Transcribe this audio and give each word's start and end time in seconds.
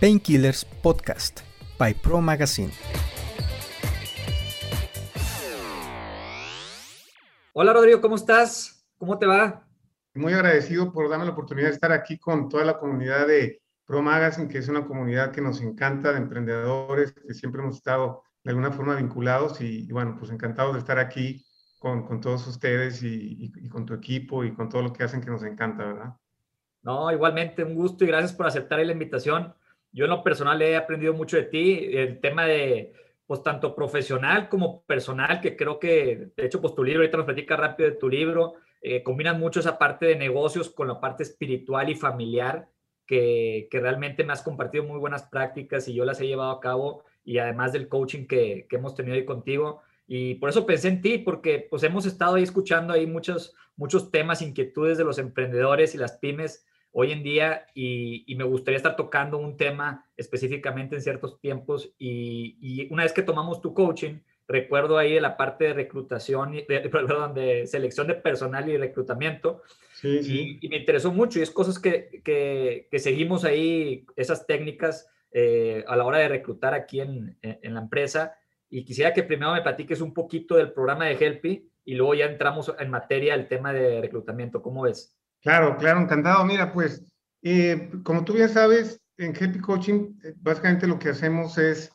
Painkillers 0.00 0.64
Podcast 0.64 1.40
by 1.76 1.92
Pro 1.92 2.20
Magazine. 2.20 2.70
Hola 7.52 7.72
Rodrigo, 7.72 8.00
¿cómo 8.00 8.14
estás? 8.14 8.86
¿Cómo 8.96 9.18
te 9.18 9.26
va? 9.26 9.66
Muy 10.14 10.32
agradecido 10.34 10.92
por 10.92 11.10
darme 11.10 11.24
la 11.24 11.32
oportunidad 11.32 11.66
de 11.66 11.74
estar 11.74 11.90
aquí 11.90 12.16
con 12.16 12.48
toda 12.48 12.64
la 12.64 12.78
comunidad 12.78 13.26
de 13.26 13.60
Pro 13.86 14.00
Magazine, 14.00 14.46
que 14.46 14.58
es 14.58 14.68
una 14.68 14.86
comunidad 14.86 15.32
que 15.32 15.40
nos 15.40 15.60
encanta 15.60 16.12
de 16.12 16.18
emprendedores, 16.18 17.12
que 17.12 17.34
siempre 17.34 17.60
hemos 17.60 17.74
estado 17.74 18.22
de 18.44 18.50
alguna 18.50 18.70
forma 18.70 18.94
vinculados 18.94 19.60
y, 19.60 19.90
bueno, 19.90 20.14
pues 20.16 20.30
encantados 20.30 20.74
de 20.74 20.78
estar 20.78 21.00
aquí 21.00 21.44
con, 21.80 22.06
con 22.06 22.20
todos 22.20 22.46
ustedes 22.46 23.02
y, 23.02 23.50
y, 23.52 23.68
con 23.68 23.84
tu 23.84 23.94
equipo 23.94 24.44
y 24.44 24.54
con 24.54 24.68
todo 24.68 24.82
lo 24.82 24.92
que 24.92 25.02
hacen 25.02 25.20
que 25.20 25.30
nos 25.30 25.42
encanta, 25.42 25.84
¿verdad? 25.84 26.14
No, 26.82 27.10
igualmente, 27.10 27.64
un 27.64 27.74
gusto 27.74 28.04
y 28.04 28.06
gracias 28.06 28.32
por 28.32 28.46
aceptar 28.46 28.78
la 28.78 28.92
invitación. 28.92 29.52
Yo 29.92 30.04
en 30.04 30.10
lo 30.10 30.22
personal 30.22 30.60
he 30.62 30.76
aprendido 30.76 31.14
mucho 31.14 31.36
de 31.36 31.44
ti, 31.44 31.88
el 31.92 32.20
tema 32.20 32.44
de, 32.44 32.92
pues 33.26 33.42
tanto 33.42 33.74
profesional 33.74 34.48
como 34.48 34.82
personal, 34.84 35.40
que 35.40 35.56
creo 35.56 35.78
que, 35.78 36.30
de 36.36 36.46
hecho, 36.46 36.60
pues 36.60 36.74
tu 36.74 36.84
libro, 36.84 37.00
ahorita 37.00 37.18
nos 37.18 37.26
platica 37.26 37.56
rápido 37.56 37.90
de 37.90 37.96
tu 37.96 38.08
libro, 38.08 38.54
eh, 38.80 39.02
combinas 39.02 39.38
mucho 39.38 39.60
esa 39.60 39.78
parte 39.78 40.06
de 40.06 40.16
negocios 40.16 40.70
con 40.70 40.88
la 40.88 41.00
parte 41.00 41.22
espiritual 41.22 41.90
y 41.90 41.94
familiar, 41.94 42.68
que, 43.06 43.68
que, 43.70 43.80
realmente 43.80 44.24
me 44.24 44.32
has 44.32 44.42
compartido 44.42 44.84
muy 44.84 44.98
buenas 44.98 45.24
prácticas 45.24 45.88
y 45.88 45.94
yo 45.94 46.04
las 46.04 46.20
he 46.20 46.26
llevado 46.26 46.50
a 46.50 46.60
cabo, 46.60 47.04
y 47.24 47.38
además 47.38 47.72
del 47.72 47.88
coaching 47.88 48.26
que, 48.26 48.66
que 48.68 48.76
hemos 48.76 48.94
tenido 48.94 49.14
ahí 49.14 49.24
contigo. 49.24 49.82
Y 50.06 50.36
por 50.36 50.48
eso 50.48 50.64
pensé 50.64 50.88
en 50.88 51.02
ti, 51.02 51.18
porque 51.18 51.66
pues 51.68 51.82
hemos 51.82 52.06
estado 52.06 52.36
ahí 52.36 52.42
escuchando 52.42 52.94
ahí 52.94 53.06
muchos, 53.06 53.54
muchos 53.76 54.10
temas, 54.10 54.40
inquietudes 54.40 54.96
de 54.96 55.04
los 55.04 55.18
emprendedores 55.18 55.94
y 55.94 55.98
las 55.98 56.16
pymes 56.16 56.64
hoy 56.92 57.12
en 57.12 57.22
día 57.22 57.66
y, 57.74 58.34
me 58.36 58.44
gustaría 58.44 58.76
estar 58.76 58.96
tocando 58.96 59.38
un 59.38 59.56
tema 59.56 60.06
específicamente 60.16 60.96
en 60.96 61.02
ciertos 61.02 61.40
tiempos 61.40 61.92
y, 61.98 62.88
una 62.90 63.02
vez 63.02 63.12
que 63.12 63.22
tomamos 63.22 63.60
tu 63.60 63.74
coaching, 63.74 64.20
recuerdo 64.46 64.96
ahí 64.96 65.14
de 65.14 65.20
la 65.20 65.36
parte 65.36 65.64
de 65.64 65.74
reclutación, 65.74 66.52
de, 66.52 66.88
perdón, 66.92 67.34
de 67.34 67.66
selección 67.66 68.06
de 68.06 68.14
personal 68.14 68.68
y 68.68 68.76
reclutamiento 68.76 69.62
sí, 69.92 70.22
sí. 70.22 70.58
Y, 70.60 70.68
me 70.68 70.76
interesó 70.76 71.12
mucho 71.12 71.38
y 71.38 71.42
es 71.42 71.50
cosas 71.50 71.78
que, 71.78 72.22
que, 72.24 72.98
seguimos 72.98 73.44
ahí, 73.44 74.06
esas 74.16 74.46
técnicas 74.46 75.08
eh, 75.32 75.84
a 75.86 75.96
la 75.96 76.04
hora 76.04 76.18
de 76.18 76.28
reclutar 76.28 76.72
aquí 76.72 77.00
en, 77.00 77.36
en, 77.42 77.74
la 77.74 77.80
empresa 77.80 78.34
y 78.70 78.84
quisiera 78.84 79.12
que 79.12 79.22
primero 79.22 79.52
me 79.52 79.62
platiques 79.62 80.00
un 80.00 80.14
poquito 80.14 80.56
del 80.56 80.72
programa 80.72 81.04
de 81.04 81.14
Helpy 81.14 81.70
y 81.84 81.94
luego 81.94 82.14
ya 82.14 82.26
entramos 82.26 82.72
en 82.78 82.90
materia 82.90 83.36
del 83.36 83.48
tema 83.48 83.72
de 83.72 84.00
reclutamiento, 84.00 84.62
¿cómo 84.62 84.82
ves? 84.82 85.17
Claro, 85.42 85.76
claro, 85.76 86.00
encantado. 86.00 86.44
Mira, 86.44 86.72
pues, 86.72 87.04
eh, 87.42 87.90
como 88.02 88.24
tú 88.24 88.32
bien 88.34 88.48
sabes, 88.48 89.00
en 89.16 89.34
Happy 89.34 89.60
Coaching, 89.60 90.18
eh, 90.24 90.34
básicamente 90.38 90.86
lo 90.86 90.98
que 90.98 91.10
hacemos 91.10 91.58
es 91.58 91.90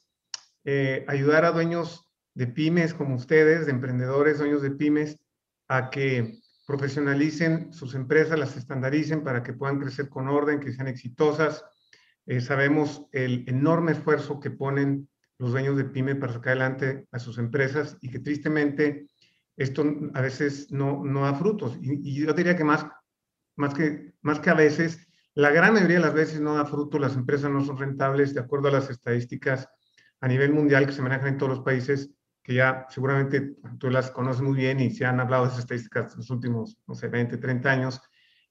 eh, 0.63 1.05
ayudar 1.07 1.45
a 1.45 1.51
dueños 1.51 2.09
de 2.35 2.47
pymes 2.47 2.93
como 2.93 3.15
ustedes, 3.15 3.65
de 3.65 3.71
emprendedores, 3.71 4.39
dueños 4.39 4.61
de 4.61 4.71
pymes, 4.71 5.17
a 5.67 5.89
que 5.89 6.39
profesionalicen 6.65 7.73
sus 7.73 7.95
empresas, 7.95 8.39
las 8.39 8.55
estandaricen 8.55 9.23
para 9.23 9.43
que 9.43 9.53
puedan 9.53 9.79
crecer 9.79 10.09
con 10.09 10.29
orden, 10.29 10.59
que 10.59 10.71
sean 10.71 10.87
exitosas. 10.87 11.65
sabemos 12.39 13.05
el 13.11 13.43
enorme 13.47 13.91
esfuerzo 13.91 14.39
que 14.39 14.49
ponen 14.51 15.09
los 15.37 15.51
dueños 15.51 15.75
de 15.75 15.83
pyme 15.83 16.15
para 16.15 16.33
sacar 16.33 16.51
adelante 16.51 17.05
a 17.11 17.19
sus 17.19 17.37
empresas 17.37 17.97
y 18.01 18.09
que 18.09 18.19
tristemente 18.19 19.07
esto 19.57 19.83
a 20.13 20.21
veces 20.21 20.71
no, 20.71 21.03
no 21.03 21.21
da 21.21 21.33
frutos. 21.35 21.77
Y 21.81 22.13
yo 22.15 22.33
diría 22.33 22.55
que 22.55 22.63
más 22.63 22.85
más 23.55 23.73
que, 23.73 24.13
más 24.21 24.39
que 24.39 24.49
a 24.49 24.53
veces, 24.53 25.07
la 25.35 25.49
gran 25.49 25.73
mayoría 25.73 25.97
de 25.97 26.03
las 26.03 26.13
veces 26.13 26.41
no 26.41 26.55
da 26.55 26.65
fruto, 26.65 26.99
las 26.99 27.15
empresas 27.15 27.49
no 27.49 27.63
son 27.63 27.77
rentables 27.77 28.33
de 28.33 28.41
acuerdo 28.41 28.67
a 28.67 28.71
las 28.71 28.89
estadísticas 28.89 29.67
a 30.21 30.27
nivel 30.27 30.53
mundial 30.53 30.85
que 30.85 30.93
se 30.93 31.01
manejan 31.01 31.29
en 31.29 31.37
todos 31.37 31.57
los 31.57 31.65
países, 31.65 32.11
que 32.43 32.53
ya 32.53 32.85
seguramente 32.89 33.55
tú 33.79 33.89
las 33.89 34.11
conoces 34.11 34.41
muy 34.41 34.55
bien 34.57 34.79
y 34.79 34.91
se 34.91 35.05
han 35.05 35.19
hablado 35.19 35.43
de 35.43 35.49
esas 35.49 35.61
estadísticas 35.61 36.13
en 36.13 36.19
los 36.19 36.29
últimos, 36.29 36.77
no 36.87 36.93
sé, 36.93 37.07
20, 37.07 37.37
30 37.37 37.71
años. 37.71 38.01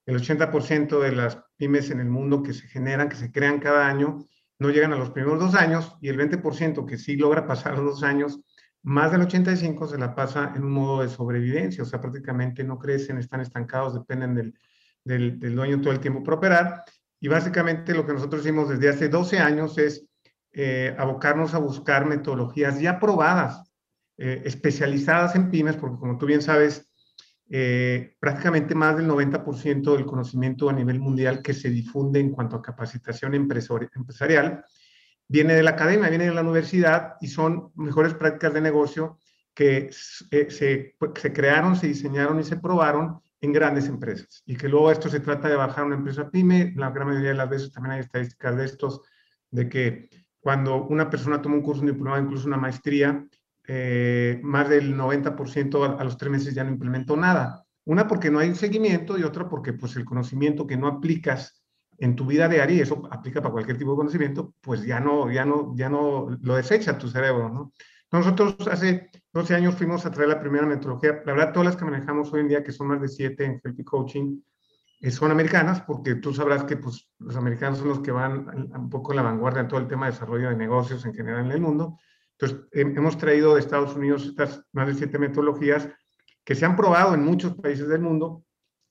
El 0.05 0.17
80% 0.17 1.01
de 1.01 1.13
las 1.13 1.39
pymes 1.57 1.91
en 1.91 2.01
el 2.01 2.09
mundo 2.09 2.43
que 2.43 2.53
se 2.53 2.67
generan, 2.67 3.09
que 3.09 3.17
se 3.17 3.31
crean 3.31 3.61
cada 3.61 3.87
año, 3.87 4.27
no 4.59 4.71
llegan 4.71 4.93
a 4.93 4.99
los 4.99 5.11
primeros 5.11 5.39
dos 5.39 5.55
años 5.55 5.97
y 6.01 6.09
el 6.09 6.19
20% 6.19 6.87
que 6.87 6.99
sí 6.99 7.17
logra 7.17 7.47
pasar 7.47 7.79
los 7.79 7.85
dos 7.85 8.03
años, 8.03 8.41
más 8.83 9.13
del 9.13 9.23
85% 9.23 9.89
se 9.89 9.99
la 9.99 10.15
pasa 10.15 10.53
en 10.57 10.65
un 10.65 10.73
modo 10.73 11.03
de 11.03 11.09
sobrevivencia, 11.09 11.85
o 11.85 11.87
sea, 11.87 12.01
prácticamente 12.01 12.65
no 12.65 12.79
crecen, 12.79 13.19
están 13.19 13.41
estancados, 13.41 13.95
dependen 13.95 14.35
del, 14.35 14.59
del, 15.05 15.39
dueño 15.55 15.81
todo 15.81 15.93
el 15.93 16.01
tiempo 16.01 16.23
para 16.23 16.37
operar. 16.37 16.85
Y 17.21 17.29
básicamente 17.29 17.95
lo 17.95 18.07
que 18.07 18.13
nosotros 18.13 18.43
hicimos 18.43 18.69
desde 18.69 18.89
hace 18.89 19.09
12 19.09 19.39
años 19.39 19.79
es 19.79 20.07
eh, 20.53 20.95
abocarnos 20.99 21.55
a 21.55 21.59
buscar 21.59 22.05
metodologías 22.05 22.81
ya 22.81 22.99
probadas, 22.99 23.73
eh, 24.19 24.43
especializadas 24.45 25.35
en 25.35 25.51
pymes, 25.51 25.77
porque 25.77 25.99
como 25.99 26.19
tú 26.19 26.27
bien 26.27 26.43
sabes, 26.43 26.91
eh, 27.49 28.17
prácticamente 28.19 28.75
más 28.75 28.97
del 28.97 29.07
90% 29.07 29.95
del 29.95 30.07
conocimiento 30.07 30.69
a 30.71 30.73
nivel 30.73 31.01
mundial 31.01 31.43
que 31.43 31.55
se 31.55 31.71
difunde 31.71 32.19
en 32.19 32.31
cuanto 32.31 32.57
a 32.57 32.63
capacitación 32.63 33.35
empresarial 33.35 34.65
viene 35.29 35.55
de 35.55 35.63
la 35.63 35.71
academia, 35.71 36.11
viene 36.11 36.27
de 36.27 36.35
la 36.35 36.43
universidad 36.43 37.15
y 37.21 37.29
son 37.29 37.73
mejores 37.75 38.15
prácticas 38.15 38.53
de 38.53 38.61
negocio 38.61 39.19
que 39.55 39.91
se, 39.91 40.51
se 40.51 41.33
crearon, 41.33 41.77
se 41.77 41.87
diseñaron 41.87 42.41
y 42.41 42.45
se 42.45 42.57
probaron 42.57 43.22
en 43.43 43.53
grandes 43.53 43.89
empresas 43.89 44.43
y 44.47 44.57
que 44.57 44.69
luego 44.69 44.91
esto 44.91 45.09
se 45.09 45.21
trata 45.21 45.49
de 45.49 45.57
bajar 45.57 45.85
una 45.85 45.97
empresa 45.97 46.31
pyme, 46.31 46.73
la 46.77 46.91
gran 46.91 47.09
mayoría 47.09 47.31
de 47.31 47.37
las 47.37 47.51
veces 47.51 47.73
también 47.73 47.95
hay 47.95 48.01
estadísticas 48.01 48.57
de 48.57 48.65
estos, 48.65 49.03
de 49.51 49.69
que 49.69 50.09
cuando 50.41 50.85
una 50.87 51.11
persona 51.11 51.43
toma 51.43 51.57
un 51.57 51.63
curso, 51.63 51.83
un 51.83 51.89
diplomado, 51.89 52.23
incluso 52.23 52.47
una 52.47 52.57
maestría, 52.57 53.27
eh, 53.67 54.41
más 54.43 54.69
del 54.69 54.97
90% 54.97 55.99
a, 55.99 56.05
los 56.05 56.17
tres 56.17 56.31
meses 56.31 56.55
ya 56.55 56.65
no 56.65 56.71
implementó 56.71 57.17
nada. 57.17 57.65
Una 57.85 58.07
porque 58.07 58.31
no 58.31 58.39
hay 58.39 58.49
un 58.49 58.55
seguimiento 58.55 59.19
y 59.19 59.25
otra 59.25 59.49
porque 59.49 59.73
pues 59.73 59.97
el 59.97 60.05
conocimiento 60.05 60.67
que 60.67 60.77
no 60.77 60.87
aplicas 60.87 61.63
en 61.99 62.17
tu 62.17 62.27
vida 62.27 62.49
diaria, 62.49 62.77
y 62.77 62.81
eso 62.81 63.03
aplica 63.11 63.41
para 63.41 63.53
cualquier 63.53 63.77
tipo 63.77 63.93
de 63.93 63.97
conocimiento, 63.97 64.55
pues 64.61 64.85
ya 64.85 64.99
no, 64.99 65.31
ya 65.31 65.45
no, 65.45 65.73
ya 65.77 65.89
no 65.89 66.29
lo 66.41 66.57
desecha 66.57 66.99
tu 66.99 67.09
cerebro, 67.09 67.49
¿no? 67.49 67.73
Nosotros 68.13 68.57
hace 68.71 69.11
12 69.33 69.55
años 69.55 69.75
fuimos 69.75 70.05
a 70.05 70.11
traer 70.11 70.29
la 70.29 70.41
primera 70.41 70.67
metodología. 70.67 71.23
La 71.25 71.33
verdad, 71.33 71.53
todas 71.53 71.67
las 71.67 71.77
que 71.77 71.87
manejamos 71.87 72.31
hoy 72.33 72.41
en 72.41 72.49
día, 72.49 72.63
que 72.63 72.71
son 72.71 72.89
más 72.89 73.01
de 73.01 73.09
7 73.09 73.45
en 73.45 73.61
Healthy 73.65 73.85
Coaching, 73.85 74.43
eh, 75.01 75.11
son 75.11 75.31
americanas, 75.31 75.81
porque 75.81 76.17
tú 76.17 76.35
sabrás 76.35 76.65
que 76.65 76.77
pues, 76.77 77.11
los 77.19 77.35
americanos 77.37 77.79
son 77.79 77.89
los 77.89 78.01
que 78.01 78.13
van 78.13 78.47
un 78.75 78.91
poco 78.91 79.13
en 79.13 79.17
la 79.17 79.23
vanguardia 79.23 79.63
en 79.63 79.69
todo 79.69 79.81
el 79.81 79.89
tema 79.89 80.07
de 80.07 80.13
desarrollo 80.13 80.51
de 80.51 80.57
negocios 80.57 81.07
en 81.07 81.15
general 81.15 81.47
en 81.47 81.53
el 81.53 81.61
mundo. 81.63 81.99
Entonces, 82.39 82.69
hemos 82.73 83.17
traído 83.17 83.55
de 83.55 83.61
Estados 83.61 83.97
Unidos 83.97 84.27
estas 84.27 84.63
más 84.73 84.89
de 84.89 84.95
7 84.95 85.19
metodologías 85.19 85.89
que 86.45 86.55
se 86.55 86.67
han 86.67 86.77
probado 86.77 87.15
en 87.15 87.25
muchos 87.25 87.55
países 87.55 87.89
del 87.89 88.03
mundo 88.03 88.45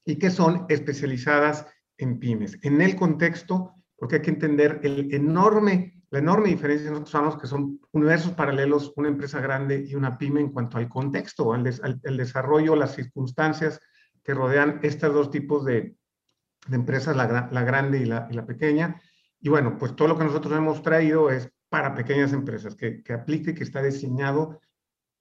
y 0.03 0.17
que 0.17 0.31
son 0.31 0.65
especializadas 0.67 1.67
en 1.97 2.17
pymes. 2.17 2.57
En 2.63 2.81
el 2.81 2.95
contexto, 2.95 3.75
porque 3.95 4.15
hay 4.15 4.21
que 4.23 4.31
entender 4.31 4.79
el 4.83 5.13
enorme 5.13 6.00
la 6.11 6.19
enorme 6.19 6.49
diferencia 6.49 6.89
nosotros 6.89 7.09
sabemos 7.09 7.38
que 7.38 7.47
son 7.47 7.79
universos 7.94 8.33
paralelos, 8.33 8.91
una 8.97 9.07
empresa 9.07 9.39
grande 9.39 9.85
y 9.88 9.95
una 9.95 10.17
pyme 10.17 10.41
en 10.41 10.51
cuanto 10.51 10.77
al 10.77 10.89
contexto, 10.89 11.53
al, 11.53 11.63
desarrollo, 12.17 12.75
las 12.75 12.95
circunstancias 12.95 13.79
que 14.22 14.33
rodean 14.33 14.81
estos 14.83 15.13
dos 15.13 15.31
tipos 15.31 15.63
de, 15.63 15.95
empresas, 16.69 17.16
la, 17.16 17.25
grande 17.63 17.99
y 17.99 18.05
la, 18.05 18.45
pequeña. 18.45 19.01
Y 19.39 19.47
bueno, 19.47 19.77
pues 19.77 19.95
todo 19.95 20.09
lo 20.09 20.17
que 20.17 20.25
nosotros 20.25 20.53
hemos 20.53 20.81
traído 20.81 21.29
es 21.29 21.49
para 21.69 21.95
pequeñas 21.95 22.33
empresas, 22.33 22.75
que, 22.75 23.01
que 23.01 23.13
aplique, 23.13 23.55
que 23.55 23.63
está 23.63 23.81
diseñado 23.81 24.59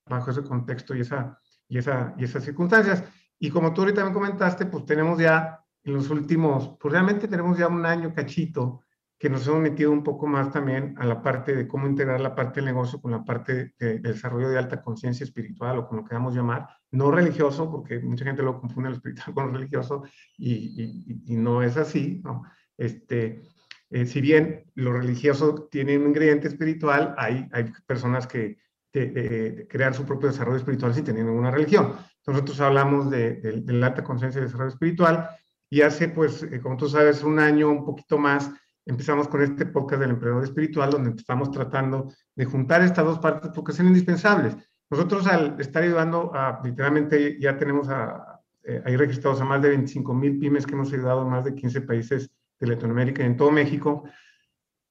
bajo 0.07 0.33
ese 0.33 0.43
contexto 0.43 0.97
y, 0.97 1.03
esa, 1.03 1.39
y, 1.69 1.79
esa, 1.79 2.15
y 2.19 2.25
esas 2.25 2.43
circunstancias. 2.43 3.05
Y 3.39 3.49
como 3.51 3.73
tú 3.73 3.83
ahorita 3.83 4.05
me 4.05 4.13
comentaste, 4.13 4.67
pues 4.67 4.85
tenemos 4.87 5.21
ya 5.21 5.65
en 5.85 5.95
los 5.95 6.11
últimos, 6.11 6.77
pues 6.81 6.91
realmente 6.93 7.29
tenemos 7.29 7.57
ya 7.57 7.69
un 7.69 7.87
año 7.87 8.13
cachito 8.13 8.83
que 9.21 9.29
nos 9.29 9.47
hemos 9.47 9.61
metido 9.61 9.93
un 9.93 10.03
poco 10.03 10.27
más 10.27 10.51
también 10.51 10.95
a 10.97 11.05
la 11.05 11.21
parte 11.23 11.55
de 11.55 11.69
cómo 11.69 11.87
integrar 11.87 12.23
la 12.23 12.35
parte 12.35 12.61
del 12.61 12.65
negocio 12.65 13.03
con 13.03 13.11
la 13.11 13.23
parte 13.23 13.75
de, 13.79 13.99
desarrollo 13.99 14.49
de 14.49 14.57
alta 14.57 14.81
conciencia 14.81 15.25
espiritual 15.25 15.77
o 15.77 15.87
como 15.87 16.07
queramos 16.07 16.35
llamar, 16.35 16.67
no 16.91 17.11
religioso, 17.11 17.71
porque 17.71 17.99
mucha 17.99 18.25
gente 18.25 18.43
lo 18.43 18.59
confunde 18.59 18.89
lo 18.89 18.97
espiritual 18.97 19.35
con 19.35 19.49
lo 19.49 19.53
religioso 19.53 20.05
y, 20.39 21.23
y, 21.27 21.37
no 21.37 21.63
es 21.63 21.77
así, 21.77 22.23
¿no? 22.25 22.45
Este, 22.79 23.43
eh, 23.91 24.07
si 24.07 24.23
bien 24.23 24.65
lo 24.75 24.95
religioso 24.95 25.69
tiene 25.71 25.99
un 25.99 26.07
ingrediente 26.07 26.49
espiritual, 26.49 27.15
hay, 27.19 27.47
hay 27.53 27.71
personas 27.87 28.27
que 28.27 28.59
crean 28.91 29.93
su 29.93 30.07
propio 30.07 30.31
desarrollo 30.31 30.57
espiritual 30.57 30.95
sin 30.95 31.05
tener 31.05 31.27
ninguna 31.27 31.51
religión. 31.51 31.93
Nosotros 32.27 32.59
hablamos 32.61 33.11
de, 33.11 33.35
de 33.35 33.73
la 33.75 33.89
alta 33.89 34.03
conciencia 34.03 34.41
y 34.41 34.45
desarrollo 34.45 34.71
espiritual 34.71 35.29
y 35.69 35.83
hace, 35.83 36.09
pues, 36.09 36.43
eh, 36.43 36.61
como 36.61 36.79
tú 36.79 36.89
sabes, 36.89 37.23
un 37.23 37.39
año, 37.39 37.71
un 37.71 37.85
poquito 37.85 38.19
más, 38.19 38.51
empezamos 38.87 39.29
con 39.29 39.43
este 39.43 39.67
podcast 39.67 40.01
del 40.01 40.11
emprendedor 40.11 40.45
espiritual, 40.45 40.91
donde 40.91 41.11
estamos 41.11 41.51
tratando 41.51 42.13
de 42.35 42.45
juntar 42.45 42.83
estas 42.83 43.05
dos 43.05 43.19
partes 43.19 43.51
porque 43.55 43.73
son 43.73 43.87
indispensables. 43.87 44.57
Nosotros 44.91 45.27
al 45.27 45.61
estar 45.61 45.83
ayudando 45.83 46.33
a, 46.35 46.61
literalmente 46.65 47.39
ya 47.41 47.57
tenemos 47.57 47.89
a, 47.89 48.41
eh, 48.65 48.83
ahí 48.85 48.97
registrados 48.97 49.41
a 49.41 49.45
más 49.45 49.63
de 49.63 49.71
25 49.71 50.15
mil 50.15 50.39
pymes 50.39 50.67
que 50.67 50.75
hemos 50.75 50.93
ayudado 50.93 51.23
en 51.23 51.29
más 51.29 51.45
de 51.45 51.55
15 51.55 51.83
países 51.83 52.31
de 52.59 52.67
Latinoamérica 52.67 53.23
y 53.23 53.27
en 53.27 53.37
todo 53.37 53.51
México, 53.51 54.05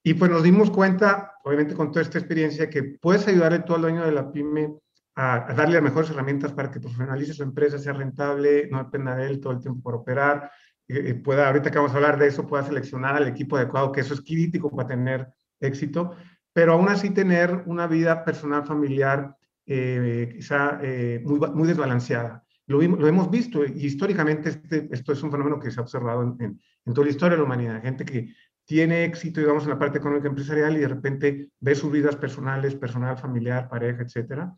Y 0.02 0.14
pues 0.14 0.32
nos 0.32 0.44
dimos 0.44 0.72
cuenta, 0.72 1.34
obviamente 1.44 1.76
con 1.76 1.92
toda 1.92 2.02
esta 2.02 2.18
experiencia, 2.18 2.70
que 2.70 2.84
puedes 2.84 3.28
ayudarle 3.28 3.60
todo 3.60 3.76
al 3.76 3.82
dueño 3.82 4.06
de 4.06 4.14
la 4.14 4.32
pyme 4.32 4.76
a, 5.16 5.54
darle 5.54 5.76
las 5.76 5.84
mejores 5.84 6.10
herramientas 6.10 6.54
para 6.54 6.72
que 6.72 6.80
profesionalice 6.80 7.34
su 7.34 7.44
empresa, 7.44 7.78
sea 7.78 7.94
rentable, 7.94 8.70
no 8.72 8.78
dependa 8.84 9.16
de 9.16 9.28
él 9.28 9.42
todo 9.42 9.54
el 9.54 9.60
tiempo 9.60 9.82
por 9.84 9.96
operar, 9.96 10.50
eh, 10.90 11.14
pueda, 11.14 11.48
ahorita 11.48 11.70
que 11.70 11.78
vamos 11.78 11.94
a 11.94 11.98
hablar 11.98 12.18
de 12.18 12.28
eso, 12.28 12.48
pueda 12.48 12.64
seleccionar 12.64 13.16
al 13.16 13.28
equipo 13.28 13.58
adecuado, 13.58 13.92
que 13.92 14.02
eso 14.02 14.16
es 14.16 14.22
crítico 14.22 14.72
para 14.76 14.88
tener 14.88 15.28
éxito, 15.60 16.16
pero 16.52 16.74
aún 16.74 16.90
así 16.90 17.12
tener 17.12 17.64
una 17.68 17.86
vida 17.86 18.26
personal, 18.26 18.66
familiar, 18.66 19.38
eh, 19.68 20.34
quizá 20.36 20.80
eh, 20.82 21.22
muy, 21.24 21.40
muy 21.40 21.68
desbalanceada. 21.68 22.44
Lo, 22.66 22.82
lo, 22.82 23.08
hemos 23.08 23.30
visto 23.30 23.64
y 23.64 23.86
históricamente 23.86 24.50
este, 24.50 24.90
esto 24.92 25.14
es 25.14 25.22
un 25.22 25.32
fenómeno 25.32 25.60
que 25.60 25.70
se 25.70 25.80
ha 25.80 25.84
observado 25.84 26.24
en, 26.24 26.60
en, 26.86 26.94
toda 26.94 27.06
la 27.06 27.12
historia 27.12 27.36
de 27.36 27.42
la 27.42 27.46
humanidad. 27.46 27.82
Gente 27.84 28.04
que 28.04 28.34
tiene 28.66 29.06
éxito, 29.06 29.42
digamos, 29.42 29.64
en 29.64 29.70
la 29.70 29.80
parte 29.80 30.00
económica 30.00 30.28
empresarial 30.28 30.76
y 30.76 30.80
de 30.80 30.88
repente 30.88 31.52
ve 31.60 31.76
sus 31.76 31.92
vidas 31.92 32.16
personales, 32.16 32.74
personal, 32.74 33.16
familiar, 33.18 33.70
pareja, 33.70 34.02
etcétera. 34.02 34.56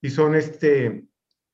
Y 0.00 0.10
son 0.10 0.34
este, 0.34 1.06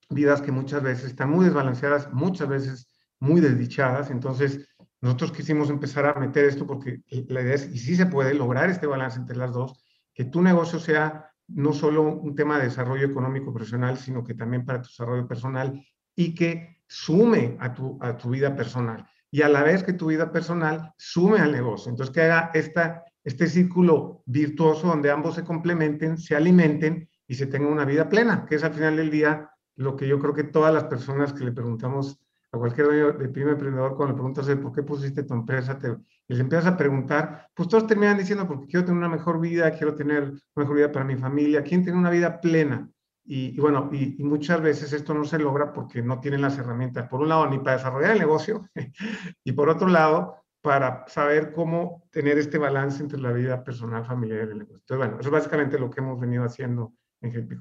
vidas 0.09 0.41
que 0.41 0.53
muchas 0.53 0.83
veces 0.83 1.11
están 1.11 1.31
muy 1.31 1.45
desbalanceadas, 1.45 2.11
muchas 2.13 2.49
veces 2.49 2.89
muy 3.21 3.41
desdichadas. 3.41 4.11
Entonces, 4.11 4.69
nosotros 5.01 5.33
quisimos 5.33 5.71
empezar 5.71 6.07
a 6.07 6.19
meter 6.19 6.45
esto 6.45 6.67
porque 6.67 7.03
la 7.29 7.43
idea 7.43 7.55
es, 7.55 7.69
y 7.73 7.79
sí 7.79 7.97
se 7.97 8.07
puede 8.07 8.35
lograr 8.35 8.71
este 8.71 8.87
balance 8.87 9.19
entre 9.19 9.37
las 9.37 9.53
dos, 9.53 9.85
que 10.15 10.25
tu 10.25 10.43
negocio 10.43 10.79
sea 10.79 11.31
no 11.49 11.73
solo 11.73 12.03
un 12.03 12.35
tema 12.35 12.59
de 12.59 12.65
desarrollo 12.65 13.07
económico 13.07 13.53
profesional, 13.53 13.99
sino 13.99 14.25
que 14.25 14.35
también 14.35 14.65
para 14.65 14.83
tu 14.83 14.89
desarrollo 14.89 15.29
personal 15.29 15.81
y 16.15 16.35
que 16.35 16.83
sume 16.89 17.57
a 17.61 17.73
tu, 17.73 17.99
a 18.01 18.17
tu 18.17 18.31
vida 18.31 18.57
personal. 18.57 19.07
Y 19.31 19.43
a 19.43 19.49
la 19.49 19.63
vez 19.63 19.83
que 19.83 19.93
tu 19.93 20.07
vida 20.07 20.33
personal 20.33 20.93
sume 20.97 21.39
al 21.39 21.53
negocio. 21.53 21.91
Entonces, 21.91 22.15
que 22.15 22.23
haga 22.23 22.51
esta, 22.55 23.05
este 23.23 23.47
círculo 23.47 24.23
virtuoso 24.27 24.89
donde 24.89 25.11
ambos 25.11 25.35
se 25.35 25.45
complementen, 25.45 26.17
se 26.17 26.35
alimenten 26.35 27.09
y 27.29 27.35
se 27.35 27.47
tenga 27.47 27.69
una 27.69 27.85
vida 27.85 28.09
plena, 28.09 28.47
que 28.47 28.55
es 28.55 28.65
al 28.65 28.73
final 28.73 28.97
del 28.97 29.11
día 29.11 29.51
lo 29.77 29.95
que 29.95 30.09
yo 30.09 30.19
creo 30.19 30.33
que 30.33 30.45
todas 30.45 30.73
las 30.73 30.85
personas 30.85 31.33
que 31.33 31.45
le 31.45 31.53
preguntamos 31.53 32.19
a 32.57 32.61
cualquier 32.61 32.87
dueño 32.87 33.13
de 33.13 33.29
primer 33.29 33.55
emprendedor, 33.55 33.97
cuando 33.97 34.13
le 34.13 34.15
preguntas, 34.15 34.49
¿por 34.57 34.73
qué 34.73 34.83
pusiste 34.83 35.23
tu 35.23 35.35
empresa? 35.35 35.79
Te, 35.79 35.97
les 36.29 36.41
empiezas 36.41 36.67
a 36.67 36.77
preguntar, 36.77 37.49
pues 37.55 37.69
todos 37.69 37.87
terminan 37.87 38.19
diciendo, 38.19 38.47
porque 38.47 38.67
quiero 38.67 38.85
tener 38.85 38.99
una 38.99 39.09
mejor 39.09 39.41
vida, 39.41 39.71
quiero 39.73 39.95
tener 39.95 40.25
una 40.25 40.41
mejor 40.57 40.77
vida 40.77 40.93
para 40.93 41.05
mi 41.05 41.17
familia, 41.17 41.63
quieren 41.63 41.85
tener 41.85 41.99
una 41.99 42.11
vida 42.11 42.41
plena. 42.41 42.89
Y, 43.25 43.59
bueno, 43.61 43.91
y, 43.93 44.23
muchas 44.23 44.61
veces 44.61 44.93
esto 44.93 45.13
no 45.13 45.25
se 45.25 45.39
logra 45.39 45.73
porque 45.73 46.01
no 46.01 46.21
tienen 46.21 46.43
las 46.43 46.59
herramientas, 46.59 47.09
por 47.09 47.21
un 47.21 47.29
lado, 47.29 47.49
ni 47.49 47.59
para 47.59 47.77
desarrollar 47.77 48.13
el 48.13 48.21
negocio, 48.21 48.69
y 49.45 49.53
por 49.53 49.69
otro 49.69 49.89
lado, 49.89 50.37
para 50.61 51.05
saber 51.09 51.53
cómo 51.53 52.05
tener 52.11 52.39
este 52.39 52.59
balance 52.59 53.03
entre 53.03 53.21
la 53.21 53.33
vida 53.33 53.63
personal, 53.63 54.05
familiar 54.05 54.39
y 54.39 54.51
el 54.53 54.59
negocio. 54.59 54.77
Entonces, 54.79 54.99
bueno, 54.99 55.21
eso 55.21 55.29
es 55.29 55.33
básicamente 55.33 55.79
lo 55.79 55.91
que 55.91 56.01
hemos 56.01 56.21
venido 56.21 56.45
haciendo 56.45 56.93
en 57.21 57.37
Happy 57.37 57.57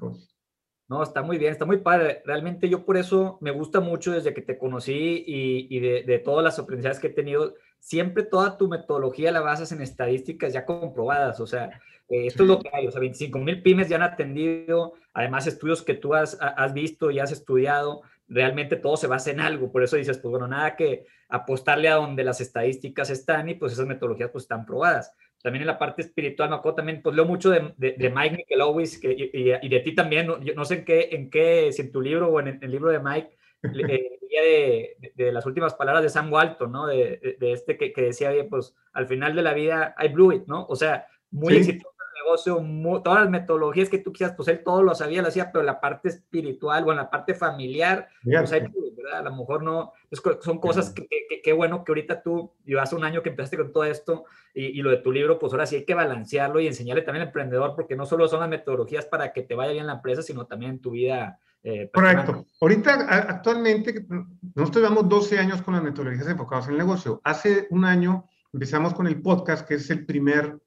no, 0.88 1.02
está 1.02 1.24
muy 1.24 1.40
bien, 1.40 1.52
está 1.52 1.66
muy 1.66 1.78
padre. 1.78 2.22
Realmente 2.26 2.70
yo 2.70 2.86
por 2.86 2.96
eso 2.98 3.40
me 3.42 3.50
gusta 3.50 3.80
mucho 3.80 4.12
desde 4.12 4.36
que 4.36 4.44
te 4.44 4.58
conocí 4.58 5.24
y, 5.26 5.80
de, 5.80 6.20
todas 6.20 6.44
las 6.44 6.60
aprendizajes 6.60 7.00
que 7.00 7.08
he 7.08 7.14
tenido. 7.14 7.56
Siempre 7.80 8.24
toda 8.24 8.58
tu 8.58 8.68
metodología 8.68 9.32
la 9.32 9.42
basas 9.42 9.72
en 9.72 9.82
estadísticas 9.82 10.54
ya 10.54 10.66
comprobadas. 10.66 11.40
O 11.40 11.48
sea, 11.48 11.82
eh, 12.08 12.28
esto 12.28 12.44
es 12.44 12.50
lo 12.50 12.60
que 12.60 12.70
hay. 12.72 12.86
O 12.86 12.92
sea, 12.92 13.00
25 13.00 13.40
mil 13.40 13.64
pymes 13.64 13.90
ya 13.90 13.96
han 13.96 14.04
atendido. 14.04 14.94
Además, 15.14 15.48
estudios 15.48 15.82
que 15.82 15.96
tú 15.96 16.14
has, 16.14 16.38
has 16.40 16.74
visto 16.74 17.10
y 17.10 17.18
has 17.18 17.32
estudiado. 17.32 18.04
Realmente 18.28 18.76
todo 18.76 18.96
se 18.96 19.08
basa 19.08 19.32
en 19.32 19.40
algo. 19.40 19.72
Por 19.72 19.82
eso 19.82 19.96
dices, 19.96 20.20
pues 20.20 20.30
bueno, 20.30 20.48
nada 20.48 20.76
que 20.76 21.08
apostarle 21.30 21.90
a 21.90 21.96
donde 21.96 22.24
las 22.24 22.42
estadísticas 22.42 23.10
están 23.10 23.50
y 23.50 23.56
pues 23.56 23.74
esas 23.74 23.88
metodologías 23.88 24.30
pues 24.30 24.44
están 24.44 24.68
probadas 24.68 25.12
también 25.42 25.62
en 25.62 25.68
la 25.68 25.78
parte 25.78 26.02
espiritual, 26.02 26.50
me 26.50 26.56
acuerdo 26.56 26.78
también, 26.78 27.02
pues 27.02 27.16
leo 27.16 27.26
mucho 27.26 27.50
de, 27.50 27.74
de, 27.78 28.10
Mike 28.10 28.38
Michelowicz 28.38 29.00
que, 29.00 29.12
y, 29.12 29.54
y, 29.62 29.70
de 29.70 29.80
ti 29.82 29.94
también, 29.94 30.28
no, 30.28 30.38
no 30.38 30.66
sé 30.66 30.76
en 30.76 30.86
qué, 30.86 31.10
en 31.12 31.30
qué, 31.30 31.72
si 31.72 31.84
en 31.84 31.92
tu 31.92 32.02
libro 32.02 32.30
o 32.30 32.40
en 32.40 32.60
el, 32.62 32.72
libro 32.72 32.90
de 32.90 33.00
Mike, 33.00 33.38
eh, 33.64 34.98
de, 35.00 35.12
de, 35.16 35.32
las 35.32 35.46
últimas 35.46 35.76
palabras 35.76 36.04
de 36.04 36.10
Sam 36.10 36.32
Walton, 36.32 36.72
¿no? 36.72 36.88
De, 36.88 37.38
este 37.40 37.78
que, 37.78 37.94
que, 37.94 38.02
decía, 38.02 38.32
pues 38.50 38.76
al 38.94 39.08
final 39.08 39.36
de 39.36 39.42
la 39.42 39.54
vida, 39.54 39.96
I 40.04 40.08
blew 40.08 40.32
it, 40.32 40.46
¿no? 40.48 40.66
O 40.68 40.76
sea, 40.76 41.08
muy 41.32 41.56
exitoso 41.56 41.96
negocio, 42.26 43.02
todas 43.04 43.22
las 43.22 43.30
metodologías 43.30 43.90
que 43.90 44.00
tú 44.00 44.12
quieras, 44.12 44.36
pues 44.36 44.48
él 44.48 44.64
todo 44.64 44.84
lo 44.84 44.96
sabía, 44.96 45.22
lo 45.22 45.28
hacía, 45.28 45.52
pero 45.52 45.64
la 45.64 45.80
parte 45.80 46.10
espiritual 46.10 46.84
o 46.86 46.92
en 46.92 46.98
la 46.98 47.10
parte 47.10 47.34
familiar, 47.34 48.08
pues 48.24 48.52
ahí, 48.52 48.64
¿verdad? 49.06 49.22
A 49.22 49.30
lo 49.30 49.36
mejor 49.36 49.64
no, 49.64 49.94
son 50.42 50.60
cosas 50.60 50.90
que, 50.90 51.08
qué 51.44 51.54
bueno 51.54 51.84
que 51.84 51.92
ahorita 51.92 52.22
tú, 52.22 52.54
yo 52.66 52.82
hace 52.82 52.96
un 52.96 53.04
año 53.04 53.22
que 53.22 53.30
empezaste 53.30 53.58
con 53.58 53.72
todo 53.72 53.86
esto 53.86 54.26
y, 54.54 54.82
lo 54.82 54.90
de 54.90 54.98
tu 54.98 55.12
libro, 55.12 55.38
pues 55.38 55.54
ahora 55.54 55.66
sí 55.66 55.76
hay 55.76 55.86
que 55.86 55.94
balancearlo 55.94 56.60
y 56.60 56.68
enseñarle 56.68 57.04
también 57.04 57.22
al 57.22 57.28
emprendedor, 57.28 57.76
porque 57.76 57.96
no 57.96 58.06
solo 58.06 58.28
son 58.28 58.40
las 58.40 58.50
metodologías 58.50 59.06
para 59.06 59.32
que 59.32 59.44
te 59.44 59.56
vaya 59.56 59.74
bien 59.74 59.88
la 59.88 59.94
empresa, 59.94 60.22
sino 60.22 60.46
también 60.46 60.72
en 60.72 60.80
tu 60.80 60.92
vida. 60.92 61.40
Eh, 61.64 61.90
Correcto. 61.94 62.46
Ahorita, 62.62 62.94
actualmente, 63.10 64.06
nosotros 64.56 64.84
llevamos 64.84 65.10
12 65.10 65.40
años 65.40 65.62
con 65.62 65.74
las 65.74 65.84
metodologías 65.84 66.28
enfocadas 66.28 66.68
en 66.68 66.74
el 66.74 66.80
negocio. 66.80 67.22
Hace 67.24 67.68
un 67.70 67.86
año 67.86 68.26
empezamos 68.54 68.94
con 68.94 69.08
el 69.08 69.22
podcast, 69.22 69.68
que 69.68 69.76
es 69.76 69.90
el 69.90 70.06
primer 70.06 70.60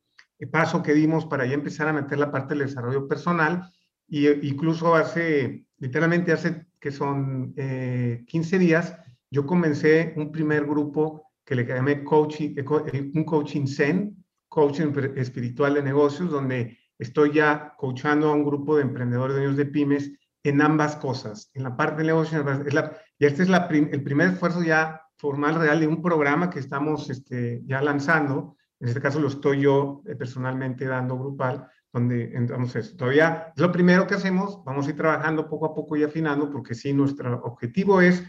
paso 0.53 0.83
que 0.83 0.95
dimos 0.95 1.27
para 1.27 1.47
ya 1.47 1.55
empezar 1.55 1.89
a 1.89 1.93
meter 1.93 2.19
la 2.19 2.31
parte 2.31 2.55
del 2.55 2.67
desarrollo 2.67 3.09
personal. 3.09 3.69
Y 4.07 4.27
eh, 4.27 4.39
incluso 4.43 4.95
hace, 4.95 5.67
literalmente 5.79 6.33
hace 6.33 6.68
que 6.81 6.91
son 6.91 7.55
15 7.55 7.57
eh, 7.57 8.59
días, 8.59 8.97
yo 9.31 9.47
comencé 9.47 10.15
un 10.17 10.33
primer 10.33 10.65
grupo 10.65 11.31
que 11.45 11.55
le 11.55 11.65
llamé 11.65 12.05
coaching, 12.05 12.55
eh, 12.57 13.11
un 13.15 13.25
coaching 13.25 13.67
zen, 13.67 14.25
coaching 14.49 14.93
espiritual 15.17 15.75
de 15.75 15.83
negocios, 15.83 16.31
donde 16.31 16.79
estoy 16.99 17.33
ya 17.33 17.75
coachando 17.77 18.29
a 18.29 18.35
un 18.35 18.45
grupo 18.45 18.77
de 18.77 18.83
emprendedores, 18.83 19.37
dueños 19.37 19.57
de 19.57 19.67
pymes, 19.67 20.13
en 20.45 20.63
ambas 20.63 20.97
cosas, 20.97 21.51
en 21.55 21.65
la 21.65 21.77
parte 21.77 22.03
de 22.03 22.09
negocio, 22.09 22.45
es 22.67 22.73
la, 22.73 22.97
y 23.19 23.27
este 23.27 23.43
es 23.43 23.49
el 23.51 24.03
primer 24.03 24.31
esfuerzo 24.31 24.63
ya 24.63 25.03
formal, 25.17 25.57
real, 25.57 25.81
de 25.81 25.89
un 25.89 26.01
programa 26.01 26.49
que 26.49 26.61
estamos 26.61 27.11
este, 27.11 27.63
ya 27.67 27.83
lanzando, 27.83 28.57
en 28.81 28.89
este 28.89 29.01
caso 29.01 29.19
lo 29.19 29.29
estoy 29.29 29.63
yo 29.63 30.03
eh, 30.07 30.15
personalmente 30.15 30.85
dando 30.85 31.19
grupal, 31.19 31.69
donde 31.93 32.35
eso. 32.75 32.97
Todavía 32.97 33.53
es 33.55 33.61
lo 33.61 33.73
primero 33.73 34.07
que 34.07 34.15
hacemos, 34.15 34.63
vamos 34.65 34.87
a 34.87 34.91
ir 34.91 34.97
trabajando 34.97 35.49
poco 35.49 35.67
a 35.67 35.75
poco 35.75 35.97
y 35.97 36.03
afinando, 36.03 36.51
porque 36.51 36.75
sí, 36.75 36.93
nuestro 36.93 37.43
objetivo 37.45 38.01
es 38.01 38.23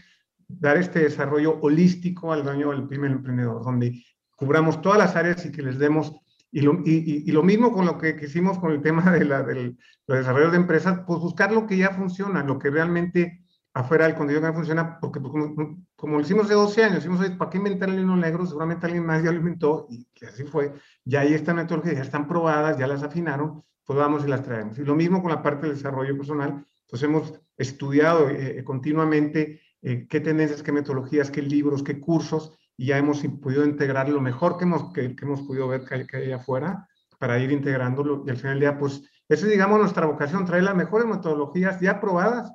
dar 0.48 0.76
este 0.76 1.00
desarrollo 1.00 1.58
holístico 1.60 2.32
al 2.32 2.42
dueño 2.42 2.70
del 2.70 2.86
primer 2.86 3.12
emprendedor, 3.12 3.62
donde 3.62 4.02
cubramos 4.36 4.80
todas 4.80 4.98
las 4.98 5.16
áreas 5.16 5.44
y 5.44 5.52
que 5.52 5.62
les 5.62 5.78
demos, 5.78 6.12
y 6.50 6.62
lo, 6.62 6.80
y, 6.84 7.30
lo 7.30 7.42
mismo 7.42 7.72
con 7.72 7.86
lo 7.86 7.98
que 7.98 8.18
hicimos 8.22 8.58
con 8.58 8.72
el 8.72 8.82
tema 8.82 9.10
de 9.12 9.24
la, 9.24 9.42
del, 9.42 9.78
desarrollo 10.06 10.50
de 10.50 10.56
empresas, 10.56 11.00
pues 11.06 11.20
buscar 11.20 11.52
lo 11.52 11.66
que 11.66 11.76
ya 11.76 11.90
funciona, 11.90 12.42
lo 12.42 12.58
que 12.58 12.70
realmente 12.70 13.44
afuera 13.72 14.06
del 14.06 14.16
contenido 14.16 14.40
que 14.40 14.48
no 14.48 14.54
funciona, 14.54 14.98
porque 14.98 15.20
pues, 15.20 15.32
como, 16.00 16.16
lo 16.16 16.22
hicimos 16.22 16.46
hace 16.46 16.54
12 16.54 16.84
años, 16.84 16.98
hicimos, 17.00 17.28
¿para 17.32 17.50
qué 17.50 17.58
inventar 17.58 17.90
el 17.90 18.00
hilo 18.00 18.16
negro? 18.16 18.46
Seguramente 18.46 18.86
alguien 18.86 19.04
más 19.04 19.22
ya 19.22 19.30
lo 19.30 19.36
inventó 19.36 19.86
y 19.90 20.06
que 20.14 20.26
así 20.26 20.44
fue. 20.44 20.72
Ya 21.04 21.20
ahí 21.20 21.34
están 21.34 21.56
metodologías, 21.56 21.96
ya 21.96 22.02
están 22.02 22.26
probadas, 22.26 22.78
ya 22.78 22.86
las 22.86 23.02
afinaron, 23.02 23.62
pues 23.84 23.98
vamos 23.98 24.24
y 24.24 24.28
las 24.28 24.42
traemos. 24.42 24.78
Y 24.78 24.84
lo 24.84 24.94
mismo 24.94 25.20
con 25.20 25.30
la 25.30 25.42
parte 25.42 25.66
del 25.66 25.76
desarrollo 25.76 26.16
personal, 26.16 26.64
pues 26.88 27.02
hemos 27.02 27.34
estudiado 27.58 28.30
eh, 28.30 28.60
eh, 28.60 28.64
continuamente 28.64 29.60
eh, 29.82 30.06
qué 30.08 30.20
tendencias, 30.20 30.62
qué 30.62 30.72
metodologías, 30.72 31.30
qué 31.30 31.42
libros, 31.42 31.82
qué 31.82 32.00
cursos, 32.00 32.56
y 32.78 32.86
ya 32.86 32.96
hemos 32.96 33.22
podido 33.42 33.66
integrar 33.66 34.08
lo 34.08 34.22
mejor 34.22 34.56
que 34.56 34.64
hemos, 34.64 34.94
que, 34.94 35.14
hemos 35.20 35.42
podido 35.42 35.68
ver 35.68 35.84
que 35.84 35.94
hay, 35.96 36.06
que 36.06 36.16
hay 36.16 36.32
afuera 36.32 36.88
para 37.18 37.38
ir 37.38 37.52
integrándolo 37.52 38.24
y 38.26 38.30
al 38.30 38.38
final 38.38 38.54
del 38.54 38.60
día, 38.60 38.78
pues, 38.78 39.02
esa 39.28 39.44
es, 39.44 39.52
digamos, 39.52 39.78
nuestra 39.78 40.06
vocación, 40.06 40.46
traer 40.46 40.64
las 40.64 40.74
mejores 40.74 41.06
metodologías 41.06 41.78
ya 41.78 42.00
probadas 42.00 42.50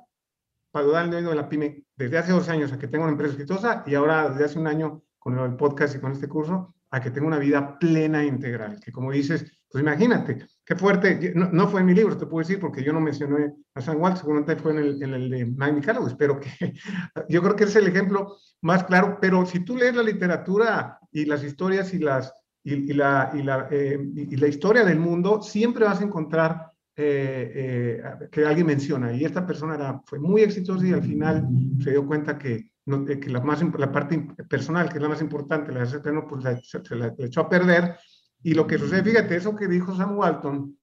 para 0.72 0.84
ayudar 0.84 1.04
al 1.04 1.10
dueño 1.12 1.30
de 1.30 1.36
la 1.36 1.48
pyme 1.48 1.85
desde 1.96 2.18
hace 2.18 2.32
dos 2.32 2.48
años 2.48 2.72
a 2.72 2.78
que 2.78 2.88
tenga 2.88 3.04
una 3.04 3.12
empresa 3.12 3.34
exitosa 3.34 3.82
y 3.86 3.94
ahora 3.94 4.28
desde 4.30 4.44
hace 4.44 4.58
un 4.58 4.66
año 4.66 5.02
con 5.18 5.38
el 5.38 5.56
podcast 5.56 5.96
y 5.96 5.98
con 5.98 6.12
este 6.12 6.28
curso 6.28 6.74
a 6.90 7.00
que 7.00 7.10
tenga 7.10 7.26
una 7.26 7.38
vida 7.38 7.78
plena 7.78 8.22
e 8.22 8.26
integral. 8.26 8.78
Que 8.80 8.92
como 8.92 9.10
dices, 9.10 9.44
pues 9.70 9.82
imagínate, 9.82 10.46
qué 10.64 10.76
fuerte, 10.76 11.32
no, 11.34 11.68
fue 11.68 11.80
en 11.80 11.86
mi 11.86 11.94
libro, 11.94 12.16
te 12.16 12.26
puedo 12.26 12.46
decir, 12.46 12.60
porque 12.60 12.82
yo 12.82 12.92
no 12.92 13.00
mencioné 13.00 13.52
a 13.74 13.80
San 13.80 13.98
Juan, 13.98 14.16
seguramente 14.16 14.56
fue 14.56 14.72
en 14.72 14.78
el, 14.78 15.02
en 15.02 15.14
el 15.14 15.30
de 15.30 15.46
Mike 15.46 15.72
Michalowicz, 15.72 16.14
pero 16.14 16.38
que 16.38 16.50
yo 17.28 17.42
creo 17.42 17.56
que 17.56 17.64
es 17.64 17.76
el 17.76 17.88
ejemplo 17.88 18.36
más 18.62 18.84
claro, 18.84 19.18
pero 19.20 19.44
si 19.46 19.64
tú 19.64 19.76
lees 19.76 19.94
la 19.96 20.02
literatura 20.02 20.98
y 21.10 21.24
las 21.24 21.42
historias 21.42 21.92
y, 21.92 21.98
las, 21.98 22.32
y, 22.62 22.92
la, 22.92 23.32
y, 23.34 23.42
la, 23.42 23.68
eh, 23.70 23.98
y 24.14 24.36
la 24.36 24.48
historia 24.48 24.84
del 24.84 25.00
mundo, 25.00 25.42
siempre 25.42 25.84
vas 25.84 26.00
a 26.00 26.04
encontrar 26.04 26.72
eh, 26.98 28.00
eh, 28.00 28.28
que 28.32 28.46
alguien 28.46 28.66
menciona. 28.66 29.12
Y 29.12 29.24
esta 29.24 29.46
persona 29.46 29.74
era, 29.74 30.00
fue 30.06 30.18
muy 30.18 30.40
exitosa 30.40 30.86
y 30.86 30.94
al 30.94 31.02
final 31.02 31.46
se 31.82 31.90
dio 31.90 32.06
cuenta 32.06 32.38
que, 32.38 32.70
que 32.86 33.30
la, 33.30 33.40
más, 33.40 33.62
la 33.78 33.92
parte 33.92 34.18
personal, 34.48 34.88
que 34.88 34.96
es 34.96 35.02
la 35.02 35.10
más 35.10 35.20
importante, 35.20 35.72
la 35.72 35.84
de 35.84 36.00
pleno, 36.00 36.26
pues 36.26 36.42
la, 36.42 36.58
se 36.58 36.96
la, 36.96 37.14
echó 37.18 37.42
a 37.42 37.48
perder. 37.50 37.96
Y 38.42 38.54
lo 38.54 38.66
que 38.66 38.78
sucede, 38.78 39.02
fíjate, 39.02 39.36
eso 39.36 39.54
que 39.54 39.68
dijo 39.68 39.94
Sam 39.94 40.16
Walton, 40.16 40.74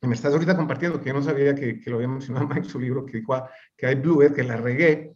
que 0.00 0.08
me 0.08 0.14
estás 0.14 0.32
ahorita 0.32 0.56
compartiendo, 0.56 1.00
que 1.00 1.10
yo 1.10 1.14
no 1.14 1.22
sabía 1.22 1.54
que, 1.54 1.78
que 1.78 1.90
lo 1.90 1.96
había 1.96 2.08
mencionado 2.08 2.48
en 2.56 2.64
su 2.64 2.80
libro, 2.80 3.06
que 3.06 3.18
dijo 3.18 3.34
ah, 3.34 3.48
que 3.76 3.86
hay 3.86 3.94
Blue, 3.94 4.32
que 4.34 4.42
la 4.42 4.56
regué, 4.56 5.14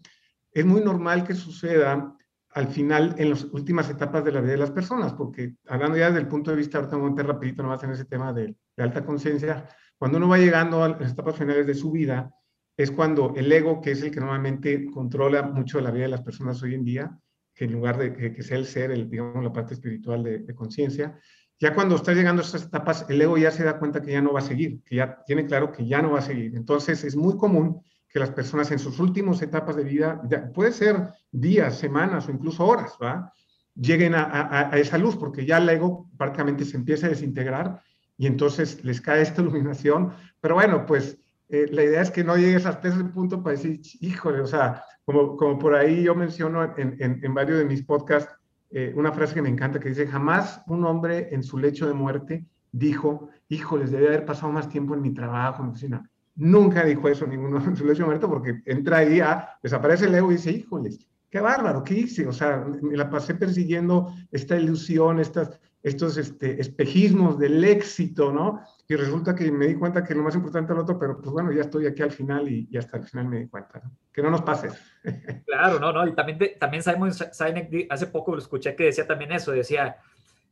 es 0.52 0.64
muy 0.64 0.80
normal 0.80 1.24
que 1.24 1.34
suceda 1.34 2.16
al 2.50 2.68
final 2.68 3.16
en 3.18 3.30
las 3.30 3.44
últimas 3.44 3.90
etapas 3.90 4.24
de 4.24 4.30
la 4.30 4.40
vida 4.40 4.52
de 4.52 4.58
las 4.58 4.70
personas, 4.70 5.12
porque 5.12 5.56
hablando 5.66 5.98
ya 5.98 6.06
desde 6.06 6.20
el 6.20 6.28
punto 6.28 6.52
de 6.52 6.56
vista, 6.56 6.78
ahorita 6.78 6.96
voy 6.96 7.08
a 7.08 7.10
meter 7.10 7.26
rapidito 7.26 7.62
nomás 7.62 7.82
en 7.82 7.90
ese 7.90 8.04
tema 8.04 8.32
de, 8.32 8.54
de 8.76 8.82
alta 8.82 9.04
conciencia, 9.04 9.68
cuando 9.98 10.18
uno 10.18 10.28
va 10.28 10.38
llegando 10.38 10.82
a 10.82 10.88
las 10.88 11.12
etapas 11.12 11.36
finales 11.36 11.66
de 11.66 11.74
su 11.74 11.90
vida, 11.90 12.32
es 12.76 12.90
cuando 12.90 13.32
el 13.36 13.50
ego, 13.50 13.80
que 13.80 13.92
es 13.92 14.02
el 14.02 14.10
que 14.10 14.20
normalmente 14.20 14.86
controla 14.90 15.42
mucho 15.42 15.80
la 15.80 15.90
vida 15.90 16.04
de 16.04 16.10
las 16.10 16.22
personas 16.22 16.62
hoy 16.62 16.74
en 16.74 16.84
día, 16.84 17.18
que 17.54 17.64
en 17.64 17.72
lugar 17.72 17.96
de 17.96 18.34
que, 18.34 18.42
sea 18.42 18.58
el 18.58 18.66
ser, 18.66 18.90
el, 18.90 19.08
digamos, 19.08 19.42
la 19.42 19.52
parte 19.52 19.74
espiritual 19.74 20.22
de, 20.22 20.40
de 20.40 20.54
conciencia, 20.54 21.18
ya 21.58 21.74
cuando 21.74 21.96
está 21.96 22.12
llegando 22.12 22.42
a 22.42 22.44
estas 22.44 22.64
etapas, 22.64 23.06
el 23.08 23.20
ego 23.20 23.38
ya 23.38 23.50
se 23.50 23.64
da 23.64 23.78
cuenta 23.78 24.02
que 24.02 24.12
ya 24.12 24.20
no 24.20 24.34
va 24.34 24.40
a 24.40 24.42
seguir, 24.42 24.82
que 24.84 24.96
ya 24.96 25.22
tiene 25.24 25.46
claro 25.46 25.72
que 25.72 25.86
ya 25.86 26.02
no 26.02 26.10
va 26.10 26.18
a 26.18 26.22
seguir. 26.22 26.54
Entonces 26.54 27.02
es 27.02 27.16
muy 27.16 27.38
común 27.38 27.80
que 28.08 28.18
las 28.18 28.30
personas 28.30 28.70
en 28.70 28.78
sus 28.78 28.98
últimas 28.98 29.40
etapas 29.40 29.74
de 29.76 29.84
vida, 29.84 30.20
puede 30.54 30.72
ser 30.72 31.08
días, 31.30 31.78
semanas 31.78 32.28
o 32.28 32.30
incluso 32.30 32.66
horas, 32.66 32.98
¿va? 33.02 33.32
lleguen 33.74 34.14
a, 34.14 34.70
a, 34.70 34.78
esa 34.78 34.98
luz, 34.98 35.16
porque 35.16 35.44
ya 35.44 35.58
el 35.58 35.68
ego 35.68 36.08
prácticamente 36.16 36.64
se 36.64 36.76
empieza 36.76 37.06
a 37.06 37.10
desintegrar 37.10 37.82
y 38.18 38.26
entonces 38.26 38.84
les 38.84 39.00
cae 39.00 39.22
esta 39.22 39.42
iluminación. 39.42 40.12
Pero 40.40 40.54
bueno, 40.54 40.86
pues 40.86 41.18
eh, 41.48 41.66
la 41.70 41.84
idea 41.84 42.02
es 42.02 42.10
que 42.10 42.24
no 42.24 42.36
llegues 42.36 42.66
hasta 42.66 42.88
ese 42.88 43.04
punto 43.04 43.42
para 43.42 43.56
decir, 43.56 43.80
híjole, 44.00 44.40
o 44.40 44.46
sea, 44.46 44.82
como, 45.04 45.36
como 45.36 45.58
por 45.58 45.74
ahí 45.74 46.02
yo 46.02 46.14
menciono 46.14 46.64
en, 46.76 46.96
en, 46.98 47.34
varios 47.34 47.58
de 47.58 47.64
mis 47.64 47.82
podcasts, 47.84 48.34
eh, 48.70 48.92
una 48.96 49.12
frase 49.12 49.34
que 49.34 49.42
me 49.42 49.48
encanta 49.48 49.78
que 49.78 49.90
dice, 49.90 50.06
jamás 50.06 50.60
un 50.66 50.84
hombre 50.84 51.28
en 51.30 51.44
su 51.44 51.56
lecho 51.58 51.86
de 51.86 51.94
muerte 51.94 52.44
dijo, 52.72 53.30
híjoles, 53.48 53.92
debe 53.92 54.08
haber 54.08 54.24
pasado 54.26 54.52
más 54.52 54.68
tiempo 54.68 54.94
en 54.94 55.02
mi 55.02 55.14
trabajo, 55.14 55.62
en 55.62 55.66
mi 55.68 55.72
oficina. 55.72 56.10
Nunca 56.34 56.84
dijo 56.84 57.08
eso 57.08 57.26
ninguno 57.26 57.64
en 57.64 57.76
su 57.76 57.86
lecho 57.86 58.02
de 58.02 58.06
muerte 58.06 58.26
porque 58.26 58.62
entra 58.66 58.98
ahí, 58.98 59.20
desaparece 59.62 60.06
el 60.06 60.14
ego 60.14 60.30
y 60.30 60.36
dice, 60.36 60.50
híjoles, 60.50 60.98
qué 61.30 61.40
bárbaro, 61.40 61.84
¿qué 61.84 61.94
hice? 61.94 62.26
O 62.26 62.32
sea, 62.32 62.66
me 62.82 62.96
la 62.96 63.08
pasé 63.08 63.34
persiguiendo 63.34 64.12
esta 64.30 64.56
ilusión, 64.56 65.20
estas, 65.20 65.60
estos 65.82 66.16
este, 66.16 66.60
espejismos 66.60 67.38
del 67.38 67.62
éxito, 67.64 68.32
¿no? 68.32 68.60
Y 68.88 68.96
resulta 68.96 69.34
que 69.34 69.50
me 69.52 69.66
di 69.68 69.74
cuenta 69.74 70.02
que 70.02 70.14
lo 70.14 70.22
más 70.22 70.34
importante 70.34 70.72
es 70.72 70.76
el 70.76 70.82
otro, 70.82 70.98
pero 70.98 71.20
pues 71.20 71.30
bueno, 71.30 71.52
ya 71.52 71.62
estoy 71.62 71.86
aquí 71.86 72.02
al 72.02 72.10
final 72.10 72.48
y, 72.48 72.76
hasta 72.76 72.96
el 72.96 73.04
final 73.04 73.28
me 73.28 73.40
di 73.40 73.48
cuenta. 73.48 73.82
Que 74.12 74.22
no 74.22 74.30
nos 74.30 74.42
pase. 74.42 74.68
Claro, 75.46 75.78
no, 75.78 75.92
no, 75.92 76.06
y 76.06 76.14
también, 76.14 76.38
también 76.58 76.82
Simon 76.82 77.12
Sinek 77.12 77.86
hace 77.88 78.08
poco 78.08 78.32
lo 78.32 78.38
escuché 78.38 78.74
que 78.74 78.84
decía 78.84 79.06
también 79.06 79.32
eso, 79.32 79.52
decía, 79.52 79.96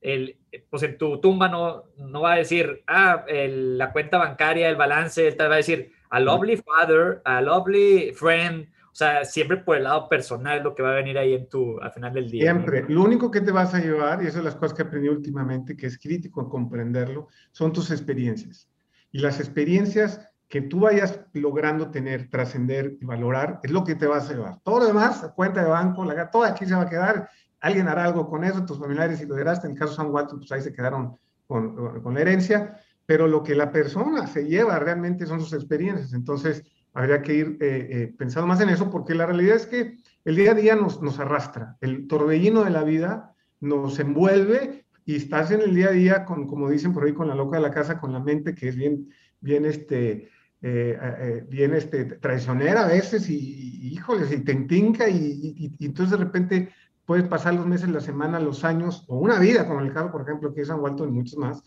el, 0.01 0.37
pues 0.71 0.83
en 0.85 0.97
tu 0.97 1.21
tumba 1.21 1.49
no, 1.49 1.85
no 1.97 2.21
va 2.21 2.35
a 2.35 2.37
decir, 2.37 2.85
ah, 2.87 3.25
la 3.29 3.93
cuenta 3.93 4.19
bancaria, 4.19 4.69
el 4.69 4.77
balance, 4.77 5.27
él 5.27 5.37
te 5.37 5.49
va 5.49 5.55
a 5.55 5.57
decir, 5.59 5.93
a 6.11 6.21
lovely 6.21 6.57
father, 6.57 7.21
a 7.25 7.41
lovely 7.41 8.13
friend, 8.13 8.69
o 8.95 8.97
sea, 8.97 9.25
siempre 9.25 9.57
por 9.57 9.77
el 9.77 9.83
lado 9.83 10.09
personal 10.09 10.63
lo 10.63 10.73
que 10.73 10.81
va 10.81 10.93
a 10.93 10.95
venir 10.95 11.19
ahí 11.19 11.35
en 11.35 11.49
tu, 11.49 11.81
al 11.81 11.91
final 11.91 12.15
del 12.15 12.31
día. 12.31 12.43
Siempre. 12.43 12.85
Lo 12.89 13.03
único 13.03 13.29
que 13.29 13.41
te 13.41 13.51
vas 13.51 13.75
a 13.75 13.81
llevar, 13.81 14.23
y 14.23 14.29
eso 14.29 14.39
es 14.39 14.45
las 14.45 14.55
cosas 14.55 14.73
que 14.73 14.83
aprendí 14.83 15.09
últimamente, 15.09 15.77
que 15.77 15.89
es 15.89 15.99
crítico 15.99 16.41
en 16.41 16.49
comprenderlo, 16.49 17.27
son 17.51 17.73
tus 17.73 17.91
experiencias. 17.91 18.69
Y 19.11 19.19
las 19.19 19.41
experiencias 19.41 20.21
que 20.47 20.61
tú 20.61 20.79
vayas 20.79 21.19
logrando 21.33 21.91
tener, 21.91 22.31
trascender 22.31 22.97
y 23.01 23.05
valorar, 23.05 23.59
es 23.65 23.73
lo 23.73 23.83
que 23.83 23.97
te 23.97 24.07
vas 24.07 24.31
a 24.31 24.35
llevar. 24.35 24.61
Todo 24.63 24.79
lo 24.79 24.87
demás, 24.87 25.29
cuenta 25.35 25.65
de 25.65 25.71
banco, 25.71 26.05
la, 26.05 26.31
todo 26.31 26.45
aquí 26.45 26.65
se 26.65 26.77
va 26.77 26.83
a 26.83 26.89
quedar. 26.89 27.29
Alguien 27.59 27.89
hará 27.89 28.05
algo 28.05 28.29
con 28.31 28.45
eso, 28.45 28.65
tus 28.65 28.79
familiares, 28.79 29.19
si 29.19 29.27
lo 29.27 29.35
heredaste. 29.35 29.67
En 29.67 29.73
el 29.73 29.79
caso 29.81 29.91
de 29.91 29.97
San 29.97 30.13
Walton, 30.13 30.39
pues 30.39 30.53
ahí 30.53 30.63
se 30.63 30.73
quedaron 30.73 31.19
con, 31.49 32.01
con 32.01 32.15
la 32.15 32.21
herencia. 32.21 32.77
Pero 33.05 33.27
lo 33.27 33.43
que 33.43 33.57
la 33.57 33.73
persona 33.73 34.29
se 34.29 34.45
lleva 34.45 34.79
realmente 34.79 35.27
son 35.27 35.41
sus 35.41 35.53
experiencias. 35.53 36.13
Entonces, 36.13 36.63
habría 36.95 37.23
que 37.23 37.35
ir 37.35 37.59
eh, 37.61 37.89
eh, 37.91 38.15
pensando 38.17 38.47
más 38.47 38.61
en 38.61 38.71
eso, 38.71 38.91
porque 38.91 39.15
la 39.15 39.27
realidad 39.27 39.57
es 39.57 39.67
que 39.67 39.99
el 40.25 40.37
día 40.37 40.53
a 40.53 40.55
día 40.55 40.77
nos, 40.77 41.03
nos 41.03 41.19
arrastra, 41.19 41.77
el 41.81 42.07
torbellino 42.07 42.65
de 42.65 42.71
la 42.71 42.85
vida 42.85 43.35
nos 43.61 43.99
envuelve 43.99 44.87
y 45.05 45.17
estás 45.17 45.51
en 45.51 45.61
el 45.61 45.75
día 45.75 45.89
a 45.89 45.93
día, 45.93 46.25
con, 46.25 46.47
como 46.47 46.71
dicen 46.71 46.95
por 46.95 47.05
ahí, 47.05 47.13
con 47.13 47.29
la 47.29 47.35
loca 47.35 47.57
de 47.57 47.63
la 47.63 47.73
casa, 47.73 48.01
con 48.01 48.13
la 48.13 48.21
mente 48.21 48.55
que 48.55 48.69
es 48.69 48.77
bien, 48.77 49.11
bien, 49.41 49.67
este, 49.67 50.31
eh, 50.63 51.45
bien 51.49 51.75
este, 51.75 52.05
traicionera 52.05 52.85
a 52.85 52.89
veces 52.89 53.29
y, 53.29 53.37
y 53.37 53.89
híjoles, 53.89 54.33
y 54.33 54.39
te 54.39 54.53
entinca 54.53 55.09
y, 55.09 55.77
entonces 55.81 56.19
de 56.19 56.25
repente 56.25 56.69
puedes 57.05 57.27
pasar 57.27 57.55
los 57.55 57.67
meses, 57.67 57.89
la 57.89 58.01
semana, 58.01 58.39
los 58.39 58.65
años 58.65 59.05
o 59.09 59.19
una 59.19 59.39
vida, 59.39 59.67
como 59.67 59.81
el 59.81 59.93
caso, 59.93 60.11
por 60.11 60.23
ejemplo, 60.23 60.55
que 60.55 60.63
es 60.63 60.69
San 60.69 60.81
Walton 60.81 61.09
y 61.09 61.13
muchos 61.13 61.39
más, 61.39 61.63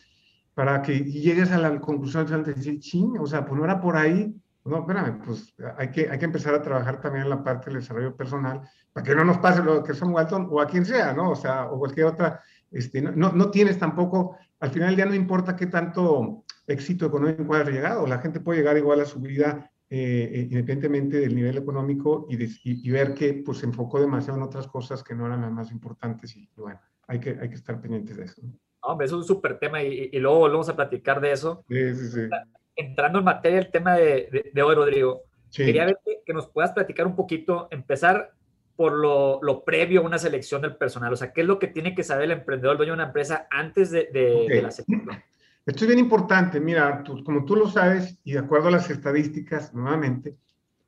para 0.53 0.81
que 0.81 1.03
llegues 1.03 1.51
a 1.51 1.59
la 1.59 1.79
conclusión 1.79 2.25
de 2.25 2.53
decir, 2.53 2.79
ching, 2.79 3.19
o 3.19 3.27
sea, 3.27 3.45
pues 3.45 3.59
no 3.59 3.65
era 3.65 3.79
por 3.79 3.97
ahí, 3.97 4.33
no, 4.67 4.79
espérame, 4.79 5.21
pues 5.23 5.53
hay 5.77 5.91
que, 5.91 6.09
hay 6.09 6.19
que 6.19 6.25
empezar 6.25 6.53
a 6.53 6.61
trabajar 6.61 6.99
también 6.99 7.23
en 7.23 7.29
la 7.29 7.43
parte 7.43 7.69
del 7.69 7.79
desarrollo 7.79 8.15
personal 8.15 8.61
para 8.91 9.05
que 9.05 9.15
no 9.15 9.23
nos 9.23 9.37
pase 9.37 9.63
lo 9.63 9.83
que 9.83 9.93
son 9.93 10.13
Walton 10.13 10.47
o 10.51 10.59
a 10.59 10.67
quien 10.67 10.85
sea, 10.85 11.13
¿no? 11.13 11.31
O 11.31 11.35
sea, 11.35 11.71
o 11.71 11.79
cualquier 11.79 12.07
otra, 12.07 12.41
este, 12.71 13.01
no, 13.01 13.31
no 13.31 13.49
tienes 13.49 13.79
tampoco, 13.79 14.37
al 14.59 14.69
final 14.69 14.89
del 14.89 14.95
día 14.97 15.05
no 15.05 15.15
importa 15.15 15.55
qué 15.55 15.67
tanto 15.67 16.43
éxito 16.65 17.05
económico 17.05 17.55
haya 17.55 17.69
llegado, 17.69 18.05
la 18.07 18.19
gente 18.19 18.39
puede 18.39 18.59
llegar 18.59 18.77
igual 18.77 18.99
a 18.99 19.05
su 19.05 19.19
vida 19.19 19.71
eh, 19.89 20.29
eh 20.33 20.41
independientemente 20.51 21.17
del 21.21 21.33
nivel 21.33 21.57
económico 21.57 22.27
y, 22.29 22.35
de, 22.35 22.45
y, 22.63 22.87
y, 22.87 22.91
ver 22.91 23.13
que 23.13 23.35
pues 23.35 23.59
se 23.59 23.65
enfocó 23.65 24.01
demasiado 24.01 24.37
en 24.37 24.43
otras 24.43 24.67
cosas 24.67 25.01
que 25.01 25.15
no 25.15 25.25
eran 25.25 25.41
las 25.41 25.51
más 25.51 25.71
importantes 25.71 26.35
y, 26.35 26.49
bueno, 26.57 26.81
hay 27.07 27.21
que, 27.21 27.37
hay 27.39 27.47
que 27.47 27.55
estar 27.55 27.79
pendientes 27.79 28.17
de 28.17 28.25
eso. 28.25 28.41
¿no? 28.43 28.53
Hombre, 28.81 29.05
es 29.05 29.13
un 29.13 29.23
súper 29.23 29.57
tema 29.59 29.81
y, 29.81 30.09
y, 30.11 30.19
luego 30.19 30.39
volvemos 30.39 30.67
a 30.67 30.75
platicar 30.75 31.21
de 31.21 31.31
eso. 31.31 31.63
Sí, 31.69 31.95
sí, 31.95 32.07
sí 32.09 32.29
entrando 32.77 33.19
en 33.19 33.25
materia 33.25 33.59
el 33.59 33.71
tema 33.71 33.95
de, 33.95 34.29
de, 34.31 34.51
de 34.53 34.61
hoy, 34.61 34.75
Rodrigo, 34.75 35.23
sí. 35.49 35.65
quería 35.65 35.85
ver 35.85 35.99
que, 36.05 36.21
que, 36.25 36.33
nos 36.33 36.47
puedas 36.47 36.71
platicar 36.71 37.07
un 37.07 37.15
poquito, 37.15 37.67
empezar 37.71 38.31
por 38.75 38.93
lo, 38.93 39.39
lo, 39.41 39.65
previo 39.65 40.01
a 40.01 40.05
una 40.05 40.19
selección 40.19 40.61
del 40.61 40.77
personal. 40.77 41.11
O 41.11 41.15
sea, 41.15 41.33
¿qué 41.33 41.41
es 41.41 41.47
lo 41.47 41.57
que 41.57 41.67
tiene 41.67 41.95
que 41.95 42.03
saber 42.03 42.25
el 42.25 42.31
emprendedor, 42.31 42.73
el 42.73 42.77
dueño 42.77 42.91
de 42.93 42.97
una 42.97 43.07
empresa, 43.07 43.47
antes 43.49 43.89
de, 43.91 44.01
okay. 44.03 44.47
de 44.47 44.61
la 44.61 44.71
selección? 44.71 45.23
Esto 45.65 45.83
es 45.83 45.87
bien 45.87 45.99
importante. 45.99 46.61
Mira, 46.61 47.03
tú, 47.03 47.23
como 47.23 47.43
tú 47.43 47.55
lo 47.55 47.67
sabes, 47.67 48.17
y 48.23 48.33
de 48.33 48.39
acuerdo 48.39 48.69
a 48.69 48.71
las 48.71 48.89
estadísticas, 48.89 49.73
nuevamente, 49.73 50.37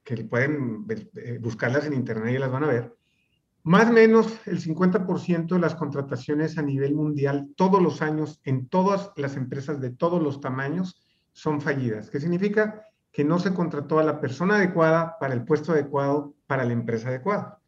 que 0.03 0.23
pueden 0.23 0.85
eh, 1.15 1.37
buscarlas 1.41 1.85
en 1.85 1.93
internet 1.93 2.35
y 2.35 2.37
las 2.37 2.51
van 2.51 2.63
a 2.63 2.67
ver, 2.67 2.93
más 3.63 3.89
o 3.89 3.93
menos 3.93 4.39
el 4.47 4.61
50% 4.61 5.47
de 5.47 5.59
las 5.59 5.75
contrataciones 5.75 6.57
a 6.57 6.61
nivel 6.61 6.95
mundial 6.95 7.49
todos 7.55 7.81
los 7.81 8.01
años 8.01 8.39
en 8.45 8.67
todas 8.67 9.11
las 9.17 9.35
empresas 9.35 9.81
de 9.81 9.89
todos 9.89 10.23
los 10.23 10.39
tamaños 10.39 11.01
son 11.33 11.61
fallidas. 11.61 12.09
¿Qué 12.09 12.19
significa? 12.19 12.85
Que 13.11 13.23
no 13.23 13.39
se 13.39 13.53
contrató 13.53 13.99
a 13.99 14.03
la 14.03 14.19
persona 14.19 14.55
adecuada 14.55 15.17
para 15.19 15.33
el 15.33 15.43
puesto 15.43 15.71
adecuado 15.71 16.35
para 16.47 16.65
la 16.65 16.73
empresa 16.73 17.09
adecuada. 17.09 17.59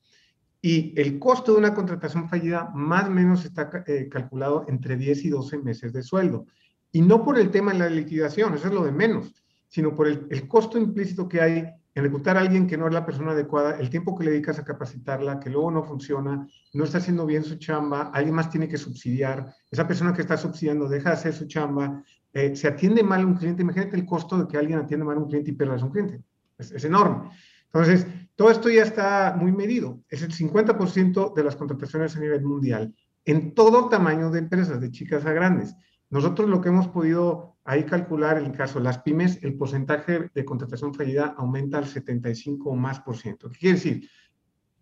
Y 0.62 1.00
el 1.00 1.18
costo 1.18 1.54
de 1.54 1.58
una 1.58 1.74
contratación 1.74 2.30
fallida 2.30 2.70
más 2.74 3.08
o 3.08 3.12
menos 3.12 3.44
está 3.46 3.70
eh, 3.88 4.08
calculado 4.10 4.66
entre 4.68 4.96
10 4.96 5.26
y 5.26 5.30
12 5.30 5.58
meses 5.58 5.94
de 5.94 6.04
sueldo. 6.04 6.46
Y 6.92 7.02
no 7.02 7.24
por 7.24 7.40
el 7.40 7.50
tema 7.50 7.74
de 7.74 7.80
la 7.80 7.90
liquidación, 7.90 8.54
eso 8.54 8.68
es 8.68 8.74
lo 8.74 8.84
de 8.84 8.92
menos, 8.92 9.34
sino 9.68 9.96
por 9.96 10.08
el, 10.08 10.28
el 10.30 10.48
costo 10.48 10.78
implícito 10.78 11.28
que 11.28 11.42
hay 11.42 11.68
en 11.94 12.04
reclutar 12.04 12.38
a 12.38 12.42
alguien 12.42 12.68
que 12.68 12.78
no 12.78 12.88
es 12.88 12.94
la 12.94 13.06
persona 13.06 13.32
adecuada, 13.32 13.78
el 13.80 13.90
tiempo 13.90 14.18
que 14.18 14.24
le 14.24 14.32
dedicas 14.32 14.60
a 14.60 14.64
capacitarla, 14.64 15.40
que 15.40 15.50
luego 15.50 15.72
no 15.72 15.84
funciona, 15.84 16.48
no 16.74 16.84
está 16.84 17.00
haciendo 17.00 17.26
bien 17.26 17.44
su 17.44 17.56
chamba, 17.56 18.12
alguien 18.14 18.36
más 18.36 18.50
tiene 18.50 18.70
que 18.70 18.78
subsidiar, 18.78 19.54
esa 19.70 19.88
persona 19.88 20.14
que 20.14 20.22
está 20.22 20.38
subsidiando 20.38 20.88
deja 20.88 21.10
de 21.10 21.16
hacer 21.16 21.34
su 21.34 21.48
chamba, 21.48 22.04
eh, 22.34 22.56
se 22.56 22.68
atiende 22.68 23.04
mal 23.04 23.22
a 23.22 23.26
un 23.26 23.36
cliente, 23.36 23.62
imagínate 23.62 23.98
el 23.98 24.06
costo 24.06 24.38
de 24.38 24.48
que 24.48 24.58
alguien 24.58 24.80
atienda 24.80 25.06
mal 25.06 25.18
a 25.18 25.20
un 25.20 25.28
cliente 25.28 25.52
y 25.52 25.54
pierdas 25.54 25.84
un 25.84 25.92
cliente, 25.92 26.22
es, 26.58 26.84
enorme. 26.86 27.30
Entonces, 27.66 28.08
todo 28.36 28.52
esto 28.52 28.70
ya 28.70 28.84
está 28.84 29.36
muy 29.38 29.52
medido, 29.52 30.02
es 30.10 30.22
el 30.22 30.32
50% 30.32 31.34
de 31.34 31.44
las 31.44 31.56
contrataciones 31.56 32.16
a 32.16 32.20
nivel 32.20 32.44
mundial, 32.44 32.94
en 33.26 33.54
todo 33.54 33.90
tamaño 33.90 34.32
de 34.32 34.40
empresas, 34.40 34.80
de 34.80 34.92
chicas 34.92 35.26
a 35.26 35.34
grandes. 35.34 35.76
Nosotros 36.10 36.50
lo 36.50 36.62
que 36.62 36.70
hemos 36.70 36.88
podido 36.88 37.58
ahí 37.64 37.84
calcular, 37.84 38.38
en 38.38 38.46
el 38.46 38.52
caso 38.54 38.80
de 38.80 38.86
las 38.86 39.00
pymes, 39.00 39.42
el 39.44 39.56
porcentaje 39.56 40.30
de 40.34 40.46
contratación 40.46 40.94
fallida 40.94 41.36
aumenta 41.38 41.78
al 41.78 41.86
75 41.86 42.70
o 42.70 42.76
más 42.76 43.00
por 43.02 43.18
ciento. 43.18 43.50
¿Qué 43.50 43.60
quiere 43.60 43.76
decir? 43.76 44.10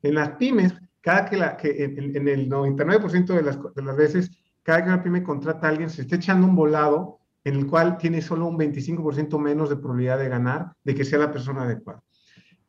En 0.02 0.16
las 0.16 0.32
pymes, 0.32 0.74
cada 1.02 1.26
que, 1.26 1.38
la, 1.38 1.58
que 1.58 1.84
en, 1.84 2.16
en 2.16 2.28
el 2.28 2.50
99% 2.50 3.26
de 3.26 3.42
las, 3.42 3.60
de 3.76 3.82
las 3.82 3.96
veces, 3.96 4.32
cada 4.64 4.84
que 4.84 4.90
una 4.90 5.04
pyme 5.04 5.24
contrata 5.24 5.68
a 5.68 5.70
alguien, 5.72 5.90
se 5.90 6.04
está 6.04 6.16
echando 6.16 6.48
un 6.48 6.56
volado 6.56 7.19
en 7.44 7.56
el 7.56 7.68
cual 7.68 7.98
tiene 7.98 8.22
solo 8.22 8.48
un 8.48 8.58
25% 8.58 9.40
menos 9.40 9.70
de 9.70 9.78
probabilidad 9.78 10.20
de 10.20 10.30
ganar, 10.30 10.74
de 10.84 10.96
que 10.96 11.06
sea 11.06 11.20
la 11.20 11.32
persona 11.32 11.64
adecuada. 11.64 12.04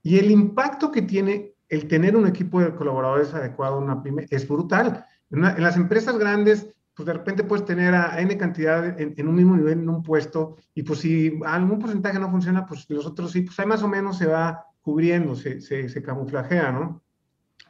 Y 0.02 0.18
el 0.18 0.30
impacto 0.30 0.90
que 0.90 1.02
tiene 1.02 1.54
el 1.68 1.86
tener 1.86 2.16
un 2.16 2.26
equipo 2.26 2.60
de 2.60 2.74
colaboradores 2.74 3.32
adecuado 3.34 3.78
en 3.78 3.84
una 3.84 4.02
pyme 4.02 4.26
es 4.30 4.46
brutal. 4.46 5.04
En, 5.30 5.42
las 5.42 5.76
empresas 5.76 6.18
grandes, 6.18 6.68
pues 6.94 7.06
de 7.06 7.12
repente 7.12 7.44
puedes 7.44 7.64
tener 7.64 7.94
a 7.94 8.20
N 8.20 8.36
cantidad 8.36 8.98
en, 9.00 9.14
en, 9.16 9.28
un 9.28 9.34
mismo 9.36 9.56
nivel, 9.56 9.78
en 9.78 9.88
un 9.88 10.02
puesto, 10.02 10.56
y 10.74 10.82
pues 10.82 11.00
si 11.00 11.38
algún 11.46 11.78
porcentaje 11.78 12.18
no 12.18 12.30
funciona, 12.30 12.66
pues 12.66 12.86
los 12.88 13.06
otros 13.06 13.30
sí, 13.32 13.42
pues 13.42 13.58
ahí 13.60 13.66
más 13.66 13.82
o 13.82 13.88
menos 13.88 14.18
se 14.18 14.26
va 14.26 14.64
cubriendo, 14.82 15.36
se, 15.36 15.60
se, 15.60 15.88
se 15.88 16.02
camuflajea, 16.02 16.72
¿no? 16.72 17.02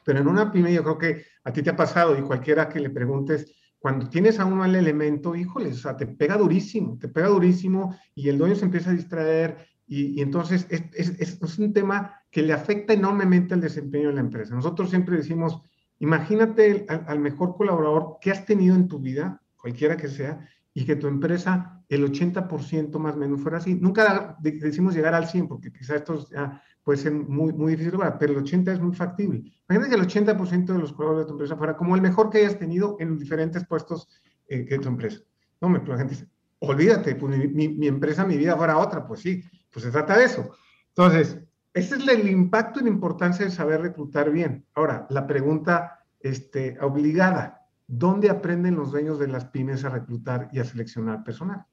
Pero 0.04 0.20
en 0.20 0.28
una 0.28 0.50
pyme 0.50 0.72
yo 0.72 0.82
creo 0.82 0.98
que 0.98 1.24
a 1.44 1.52
ti 1.52 1.62
te 1.62 1.70
ha 1.70 1.76
pasado 1.76 2.16
y 2.16 2.22
cualquiera 2.22 2.68
que 2.68 2.80
le 2.80 2.90
preguntes, 2.90 3.52
cuando 3.80 4.08
tienes 4.08 4.38
a 4.38 4.44
un 4.44 4.58
mal 4.58 4.76
elemento, 4.76 5.34
híjole, 5.34 5.70
o 5.70 5.74
sea, 5.74 5.96
te 5.96 6.06
pega 6.06 6.36
durísimo, 6.36 6.96
te 6.98 7.08
pega 7.08 7.26
durísimo 7.28 7.96
y 8.14 8.28
el 8.28 8.38
dueño 8.38 8.54
se 8.54 8.66
empieza 8.66 8.90
a 8.90 8.94
distraer 8.94 9.66
y, 9.86 10.22
entonces 10.22 10.68
es, 10.70 11.58
un 11.58 11.72
tema 11.72 12.14
que 12.30 12.42
le 12.42 12.52
afecta 12.52 12.92
enormemente 12.92 13.54
al 13.54 13.60
desempeño 13.60 14.08
de 14.08 14.14
la 14.14 14.20
empresa. 14.20 14.54
Nosotros 14.54 14.90
siempre 14.90 15.16
decimos, 15.16 15.60
Imagínate 16.00 16.86
al, 16.88 17.20
mejor 17.20 17.56
colaborador 17.56 18.16
que 18.22 18.30
has 18.30 18.46
tenido 18.46 18.74
en 18.74 18.88
tu 18.88 18.98
vida, 18.98 19.42
cualquiera 19.56 19.98
que 19.98 20.08
sea, 20.08 20.48
y 20.72 20.86
que 20.86 20.96
tu 20.96 21.06
empresa, 21.06 21.84
el 21.90 22.10
80% 22.10 22.98
más 22.98 23.16
o 23.16 23.18
menos 23.18 23.42
fuera 23.42 23.58
así. 23.58 23.74
Nunca 23.74 24.38
decimos 24.40 24.94
llegar 24.94 25.14
al 25.14 25.28
100, 25.28 25.46
porque 25.46 25.70
quizás 25.70 25.96
esto 25.96 26.26
ya 26.30 26.62
puede 26.90 27.02
ser 27.02 27.12
muy, 27.12 27.52
muy 27.52 27.76
difícil, 27.76 28.00
pero 28.18 28.32
el 28.32 28.44
80% 28.44 28.72
es 28.72 28.80
muy 28.80 28.96
factible. 28.96 29.44
Imagínate 29.68 29.94
que 29.94 30.00
el 30.00 30.08
80% 30.08 30.72
de 30.72 30.78
los 30.80 30.92
colaboradores 30.92 31.26
de 31.26 31.28
tu 31.28 31.34
empresa 31.34 31.56
fuera 31.56 31.76
como 31.76 31.94
el 31.94 32.02
mejor 32.02 32.30
que 32.30 32.38
hayas 32.38 32.58
tenido 32.58 32.96
en 32.98 33.10
los 33.10 33.20
diferentes 33.20 33.64
puestos 33.64 34.08
eh, 34.48 34.64
de 34.64 34.78
tu 34.80 34.88
empresa. 34.88 35.20
No, 35.60 35.68
me, 35.68 35.78
la 35.86 35.98
gente 35.98 36.14
dice, 36.14 36.28
olvídate, 36.58 37.14
pues 37.14 37.38
mi, 37.38 37.68
mi, 37.68 37.86
empresa, 37.86 38.26
mi 38.26 38.36
vida 38.36 38.56
fuera 38.56 38.76
otra. 38.76 39.06
Pues 39.06 39.20
sí, 39.20 39.40
pues 39.70 39.84
se 39.84 39.92
trata 39.92 40.18
de 40.18 40.24
eso. 40.24 40.50
Entonces, 40.88 41.38
ese 41.72 41.94
es 41.94 42.08
el 42.08 42.28
impacto 42.28 42.80
y 42.80 42.82
la 42.82 42.88
importancia 42.88 43.44
de 43.44 43.52
saber 43.52 43.82
reclutar 43.82 44.32
bien. 44.32 44.66
Ahora, 44.74 45.06
la 45.10 45.28
pregunta 45.28 46.00
este, 46.18 46.76
obligada, 46.80 47.68
¿dónde 47.86 48.30
aprenden 48.30 48.74
los 48.74 48.90
dueños 48.90 49.20
de 49.20 49.28
las 49.28 49.44
pymes 49.44 49.84
a 49.84 49.90
reclutar 49.90 50.48
y 50.50 50.58
a 50.58 50.64
seleccionar 50.64 51.22
personal? 51.22 51.66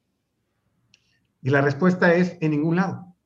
Y 1.41 1.49
la 1.49 1.61
respuesta 1.61 2.13
es 2.13 2.37
en 2.39 2.51
ningún 2.51 2.75
lado. 2.75 3.16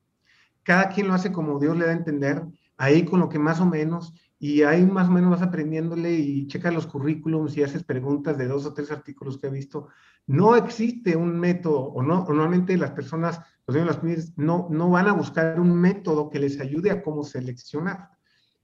Cada 0.62 0.88
quien 0.90 1.08
lo 1.08 1.14
hace 1.14 1.32
como 1.32 1.58
Dios 1.58 1.76
le 1.76 1.86
da 1.86 1.90
a 1.90 1.96
entender, 1.96 2.42
ahí 2.76 3.04
con 3.04 3.20
lo 3.20 3.28
que 3.28 3.38
más 3.38 3.60
o 3.60 3.66
menos, 3.66 4.14
y 4.38 4.62
ahí 4.62 4.84
más 4.84 5.08
o 5.08 5.12
menos 5.12 5.30
vas 5.30 5.42
aprendiéndole 5.42 6.12
y 6.12 6.46
checa 6.48 6.72
los 6.72 6.86
currículums 6.86 7.56
y 7.56 7.62
haces 7.62 7.84
preguntas 7.84 8.36
de 8.36 8.48
dos 8.48 8.66
o 8.66 8.74
tres 8.74 8.90
artículos 8.90 9.38
que 9.38 9.46
he 9.46 9.50
visto. 9.50 9.88
No 10.26 10.56
existe 10.56 11.16
un 11.16 11.38
método, 11.38 11.80
o 11.80 12.02
no, 12.02 12.24
normalmente 12.28 12.76
las 12.76 12.90
personas 12.90 13.40
los 13.66 13.76
niños 13.76 13.88
las 13.88 13.98
pymes 13.98 14.36
no, 14.36 14.66
no 14.70 14.90
van 14.90 15.06
a 15.06 15.12
buscar 15.12 15.60
un 15.60 15.74
método 15.74 16.28
que 16.28 16.40
les 16.40 16.58
ayude 16.60 16.90
a 16.90 17.02
cómo 17.02 17.22
seleccionar. 17.22 18.10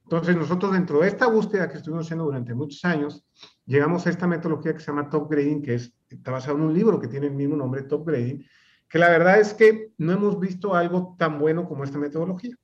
Entonces, 0.02 0.36
nosotros 0.36 0.72
dentro 0.72 1.00
de 1.00 1.08
esta 1.08 1.26
búsqueda 1.26 1.68
que 1.68 1.76
estuvimos 1.76 2.06
haciendo 2.06 2.24
durante 2.24 2.54
muchos 2.54 2.84
años, 2.84 3.24
llegamos 3.66 4.06
a 4.06 4.10
esta 4.10 4.26
metodología 4.26 4.72
que 4.72 4.80
se 4.80 4.86
llama 4.86 5.10
Top 5.10 5.30
Grading, 5.30 5.62
que 5.62 5.74
es, 5.74 5.92
está 6.08 6.32
basado 6.32 6.56
en 6.56 6.64
un 6.64 6.74
libro 6.74 6.98
que 6.98 7.08
tiene 7.08 7.26
el 7.26 7.34
mismo 7.34 7.56
nombre, 7.56 7.82
Top 7.82 8.06
Grading, 8.06 8.44
que 8.88 8.98
la 8.98 9.08
verdad 9.10 9.38
es 9.38 9.54
que 9.54 9.92
no 9.98 10.12
hemos 10.12 10.40
visto 10.40 10.74
algo 10.74 11.14
tan 11.18 11.38
bueno 11.38 11.66
como 11.66 11.84
esta 11.84 11.98
metodología, 11.98 12.56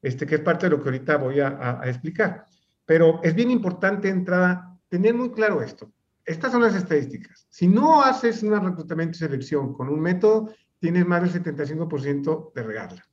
este, 0.00 0.26
que 0.26 0.36
es 0.36 0.40
parte 0.40 0.66
de 0.66 0.70
lo 0.70 0.82
que 0.82 0.88
ahorita 0.88 1.16
voy 1.16 1.40
a, 1.40 1.80
a 1.80 1.88
explicar. 1.88 2.46
Pero 2.84 3.20
es 3.22 3.34
bien 3.34 3.50
importante, 3.50 4.08
entrada, 4.08 4.78
tener 4.88 5.14
muy 5.14 5.30
claro 5.32 5.62
esto. 5.62 5.92
Estas 6.24 6.52
son 6.52 6.62
las 6.62 6.74
estadísticas. 6.74 7.46
Si 7.50 7.66
no 7.66 8.02
haces 8.02 8.42
un 8.42 8.52
reclutamiento 8.60 9.16
y 9.16 9.18
selección 9.18 9.72
con 9.72 9.88
un 9.88 10.00
método, 10.00 10.52
tienes 10.78 11.06
más 11.06 11.22
del 11.22 11.42
75% 11.42 12.52
de 12.54 12.62
regarla. 12.62 13.04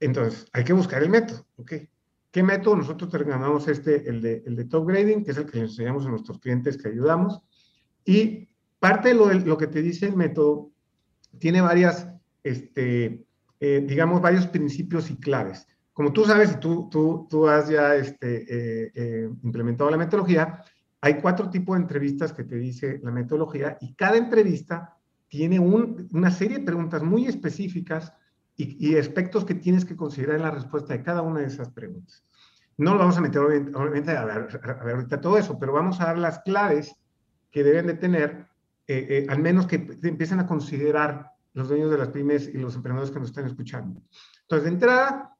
Entonces, 0.00 0.46
hay 0.52 0.64
que 0.64 0.72
buscar 0.72 1.02
el 1.02 1.08
método, 1.08 1.46
¿ok? 1.56 1.72
¿Qué 2.30 2.42
método? 2.42 2.76
Nosotros 2.76 3.10
terminamos 3.10 3.66
este, 3.68 4.08
el 4.08 4.20
de, 4.20 4.42
el 4.44 4.56
de 4.56 4.64
top 4.66 4.88
grading, 4.88 5.24
que 5.24 5.30
es 5.30 5.38
el 5.38 5.46
que 5.46 5.60
enseñamos 5.60 6.04
a 6.04 6.10
nuestros 6.10 6.38
clientes 6.38 6.76
que 6.76 6.88
ayudamos. 6.88 7.40
Y 8.04 8.48
parte 8.78 9.08
de 9.08 9.14
lo, 9.14 9.32
lo 9.32 9.56
que 9.56 9.68
te 9.68 9.80
dice 9.80 10.06
el 10.06 10.16
método 10.16 10.70
tiene 11.38 11.60
varias, 11.60 12.08
este, 12.42 13.24
eh, 13.60 13.84
digamos, 13.86 14.20
varios 14.20 14.46
principios 14.46 15.10
y 15.10 15.16
claves. 15.16 15.66
Como 15.92 16.12
tú 16.12 16.24
sabes, 16.24 16.52
y 16.52 16.60
tú, 16.60 16.88
tú, 16.90 17.26
tú 17.30 17.48
has 17.48 17.68
ya 17.68 17.94
este, 17.94 18.42
eh, 18.42 18.92
eh, 18.94 19.30
implementado 19.42 19.90
la 19.90 19.96
metodología, 19.96 20.62
hay 21.00 21.14
cuatro 21.20 21.48
tipos 21.48 21.76
de 21.76 21.82
entrevistas 21.82 22.32
que 22.32 22.44
te 22.44 22.56
dice 22.56 23.00
la 23.02 23.10
metodología 23.10 23.78
y 23.80 23.94
cada 23.94 24.16
entrevista 24.16 24.96
tiene 25.28 25.58
una 25.58 26.30
serie 26.30 26.58
de 26.58 26.64
preguntas 26.64 27.02
muy 27.02 27.26
específicas 27.26 28.12
y, 28.56 28.96
aspectos 28.96 29.44
que 29.44 29.54
tienes 29.54 29.84
que 29.84 29.96
considerar 29.96 30.36
en 30.36 30.42
la 30.42 30.50
respuesta 30.50 30.94
de 30.94 31.02
cada 31.02 31.22
una 31.22 31.40
de 31.40 31.46
esas 31.46 31.70
preguntas. 31.70 32.24
No 32.78 32.92
lo 32.92 32.98
vamos 32.98 33.16
a 33.18 33.20
meter 33.20 33.40
obviamente 33.40 34.16
a 34.16 34.24
ver, 34.24 34.48
ahorita 34.80 35.20
todo 35.20 35.38
eso, 35.38 35.58
pero 35.58 35.72
vamos 35.72 36.00
a 36.00 36.06
dar 36.06 36.18
las 36.18 36.40
claves 36.40 36.94
que 37.50 37.62
deben 37.62 37.86
de 37.86 37.94
tener, 37.94 38.46
eh, 38.88 39.06
eh, 39.08 39.26
al 39.28 39.40
menos 39.40 39.66
que 39.66 39.76
empiecen 40.02 40.38
a 40.40 40.46
considerar 40.46 41.32
los 41.54 41.68
dueños 41.68 41.90
de 41.90 41.98
las 41.98 42.08
pymes 42.08 42.48
y 42.48 42.58
los 42.58 42.76
emprendedores 42.76 43.10
que 43.10 43.18
nos 43.18 43.30
están 43.30 43.46
escuchando. 43.46 44.02
Entonces, 44.42 44.64
de 44.64 44.70
entrada, 44.70 45.36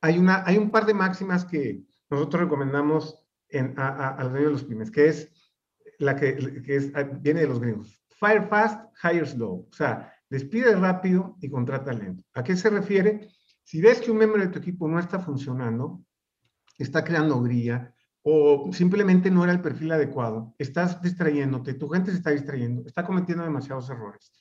hay, 0.00 0.18
una, 0.18 0.44
hay 0.46 0.56
un 0.56 0.70
par 0.70 0.86
de 0.86 0.94
máximas 0.94 1.44
que 1.44 1.82
nosotros 2.10 2.44
recomendamos 2.44 3.18
a, 3.76 4.08
a, 4.08 4.22
los 4.22 4.32
dueños 4.32 4.50
de 4.50 4.56
las 4.58 4.64
pymes, 4.64 4.90
que 4.90 5.08
es 5.08 5.32
la 5.98 6.14
que, 6.14 6.62
que 6.62 6.76
es, 6.76 6.92
viene 7.20 7.40
de 7.40 7.48
los 7.48 7.60
gringos. 7.60 7.98
Fire 8.18 8.46
fast, 8.48 8.88
hire 9.02 9.26
slow. 9.26 9.66
O 9.70 9.74
sea, 9.74 10.12
despide 10.28 10.76
rápido 10.76 11.36
y 11.40 11.48
contrata 11.48 11.92
lento. 11.92 12.22
¿A 12.34 12.44
qué 12.44 12.56
se 12.56 12.70
refiere? 12.70 13.30
Si 13.64 13.80
ves 13.80 14.00
que 14.00 14.10
un 14.10 14.18
miembro 14.18 14.40
de 14.40 14.48
tu 14.48 14.58
equipo 14.58 14.86
no 14.88 14.98
está 14.98 15.18
funcionando, 15.18 16.04
está 16.78 17.02
creando 17.02 17.42
grilla 17.42 17.94
o 18.22 18.70
simplemente 18.72 19.30
no 19.30 19.44
era 19.44 19.52
el 19.52 19.60
perfil 19.60 19.92
adecuado, 19.92 20.54
estás 20.58 21.00
distrayéndote, 21.00 21.74
tu 21.74 21.88
gente 21.88 22.10
se 22.10 22.18
está 22.18 22.30
distrayendo, 22.30 22.82
está 22.86 23.04
cometiendo 23.04 23.44
demasiados 23.44 23.88
errores. 23.90 24.32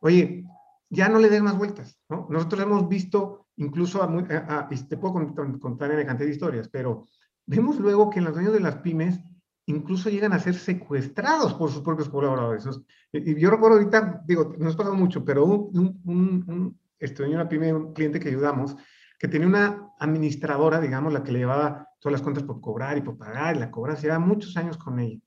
Oye, 0.00 0.44
ya 0.90 1.08
no 1.08 1.18
le 1.18 1.30
des 1.30 1.42
más 1.42 1.56
vueltas, 1.56 1.98
¿no? 2.08 2.26
Nosotros 2.28 2.62
hemos 2.62 2.88
visto 2.88 3.46
incluso, 3.56 4.02
a, 4.02 4.68
y 4.70 4.76
te 4.76 4.96
puedo 4.96 5.14
contar, 5.58 5.90
en 5.90 6.06
cantidad 6.06 6.26
de 6.26 6.34
historias, 6.34 6.68
pero 6.68 7.06
vemos 7.46 7.78
luego 7.78 8.10
que 8.10 8.20
los 8.20 8.34
dueños 8.34 8.52
de 8.52 8.60
las 8.60 8.76
pymes 8.76 9.18
incluso 9.66 10.10
llegan 10.10 10.32
a 10.32 10.38
ser 10.40 10.54
secuestrados 10.54 11.54
por 11.54 11.70
sus 11.70 11.82
propios 11.82 12.08
colaboradores. 12.08 12.68
Y 13.12 13.38
yo 13.38 13.50
recuerdo 13.50 13.78
ahorita, 13.78 14.22
digo, 14.26 14.54
no 14.58 14.68
ha 14.68 14.76
pasado 14.76 14.94
mucho, 14.94 15.24
pero 15.24 15.44
un, 15.44 16.00
un, 16.04 16.44
un, 16.46 16.80
este, 16.98 17.22
una 17.22 17.48
pyme, 17.48 17.72
un 17.72 17.92
cliente 17.92 18.18
que 18.18 18.28
ayudamos, 18.28 18.76
que 19.22 19.28
tenía 19.28 19.46
una 19.46 19.94
administradora, 20.00 20.80
digamos, 20.80 21.12
la 21.12 21.22
que 21.22 21.30
le 21.30 21.38
llevaba 21.38 21.88
todas 22.00 22.14
las 22.14 22.22
cuentas 22.22 22.42
por 22.42 22.60
cobrar 22.60 22.98
y 22.98 23.02
por 23.02 23.16
pagar, 23.16 23.54
y 23.54 23.60
la 23.60 23.70
cobranza, 23.70 24.02
llevaba 24.02 24.26
muchos 24.26 24.56
años 24.56 24.76
con 24.76 24.98
ella. 24.98 25.20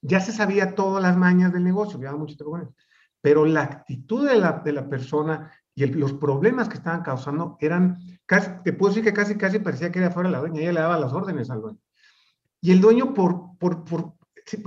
Ya 0.00 0.20
se 0.20 0.32
sabía 0.32 0.74
todas 0.74 1.02
las 1.02 1.18
mañas 1.18 1.52
del 1.52 1.62
negocio, 1.62 1.98
llevaba 1.98 2.16
mucho 2.16 2.34
tiempo 2.34 2.52
con 2.52 2.62
él. 2.62 2.68
Pero 3.20 3.44
la 3.44 3.64
actitud 3.64 4.26
de 4.26 4.36
la, 4.36 4.62
de 4.64 4.72
la 4.72 4.88
persona 4.88 5.52
y 5.74 5.84
los 5.84 6.14
problemas 6.14 6.70
que 6.70 6.78
estaban 6.78 7.02
causando 7.02 7.58
eran, 7.60 7.98
casi, 8.24 8.48
te 8.64 8.72
puedo 8.72 8.94
decir 8.94 9.04
que 9.04 9.12
casi, 9.12 9.36
casi 9.36 9.58
parecía 9.58 9.92
que 9.92 9.98
era 9.98 10.10
fuera 10.10 10.30
la 10.30 10.38
dueña, 10.38 10.62
ella 10.62 10.72
le 10.72 10.80
daba 10.80 10.98
las 10.98 11.12
órdenes 11.12 11.50
al 11.50 11.60
dueño. 11.60 11.78
Y 12.62 12.70
el 12.70 12.80
dueño, 12.80 13.12
por, 13.12 13.58
por, 13.58 13.84
por, 13.84 14.14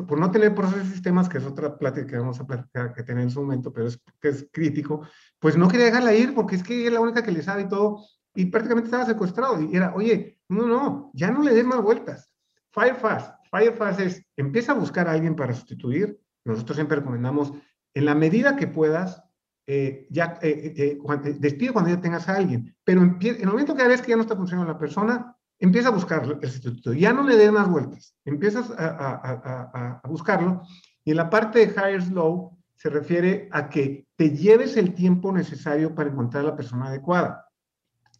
por 0.05 0.19
no 0.19 0.29
tener 0.29 0.53
procesos 0.53 0.89
y 0.89 0.91
sistemas, 0.91 1.27
que 1.27 1.39
es 1.39 1.43
otra 1.43 1.75
plática 1.75 2.05
que 2.05 2.19
vamos 2.19 2.39
a 2.39 2.45
platicar, 2.45 2.93
que 2.93 3.01
tener 3.01 3.23
en 3.23 3.31
su 3.31 3.41
momento, 3.41 3.73
pero 3.73 3.87
es, 3.87 3.99
que 4.21 4.29
es 4.29 4.47
crítico, 4.51 5.07
pues 5.39 5.57
no 5.57 5.67
quería 5.67 5.87
dejarla 5.87 6.13
ir 6.13 6.35
porque 6.35 6.55
es 6.55 6.61
que 6.61 6.85
es 6.85 6.93
la 6.93 6.99
única 6.99 7.23
que 7.23 7.31
le 7.31 7.41
sabe 7.41 7.65
todo, 7.65 8.05
y 8.39 8.45
prácticamente 8.45 8.87
estaba 8.87 9.05
secuestrado. 9.05 9.61
Y 9.61 9.75
era, 9.75 9.93
oye, 9.93 10.39
no, 10.47 10.65
no, 10.65 11.11
ya 11.13 11.29
no 11.29 11.43
le 11.43 11.53
des 11.53 11.65
más 11.65 11.81
vueltas. 11.81 12.31
Fire 12.71 12.95
fast. 12.95 13.35
Fire 13.51 13.73
fast 13.73 13.99
es, 13.99 14.25
empieza 14.37 14.71
a 14.71 14.75
buscar 14.75 15.09
a 15.09 15.11
alguien 15.11 15.35
para 15.35 15.53
sustituir. 15.53 16.17
Nosotros 16.45 16.77
siempre 16.77 16.97
recomendamos, 16.97 17.51
en 17.93 18.05
la 18.05 18.15
medida 18.15 18.55
que 18.55 18.67
puedas, 18.67 19.21
eh, 19.67 20.07
ya 20.09 20.39
eh, 20.41 20.73
eh, 20.77 20.99
eh 21.03 21.35
despide 21.37 21.73
cuando 21.73 21.89
ya 21.91 21.99
tengas 21.99 22.29
a 22.29 22.37
alguien, 22.37 22.73
pero 22.85 23.01
en, 23.01 23.17
el 23.21 23.45
momento 23.45 23.75
que 23.75 23.87
ves 23.87 24.01
que 24.01 24.11
ya 24.11 24.15
no 24.15 24.21
está 24.21 24.37
funcionando 24.37 24.71
la 24.71 24.79
persona, 24.79 25.35
empieza 25.59 25.89
a 25.89 25.91
buscar 25.91 26.39
el 26.41 26.49
sustituto. 26.49 26.93
Ya 26.93 27.11
no 27.11 27.23
le 27.23 27.35
des 27.35 27.51
más 27.51 27.69
vueltas. 27.69 28.15
Empiezas 28.23 28.71
a, 28.77 30.01
buscarlo. 30.05 30.61
Y 31.03 31.11
en 31.11 31.17
la 31.17 31.29
parte 31.29 31.59
de 31.59 31.73
higher 31.73 32.01
slow 32.01 32.57
se 32.73 32.89
refiere 32.89 33.49
a 33.51 33.67
que 33.67 34.07
te 34.15 34.29
lleves 34.29 34.77
el 34.77 34.93
tiempo 34.93 35.33
necesario 35.33 35.93
para 35.93 36.09
encontrar 36.09 36.45
a 36.45 36.49
la 36.51 36.55
persona 36.55 36.87
adecuada. 36.87 37.48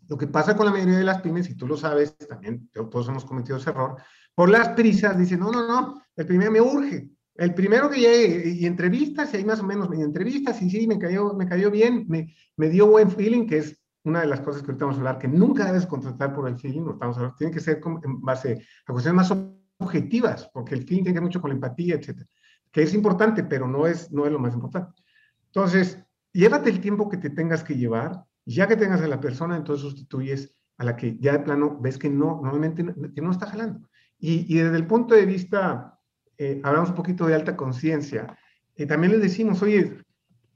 Lo 0.09 0.17
que 0.17 0.27
pasa 0.27 0.57
con 0.57 0.65
la 0.65 0.71
mayoría 0.71 0.97
de 0.97 1.03
las 1.03 1.21
pymes, 1.21 1.49
y 1.49 1.55
tú 1.55 1.67
lo 1.67 1.77
sabes, 1.77 2.17
también 2.17 2.69
todos 2.73 3.07
hemos 3.07 3.23
cometido 3.23 3.57
ese 3.57 3.69
error, 3.69 3.95
por 4.33 4.49
las 4.49 4.69
prisas 4.69 5.17
dicen, 5.17 5.39
no, 5.39 5.51
no, 5.51 5.67
no, 5.67 6.01
el 6.15 6.25
primero 6.25 6.51
me 6.51 6.59
urge. 6.59 7.09
El 7.35 7.53
primero 7.53 7.89
que 7.89 7.99
llegue, 7.99 8.49
y 8.49 8.65
entrevistas, 8.65 9.33
y 9.33 9.37
ahí 9.37 9.45
más 9.45 9.59
o 9.59 9.63
menos 9.63 9.89
me 9.89 10.01
entrevistas, 10.01 10.61
y 10.61 10.69
sí, 10.69 10.87
me 10.87 10.97
cayó, 10.97 11.33
me 11.33 11.47
cayó 11.47 11.71
bien, 11.71 12.05
me, 12.09 12.35
me 12.57 12.69
dio 12.69 12.87
buen 12.87 13.11
feeling, 13.11 13.45
que 13.45 13.59
es 13.59 13.79
una 14.03 14.21
de 14.21 14.27
las 14.27 14.41
cosas 14.41 14.61
que 14.61 14.71
ahorita 14.71 14.85
vamos 14.85 14.97
a 14.97 15.01
hablar, 15.01 15.19
que 15.19 15.27
nunca 15.27 15.65
debes 15.65 15.85
contratar 15.85 16.33
por 16.33 16.49
el 16.49 16.57
feeling, 16.57 16.81
no 16.81 16.93
estamos 16.93 17.15
hablando, 17.15 17.37
tiene 17.37 17.53
que 17.53 17.59
ser 17.59 17.79
en 18.03 18.21
base 18.21 18.65
a 18.87 18.91
cuestiones 18.91 19.29
más 19.29 19.37
objetivas, 19.77 20.49
porque 20.53 20.73
el 20.73 20.85
feeling 20.85 21.03
tiene 21.03 21.13
que 21.13 21.19
ver 21.19 21.27
mucho 21.27 21.39
con 21.39 21.51
la 21.51 21.55
empatía, 21.55 21.95
etcétera, 21.95 22.27
que 22.71 22.81
es 22.81 22.93
importante, 22.93 23.43
pero 23.43 23.67
no 23.67 23.85
es, 23.85 24.11
no 24.11 24.25
es 24.25 24.31
lo 24.31 24.39
más 24.39 24.53
importante. 24.53 25.01
Entonces, 25.45 25.99
llévate 26.33 26.69
el 26.69 26.81
tiempo 26.81 27.09
que 27.09 27.17
te 27.17 27.29
tengas 27.29 27.63
que 27.63 27.75
llevar, 27.75 28.23
ya 28.55 28.67
que 28.67 28.75
tengas 28.75 29.01
a 29.01 29.07
la 29.07 29.19
persona, 29.19 29.55
entonces 29.55 29.83
sustituyes 29.83 30.55
a 30.77 30.83
la 30.83 30.95
que 30.95 31.17
ya 31.19 31.33
de 31.33 31.39
plano 31.39 31.77
ves 31.79 31.97
que 31.97 32.09
no, 32.09 32.41
normalmente 32.41 32.85
que 33.13 33.21
no 33.21 33.31
está 33.31 33.47
jalando. 33.47 33.87
Y, 34.17 34.45
y 34.53 34.59
desde 34.59 34.77
el 34.77 34.87
punto 34.87 35.13
de 35.13 35.25
vista, 35.25 35.99
eh, 36.37 36.61
hablamos 36.63 36.89
un 36.89 36.95
poquito 36.95 37.27
de 37.27 37.35
alta 37.35 37.55
conciencia, 37.55 38.37
eh, 38.75 38.85
también 38.85 39.11
les 39.11 39.21
decimos, 39.21 39.61
oye, 39.61 39.97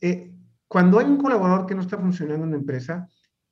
eh, 0.01 0.33
cuando 0.67 0.97
hay 0.99 1.05
un 1.05 1.17
colaborador 1.17 1.65
que 1.65 1.75
no 1.75 1.81
está 1.81 1.97
funcionando 1.97 2.45
en 2.45 2.51
la 2.51 2.57
empresa, 2.57 3.07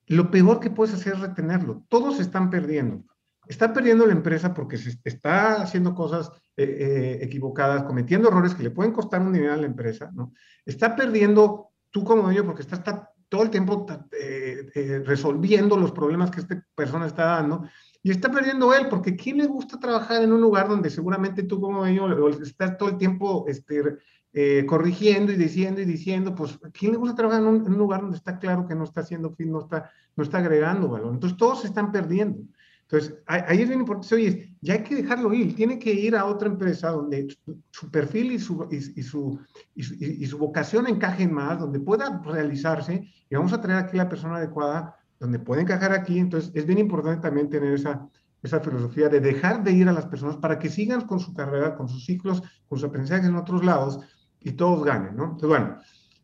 lo 0.07 0.31
peor 0.31 0.59
que 0.59 0.69
puedes 0.69 0.95
hacer 0.95 1.13
es 1.13 1.19
retenerlo. 1.19 1.85
Todos 1.89 2.19
están 2.19 2.49
perdiendo. 2.49 3.03
Está 3.47 3.73
perdiendo 3.73 4.05
la 4.05 4.13
empresa 4.13 4.53
porque 4.53 4.77
se 4.77 4.97
está 5.03 5.61
haciendo 5.61 5.93
cosas 5.93 6.31
equivocadas, 6.55 7.83
cometiendo 7.83 8.27
errores 8.29 8.53
que 8.53 8.63
le 8.63 8.71
pueden 8.71 8.93
costar 8.93 9.21
un 9.21 9.33
dinero 9.33 9.53
a 9.53 9.57
la 9.57 9.65
empresa, 9.65 10.11
¿no? 10.13 10.31
Está 10.65 10.95
perdiendo 10.95 11.71
tú 11.89 12.03
como 12.03 12.23
dueño 12.23 12.45
porque 12.45 12.61
estás 12.61 12.83
todo 13.31 13.43
el 13.43 13.49
tiempo 13.49 13.85
eh, 14.11 15.01
resolviendo 15.05 15.77
los 15.77 15.93
problemas 15.93 16.29
que 16.29 16.41
esta 16.41 16.61
persona 16.75 17.07
está 17.07 17.27
dando 17.27 17.63
Y 18.03 18.11
está 18.11 18.29
perdiendo 18.29 18.73
él, 18.73 18.89
porque 18.89 19.15
¿quién 19.15 19.37
le 19.37 19.47
gusta 19.47 19.79
trabajar 19.79 20.21
en 20.21 20.33
un 20.33 20.41
lugar 20.41 20.67
donde 20.67 20.89
seguramente 20.89 21.43
tú 21.43 21.61
como 21.61 21.79
dueño 21.79 22.27
estás 22.27 22.77
todo 22.77 22.89
el 22.89 22.97
tiempo 22.97 23.45
este, 23.47 23.99
eh, 24.33 24.65
corrigiendo 24.67 25.31
y 25.31 25.37
diciendo 25.37 25.79
y 25.79 25.85
diciendo, 25.85 26.35
pues, 26.35 26.59
quién 26.73 26.91
le 26.91 26.97
gusta 26.97 27.15
trabajar 27.15 27.41
en 27.41 27.47
un, 27.47 27.77
lugar 27.77 28.01
donde 28.01 28.17
está 28.17 28.37
claro 28.37 28.67
que 28.67 28.75
no 28.75 28.83
está 28.83 28.99
haciendo 28.99 29.33
fin, 29.33 29.49
no 29.49 29.61
está, 29.61 29.89
no 30.17 30.25
está 30.25 30.39
agregando 30.39 30.89
valor? 30.89 31.13
Entonces, 31.13 31.37
todos 31.37 31.61
se 31.61 31.67
están 31.67 31.93
perdiendo. 31.93 32.43
Entonces, 32.91 33.19
ahí 33.25 33.61
es 33.61 33.69
bien 33.69 33.79
importante, 33.79 34.15
oye, 34.15 34.57
ya 34.59 34.73
hay 34.73 34.83
que 34.83 34.95
dejarlo 34.95 35.33
ir, 35.33 35.55
tiene 35.55 35.79
que 35.79 35.93
ir 35.93 36.13
a 36.13 36.25
otra 36.25 36.49
empresa 36.49 36.89
donde 36.89 37.33
su 37.71 37.89
perfil 37.89 38.33
y 38.33 38.39
su, 38.39 38.67
y, 38.69 38.81
su, 39.01 39.39
y, 39.75 40.25
su, 40.25 40.37
vocación 40.37 40.87
encajen 40.87 41.33
más, 41.33 41.57
donde 41.57 41.79
pueda 41.79 42.21
realizarse, 42.25 43.09
y 43.29 43.35
vamos 43.35 43.53
a 43.53 43.61
traer 43.61 43.85
aquí 43.85 43.95
la 43.95 44.09
persona 44.09 44.35
adecuada, 44.35 44.93
donde 45.21 45.39
puede 45.39 45.61
encajar 45.61 45.93
aquí. 45.93 46.19
Entonces, 46.19 46.51
es 46.53 46.65
bien 46.65 46.79
importante 46.79 47.21
también 47.21 47.49
tener 47.49 47.73
esa, 47.73 48.09
esa 48.43 48.59
filosofía 48.59 49.07
de 49.07 49.21
dejar 49.21 49.63
de 49.63 49.71
ir 49.71 49.87
a 49.87 49.93
las 49.93 50.07
personas 50.07 50.35
para 50.35 50.59
que 50.59 50.69
sigan 50.69 51.07
con 51.07 51.21
su 51.21 51.33
carrera, 51.33 51.75
con 51.75 51.87
sus 51.87 52.05
ciclos, 52.05 52.41
con 52.67 52.77
sus 52.77 52.89
aprendizajes 52.89 53.25
en 53.25 53.35
otros 53.35 53.63
lados, 53.63 53.99
y 54.41 54.51
todos 54.51 54.83
ganen, 54.83 55.15
¿no? 55.15 55.23
Entonces, 55.23 55.47
bueno, 55.47 55.77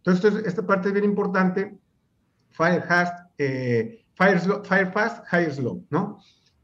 entonces 0.04 0.46
esta 0.46 0.66
parte 0.68 0.90
es 0.90 0.94
bien 0.94 1.06
importante, 1.06 1.80
fire 2.50 2.84
fast, 2.84 3.14
eh, 3.38 4.04
fire, 4.16 4.42
fire 4.66 4.92
fast, 4.92 5.24
hire 5.32 5.54
slow, 5.54 5.86
¿no? 5.90 6.20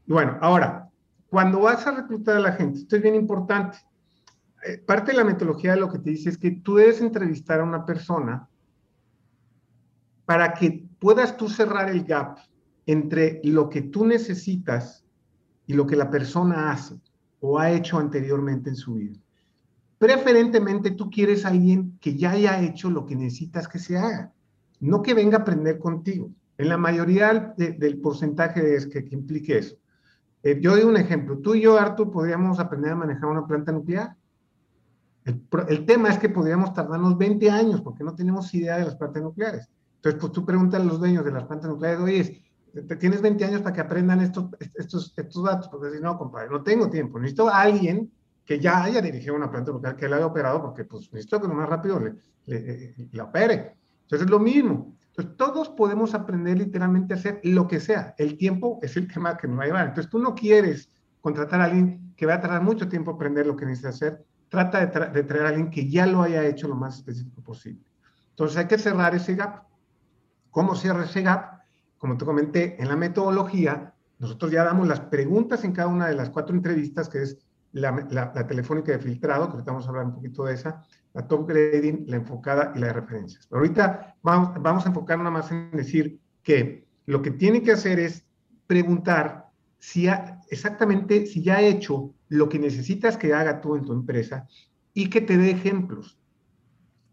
Bueno, 0.06 0.38
ahora, 0.40 0.90
cuando 1.28 1.60
vas 1.60 1.86
a 1.86 1.92
reclutar 1.92 2.36
a 2.36 2.40
la 2.40 2.52
gente, 2.52 2.80
esto 2.80 2.96
es 2.96 3.02
bien 3.02 3.14
importante. 3.14 3.78
Eh, 4.66 4.78
parte 4.78 5.12
de 5.12 5.18
la 5.18 5.24
metodología 5.24 5.72
de 5.72 5.80
lo 5.80 5.90
que 5.90 5.98
te 5.98 6.10
dice 6.10 6.28
es 6.28 6.38
que 6.38 6.50
tú 6.50 6.76
debes 6.76 7.00
entrevistar 7.00 7.60
a 7.60 7.64
una 7.64 7.84
persona 7.84 8.48
para 10.26 10.54
que 10.54 10.86
puedas 10.98 11.36
tú 11.36 11.48
cerrar 11.48 11.90
el 11.90 12.04
gap 12.04 12.38
entre 12.86 13.40
lo 13.44 13.68
que 13.68 13.82
tú 13.82 14.06
necesitas 14.06 15.04
y 15.66 15.74
lo 15.74 15.86
que 15.86 15.96
la 15.96 16.10
persona 16.10 16.70
hace 16.70 17.00
o 17.40 17.58
ha 17.58 17.70
hecho 17.70 17.98
anteriormente 17.98 18.70
en 18.70 18.76
su 18.76 18.94
vida. 18.94 19.18
Preferentemente 19.98 20.90
tú 20.90 21.10
quieres 21.10 21.44
a 21.44 21.48
alguien 21.48 21.98
que 22.00 22.16
ya 22.16 22.32
haya 22.32 22.62
hecho 22.62 22.90
lo 22.90 23.06
que 23.06 23.16
necesitas 23.16 23.68
que 23.68 23.78
se 23.78 23.96
haga, 23.96 24.32
no 24.80 25.02
que 25.02 25.14
venga 25.14 25.38
a 25.38 25.40
aprender 25.40 25.78
contigo. 25.78 26.30
En 26.58 26.68
la 26.68 26.76
mayoría 26.76 27.54
del 27.56 28.00
porcentaje 28.00 28.76
es 28.76 28.86
que 28.86 29.06
implique 29.10 29.58
eso. 29.58 29.76
Eh, 30.44 30.60
yo 30.60 30.72
doy 30.72 30.82
un 30.82 30.96
ejemplo. 30.98 31.38
Tú 31.38 31.54
y 31.54 31.62
yo, 31.62 31.78
Artur, 31.78 32.10
podríamos 32.12 32.60
aprender 32.60 32.92
a 32.92 32.96
manejar 32.96 33.30
una 33.30 33.46
planta 33.46 33.72
nuclear. 33.72 34.14
El, 35.24 35.86
tema 35.86 36.10
es 36.10 36.18
que 36.18 36.28
podríamos 36.28 36.74
tardarnos 36.74 37.16
20 37.16 37.50
años 37.50 37.80
porque 37.80 38.04
no 38.04 38.14
tenemos 38.14 38.52
idea 38.52 38.76
de 38.76 38.84
las 38.84 38.94
plantas 38.94 39.22
nucleares. 39.22 39.70
Entonces, 39.96 40.20
pues 40.20 40.32
tú 40.32 40.44
preguntas 40.44 40.82
a 40.82 40.84
los 40.84 41.00
dueños 41.00 41.24
de 41.24 41.32
las 41.32 41.44
plantas 41.44 41.70
nucleares, 41.70 41.98
oye, 41.98 42.44
tienes 43.00 43.22
20 43.22 43.42
años 43.42 43.62
para 43.62 43.74
que 43.74 43.80
aprendan 43.80 44.20
estos, 44.20 44.50
estos, 44.74 45.14
estos 45.16 45.42
datos. 45.42 45.68
Porque 45.68 45.96
si 45.96 46.02
no, 46.02 46.18
compadre, 46.18 46.50
no 46.50 46.62
tengo 46.62 46.90
tiempo. 46.90 47.18
Necesito 47.18 47.48
a 47.48 47.62
alguien 47.62 48.12
que 48.44 48.60
ya 48.60 48.82
haya 48.82 49.00
dirigido 49.00 49.34
una 49.34 49.50
planta 49.50 49.72
nuclear, 49.72 49.96
que 49.96 50.06
la 50.10 50.16
haya 50.16 50.26
operado, 50.26 50.60
porque 50.60 50.84
pues 50.84 51.10
necesito 51.10 51.40
que 51.40 51.48
lo 51.48 51.54
más 51.54 51.70
rápido 51.70 51.98
le, 51.98 52.16
le, 52.44 52.94
le 53.10 53.22
opere. 53.22 53.78
Entonces, 54.02 54.26
es 54.26 54.30
lo 54.30 54.38
mismo. 54.38 54.94
Entonces, 55.16 55.36
todos 55.36 55.68
podemos 55.68 56.12
aprender 56.12 56.58
literalmente 56.58 57.14
a 57.14 57.16
hacer 57.16 57.40
lo 57.44 57.68
que 57.68 57.78
sea. 57.78 58.16
El 58.18 58.36
tiempo 58.36 58.80
es 58.82 58.96
el 58.96 59.06
tema 59.06 59.36
que 59.36 59.46
nos 59.46 59.60
va 59.60 59.62
a 59.62 59.66
llevar. 59.66 59.88
Entonces, 59.88 60.10
tú 60.10 60.18
no 60.18 60.34
quieres 60.34 60.90
contratar 61.20 61.60
a 61.60 61.64
alguien 61.66 62.12
que 62.16 62.26
va 62.26 62.34
a 62.34 62.40
tardar 62.40 62.62
mucho 62.62 62.88
tiempo 62.88 63.12
aprender 63.12 63.46
lo 63.46 63.54
que 63.54 63.64
necesita 63.64 63.90
hacer. 63.90 64.24
Trata 64.48 64.84
de, 64.84 65.22
traer 65.22 65.46
a 65.46 65.48
alguien 65.50 65.70
que 65.70 65.88
ya 65.88 66.06
lo 66.06 66.22
haya 66.22 66.44
hecho 66.44 66.66
lo 66.66 66.74
más 66.74 66.96
específico 66.96 67.42
posible. 67.42 67.80
Entonces, 68.30 68.56
hay 68.56 68.66
que 68.66 68.76
cerrar 68.76 69.14
ese 69.14 69.36
gap. 69.36 69.62
¿Cómo 70.50 70.74
cierra 70.74 71.04
ese 71.04 71.22
gap? 71.22 71.60
Como 71.96 72.18
te 72.18 72.24
comenté, 72.24 72.82
en 72.82 72.88
la 72.88 72.96
metodología, 72.96 73.94
nosotros 74.18 74.50
ya 74.50 74.64
damos 74.64 74.88
las 74.88 75.00
preguntas 75.00 75.62
en 75.62 75.72
cada 75.72 75.86
una 75.86 76.08
de 76.08 76.16
las 76.16 76.30
cuatro 76.30 76.56
entrevistas, 76.56 77.08
que 77.08 77.22
es 77.22 77.38
la, 77.70 78.46
telefónica 78.48 78.90
de 78.90 78.98
filtrado, 78.98 79.46
que 79.46 79.52
ahorita 79.52 79.70
vamos 79.70 79.88
hablar 79.88 80.06
un 80.06 80.14
poquito 80.14 80.44
de 80.44 80.54
esa, 80.54 80.82
la 81.14 81.26
top 81.26 81.48
grading, 81.48 82.04
la 82.08 82.16
enfocada 82.16 82.72
y 82.74 82.80
la 82.80 82.88
de 82.88 82.92
referencias. 82.92 83.46
Pero 83.46 83.60
ahorita 83.60 84.16
vamos, 84.22 84.50
vamos 84.60 84.84
a 84.84 84.88
enfocar 84.88 85.18
nada 85.18 85.30
más 85.30 85.50
en 85.50 85.70
decir 85.70 86.20
que 86.42 86.86
lo 87.06 87.22
que 87.22 87.30
tiene 87.30 87.62
que 87.62 87.72
hacer 87.72 87.98
es 88.00 88.24
preguntar 88.66 89.46
si 89.78 90.08
exactamente 90.50 91.26
si 91.26 91.42
ya 91.42 91.56
ha 91.56 91.62
hecho 91.62 92.14
lo 92.28 92.48
que 92.48 92.58
necesitas 92.58 93.16
que 93.16 93.32
haga 93.32 93.60
tú 93.60 93.76
en 93.76 93.84
tu 93.84 93.92
empresa 93.92 94.48
y 94.92 95.08
que 95.08 95.20
te 95.20 95.36
dé 95.36 95.50
ejemplos. 95.50 96.18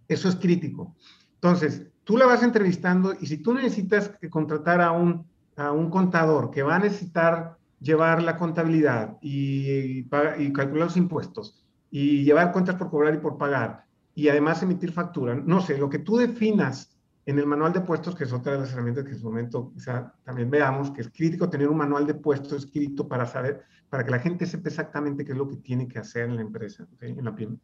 Eso 0.07 0.29
es 0.29 0.35
crítico. 0.35 0.95
Entonces, 1.35 1.87
tú 2.03 2.17
la 2.17 2.25
vas 2.25 2.43
entrevistando 2.43 3.13
y 3.19 3.27
si 3.27 3.37
tú 3.37 3.53
necesitas 3.53 4.11
contratar 4.29 4.81
a 4.81 4.91
un, 4.91 5.27
a 5.57 5.71
un 5.71 5.89
contador 5.89 6.49
que 6.49 6.63
va 6.63 6.77
a 6.77 6.79
necesitar 6.79 7.57
llevar 7.79 8.23
la 8.23 8.37
contabilidad 8.37 9.17
y, 9.21 10.05
y 10.37 10.53
calcular 10.53 10.87
los 10.87 10.97
impuestos 10.97 11.63
y 11.89 12.23
llevar 12.23 12.51
cuentas 12.51 12.75
por 12.75 12.89
cobrar 12.89 13.13
y 13.15 13.17
por 13.17 13.37
pagar 13.37 13.85
y 14.21 14.29
además 14.29 14.61
emitir 14.61 14.91
factura. 14.91 15.33
No 15.33 15.61
sé, 15.61 15.79
lo 15.79 15.89
que 15.89 15.97
tú 15.97 16.15
definas 16.15 16.95
en 17.25 17.39
el 17.39 17.47
manual 17.47 17.73
de 17.73 17.81
puestos, 17.81 18.15
que 18.15 18.25
es 18.25 18.31
otra 18.31 18.51
de 18.51 18.59
las 18.59 18.71
herramientas 18.71 19.03
que 19.03 19.13
en 19.13 19.17
su 19.17 19.25
momento 19.25 19.71
quizá 19.73 20.13
también 20.23 20.51
veamos, 20.51 20.91
que 20.91 21.01
es 21.01 21.09
crítico 21.09 21.49
tener 21.49 21.67
un 21.67 21.77
manual 21.77 22.05
de 22.05 22.13
puestos 22.13 22.65
escrito 22.65 23.07
para 23.07 23.25
saber, 23.25 23.63
para 23.89 24.05
que 24.05 24.11
la 24.11 24.19
gente 24.19 24.45
sepa 24.45 24.69
exactamente 24.69 25.25
qué 25.25 25.31
es 25.31 25.37
lo 25.39 25.49
que 25.49 25.55
tiene 25.55 25.87
que 25.87 25.97
hacer 25.97 26.29
en 26.29 26.35
la 26.35 26.43
empresa, 26.43 26.87
en 26.99 27.25
la 27.25 27.33
pyme. 27.33 27.57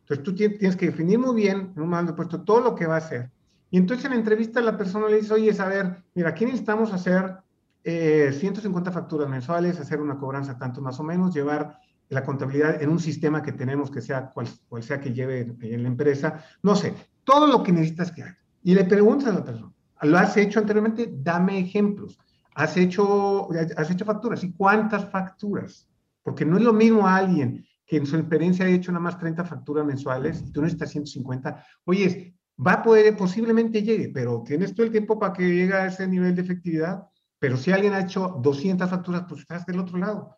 Entonces 0.00 0.24
tú 0.24 0.34
tienes 0.34 0.76
que 0.76 0.86
definir 0.86 1.18
muy 1.18 1.34
bien 1.34 1.74
en 1.76 1.82
un 1.82 1.90
manual 1.90 2.06
de 2.06 2.12
puestos 2.14 2.42
todo 2.42 2.62
lo 2.62 2.74
que 2.74 2.86
va 2.86 2.94
a 2.94 2.98
hacer. 2.98 3.30
Y 3.70 3.76
entonces 3.76 4.06
en 4.06 4.12
la 4.12 4.16
entrevista 4.16 4.62
la 4.62 4.78
persona 4.78 5.08
le 5.08 5.16
dice, 5.16 5.34
oye, 5.34 5.54
a 5.58 5.68
ver, 5.68 6.04
mira, 6.14 6.30
aquí 6.30 6.46
necesitamos 6.46 6.90
hacer 6.94 7.36
150 7.84 8.90
eh, 8.90 8.92
facturas 8.94 9.28
mensuales, 9.28 9.78
hacer 9.78 10.00
una 10.00 10.16
cobranza 10.16 10.56
tanto 10.56 10.80
más 10.80 10.98
o 11.00 11.02
menos, 11.02 11.34
llevar 11.34 11.78
la 12.08 12.24
contabilidad 12.24 12.82
en 12.82 12.90
un 12.90 13.00
sistema 13.00 13.42
que 13.42 13.52
tenemos 13.52 13.90
que 13.90 14.00
sea 14.00 14.30
cual, 14.30 14.48
sea 14.82 15.00
que 15.00 15.12
lleve 15.12 15.40
en 15.60 15.82
la 15.82 15.88
empresa, 15.88 16.44
no 16.62 16.74
sé, 16.74 16.94
todo 17.24 17.46
lo 17.46 17.62
que 17.62 17.72
necesitas 17.72 18.12
que 18.12 18.22
haga. 18.22 18.38
Y 18.62 18.74
le 18.74 18.84
preguntas 18.84 19.28
a 19.28 19.38
la 19.38 19.44
persona, 19.44 19.72
¿lo 20.02 20.18
has 20.18 20.36
hecho 20.36 20.60
anteriormente? 20.60 21.10
Dame 21.12 21.58
ejemplos. 21.58 22.18
¿Has 22.54 22.76
hecho, 22.76 23.48
has 23.76 23.90
hecho 23.90 24.04
facturas? 24.04 24.42
¿Y 24.42 24.52
cuántas 24.52 25.08
facturas? 25.10 25.88
Porque 26.22 26.44
no 26.44 26.56
es 26.56 26.62
lo 26.62 26.72
mismo 26.72 27.06
a 27.06 27.16
alguien 27.16 27.64
que 27.86 27.98
en 27.98 28.06
su 28.06 28.16
experiencia 28.16 28.64
ha 28.64 28.68
hecho 28.68 28.90
nada 28.90 29.02
más 29.02 29.18
30 29.18 29.44
facturas 29.44 29.86
mensuales 29.86 30.42
y 30.46 30.50
tú 30.50 30.60
necesitas 30.60 30.90
150. 30.90 31.64
Oye, 31.84 32.34
va 32.66 32.74
a 32.74 32.82
poder, 32.82 33.16
posiblemente 33.16 33.82
llegue, 33.82 34.08
pero 34.08 34.42
tienes 34.44 34.74
todo 34.74 34.84
el 34.84 34.92
tiempo 34.92 35.18
para 35.18 35.32
que 35.32 35.42
llegue 35.42 35.72
a 35.72 35.86
ese 35.86 36.06
nivel 36.06 36.34
de 36.34 36.42
efectividad. 36.42 37.06
Pero 37.38 37.56
si 37.56 37.70
alguien 37.70 37.92
ha 37.92 38.00
hecho 38.00 38.40
200 38.42 38.90
facturas, 38.90 39.24
pues 39.28 39.42
estás 39.42 39.64
del 39.64 39.78
otro 39.78 39.98
lado 39.98 40.37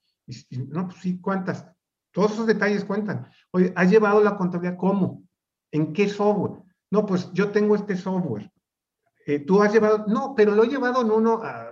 no, 0.68 0.88
pues 0.88 1.00
sí, 1.00 1.20
¿cuántas? 1.20 1.66
Todos 2.12 2.32
esos 2.32 2.46
detalles 2.46 2.84
cuentan. 2.84 3.30
Oye, 3.52 3.72
¿has 3.76 3.90
llevado 3.90 4.22
la 4.22 4.36
contabilidad 4.36 4.76
cómo? 4.76 5.22
¿En 5.70 5.92
qué 5.92 6.08
software? 6.08 6.62
No, 6.90 7.06
pues 7.06 7.30
yo 7.32 7.50
tengo 7.50 7.76
este 7.76 7.96
software. 7.96 8.50
Eh, 9.26 9.40
¿Tú 9.40 9.62
has 9.62 9.72
llevado? 9.72 10.06
No, 10.08 10.34
pero 10.34 10.54
lo 10.54 10.64
he 10.64 10.68
llevado 10.68 11.02
en 11.02 11.10
uno. 11.10 11.40
Ah, 11.42 11.70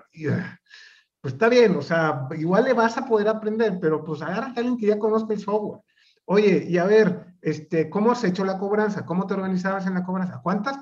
pues 1.21 1.35
está 1.35 1.49
bien, 1.49 1.75
o 1.77 1.83
sea, 1.83 2.29
igual 2.37 2.65
le 2.65 2.73
vas 2.73 2.97
a 2.97 3.05
poder 3.05 3.29
aprender, 3.29 3.79
pero 3.81 4.05
pues 4.05 4.23
agarra 4.23 4.47
a 4.49 4.53
alguien 4.57 4.79
que 4.79 4.87
ya 4.87 4.99
conozca 4.99 5.35
el 5.35 5.41
software. 5.41 5.83
Oye, 6.27 6.67
y 6.69 6.79
a 6.79 6.85
ver, 6.85 7.35
este, 7.41 7.91
¿cómo 7.91 8.13
has 8.13 8.23
hecho 8.23 8.45
la 8.45 8.59
cobranza? 8.59 9.05
¿Cómo 9.05 9.27
te 9.27 9.35
organizabas 9.35 9.87
en 9.87 9.95
la 9.95 10.05
cobranza? 10.05 10.41
¿Cuántas 10.43 10.79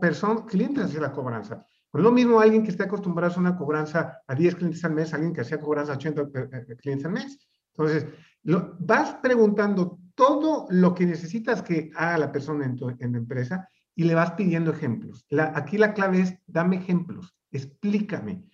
personas, 0.00 0.44
clientes 0.44 0.84
hacen 0.84 1.02
la 1.02 1.12
cobranza? 1.12 1.64
No 1.98 2.02
es 2.02 2.10
lo 2.10 2.12
mismo 2.12 2.38
alguien 2.38 2.62
que 2.62 2.70
esté 2.70 2.84
acostumbrado 2.84 3.26
a 3.26 3.30
hacer 3.32 3.40
una 3.40 3.56
cobranza 3.56 4.22
a 4.24 4.32
10 4.32 4.54
clientes 4.54 4.84
al 4.84 4.94
mes, 4.94 5.12
alguien 5.12 5.32
que 5.32 5.40
hacía 5.40 5.60
cobranza 5.60 5.94
a 5.94 5.96
80 5.96 6.22
eh, 6.22 6.28
eh, 6.68 6.76
clientes 6.76 7.04
al 7.06 7.12
mes. 7.12 7.48
Entonces, 7.74 8.06
vas 8.44 9.14
preguntando 9.20 9.98
todo 10.14 10.68
lo 10.70 10.94
que 10.94 11.06
necesitas 11.06 11.60
que 11.60 11.90
haga 11.96 12.18
la 12.18 12.30
persona 12.30 12.66
en, 12.66 12.76
tu, 12.76 12.88
empresa 12.88 13.68
y 13.96 14.04
le 14.04 14.14
vas 14.14 14.30
pidiendo 14.34 14.70
ejemplos. 14.70 15.26
Aquí 15.54 15.76
la 15.76 15.92
clave 15.92 16.20
es, 16.20 16.38
dame 16.46 16.76
ejemplos, 16.76 17.34
explícame, 17.50 18.44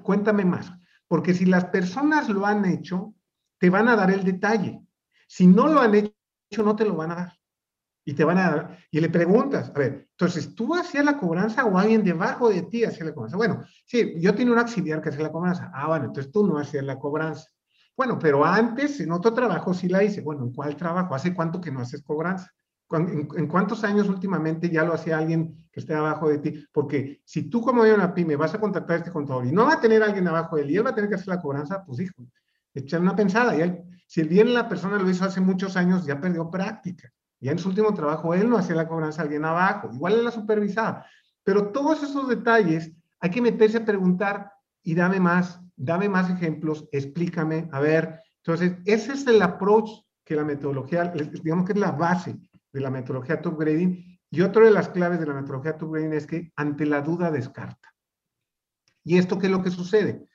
cuéntame 0.00 0.44
más. 0.44 0.72
Porque 1.08 1.34
si 1.34 1.44
las 1.44 1.64
personas 1.64 2.28
lo 2.28 2.46
han 2.46 2.64
hecho, 2.66 3.16
te 3.58 3.68
van 3.68 3.88
a 3.88 3.96
dar 3.96 4.12
el 4.12 4.22
detalle. 4.22 4.80
Si 5.26 5.48
no 5.48 5.66
lo 5.66 5.80
han 5.80 5.96
hecho, 5.96 6.62
no 6.62 6.76
te 6.76 6.84
lo 6.84 6.94
van 6.94 7.10
a 7.10 7.16
dar 7.16 7.32
y 8.08 8.14
te 8.14 8.24
van 8.24 8.38
a 8.38 8.78
y 8.90 9.00
le 9.00 9.10
preguntas, 9.10 9.72
a 9.74 9.78
ver, 9.78 10.08
entonces, 10.12 10.54
¿tú 10.54 10.74
hacías 10.74 11.04
la 11.04 11.18
cobranza 11.18 11.64
o 11.64 11.76
alguien 11.76 12.04
debajo 12.04 12.48
de 12.48 12.62
ti 12.62 12.84
hacía 12.84 13.04
la 13.04 13.12
cobranza? 13.12 13.36
Bueno, 13.36 13.64
sí, 13.84 14.14
yo 14.18 14.32
tenía 14.32 14.52
un 14.52 14.60
auxiliar 14.60 15.02
que 15.02 15.08
hacía 15.08 15.24
la 15.24 15.32
cobranza. 15.32 15.72
Ah, 15.74 15.88
bueno, 15.88 16.06
entonces 16.06 16.32
tú 16.32 16.46
no 16.46 16.56
hacías 16.56 16.84
la 16.84 17.00
cobranza. 17.00 17.48
Bueno, 17.96 18.16
pero 18.18 18.44
antes, 18.44 19.00
en 19.00 19.10
otro 19.10 19.34
trabajo 19.34 19.74
sí 19.74 19.88
la 19.88 20.04
hice. 20.04 20.20
Bueno, 20.20 20.44
¿en 20.44 20.52
cuál 20.52 20.76
trabajo? 20.76 21.16
¿Hace 21.16 21.34
cuánto 21.34 21.60
que 21.60 21.72
no 21.72 21.80
haces 21.80 22.02
cobranza? 22.04 22.48
¿En, 22.92 23.48
cuántos 23.48 23.82
años 23.82 24.08
últimamente 24.08 24.70
ya 24.70 24.84
lo 24.84 24.94
hacía 24.94 25.18
alguien 25.18 25.66
que 25.72 25.80
esté 25.80 25.94
abajo 25.94 26.28
de 26.28 26.38
ti? 26.38 26.64
Porque 26.72 27.20
si 27.24 27.50
tú 27.50 27.60
como 27.60 27.82
de 27.82 27.92
una 27.92 28.14
pyme 28.14 28.36
vas 28.36 28.54
a 28.54 28.60
contratar 28.60 28.92
a 28.92 28.98
este 28.98 29.10
contador 29.10 29.46
y 29.46 29.50
no 29.50 29.66
va 29.66 29.74
a 29.74 29.80
tener 29.80 30.04
alguien 30.04 30.28
abajo 30.28 30.54
de 30.54 30.62
él 30.62 30.70
y 30.70 30.76
él 30.76 30.86
va 30.86 30.90
a 30.90 30.94
tener 30.94 31.10
que 31.10 31.16
hacer 31.16 31.28
la 31.28 31.40
cobranza, 31.40 31.84
pues 31.84 31.98
hijo, 31.98 32.22
echar 32.72 33.00
una 33.00 33.16
pensada. 33.16 33.56
Y 33.56 33.82
si 34.06 34.22
bien 34.22 34.54
la 34.54 34.68
persona 34.68 34.96
lo 34.96 35.10
hizo 35.10 35.24
hace 35.24 35.40
muchos 35.40 35.76
años, 35.76 36.06
ya 36.06 36.20
perdió 36.20 36.48
práctica. 36.48 37.12
Ya 37.40 37.52
en 37.52 37.58
su 37.58 37.68
último 37.68 37.92
trabajo 37.94 38.34
él 38.34 38.48
no 38.48 38.56
hacía 38.56 38.76
la 38.76 38.88
cobranza 38.88 39.20
a 39.20 39.24
alguien 39.24 39.44
abajo, 39.44 39.90
igual 39.92 40.14
él 40.14 40.24
la 40.24 40.30
supervisaba. 40.30 41.06
Pero 41.44 41.70
todos 41.70 42.02
esos 42.02 42.28
detalles 42.28 42.92
hay 43.20 43.30
que 43.30 43.42
meterse 43.42 43.78
a 43.78 43.84
preguntar 43.84 44.52
y 44.82 44.94
dame 44.94 45.20
más, 45.20 45.60
dame 45.76 46.08
más 46.08 46.30
ejemplos, 46.30 46.88
explícame, 46.92 47.68
a 47.72 47.80
ver. 47.80 48.22
Entonces, 48.44 48.76
ese 48.84 49.12
es 49.12 49.26
el 49.26 49.42
approach 49.42 49.90
que 50.24 50.36
la 50.36 50.44
metodología, 50.44 51.12
digamos 51.42 51.66
que 51.66 51.72
es 51.72 51.78
la 51.78 51.92
base 51.92 52.36
de 52.72 52.80
la 52.80 52.90
metodología 52.90 53.40
top 53.40 53.58
grading. 53.58 54.18
Y 54.30 54.40
otra 54.42 54.64
de 54.64 54.72
las 54.72 54.88
claves 54.88 55.20
de 55.20 55.26
la 55.26 55.34
metodología 55.34 55.76
top 55.76 55.92
grading 55.92 56.12
es 56.12 56.26
que 56.26 56.52
ante 56.56 56.84
la 56.84 57.00
duda 57.00 57.30
descarta. 57.30 57.94
¿Y 59.04 59.18
esto 59.18 59.38
qué 59.38 59.46
es 59.46 59.52
lo 59.52 59.62
que 59.62 59.70
sucede? 59.70 60.26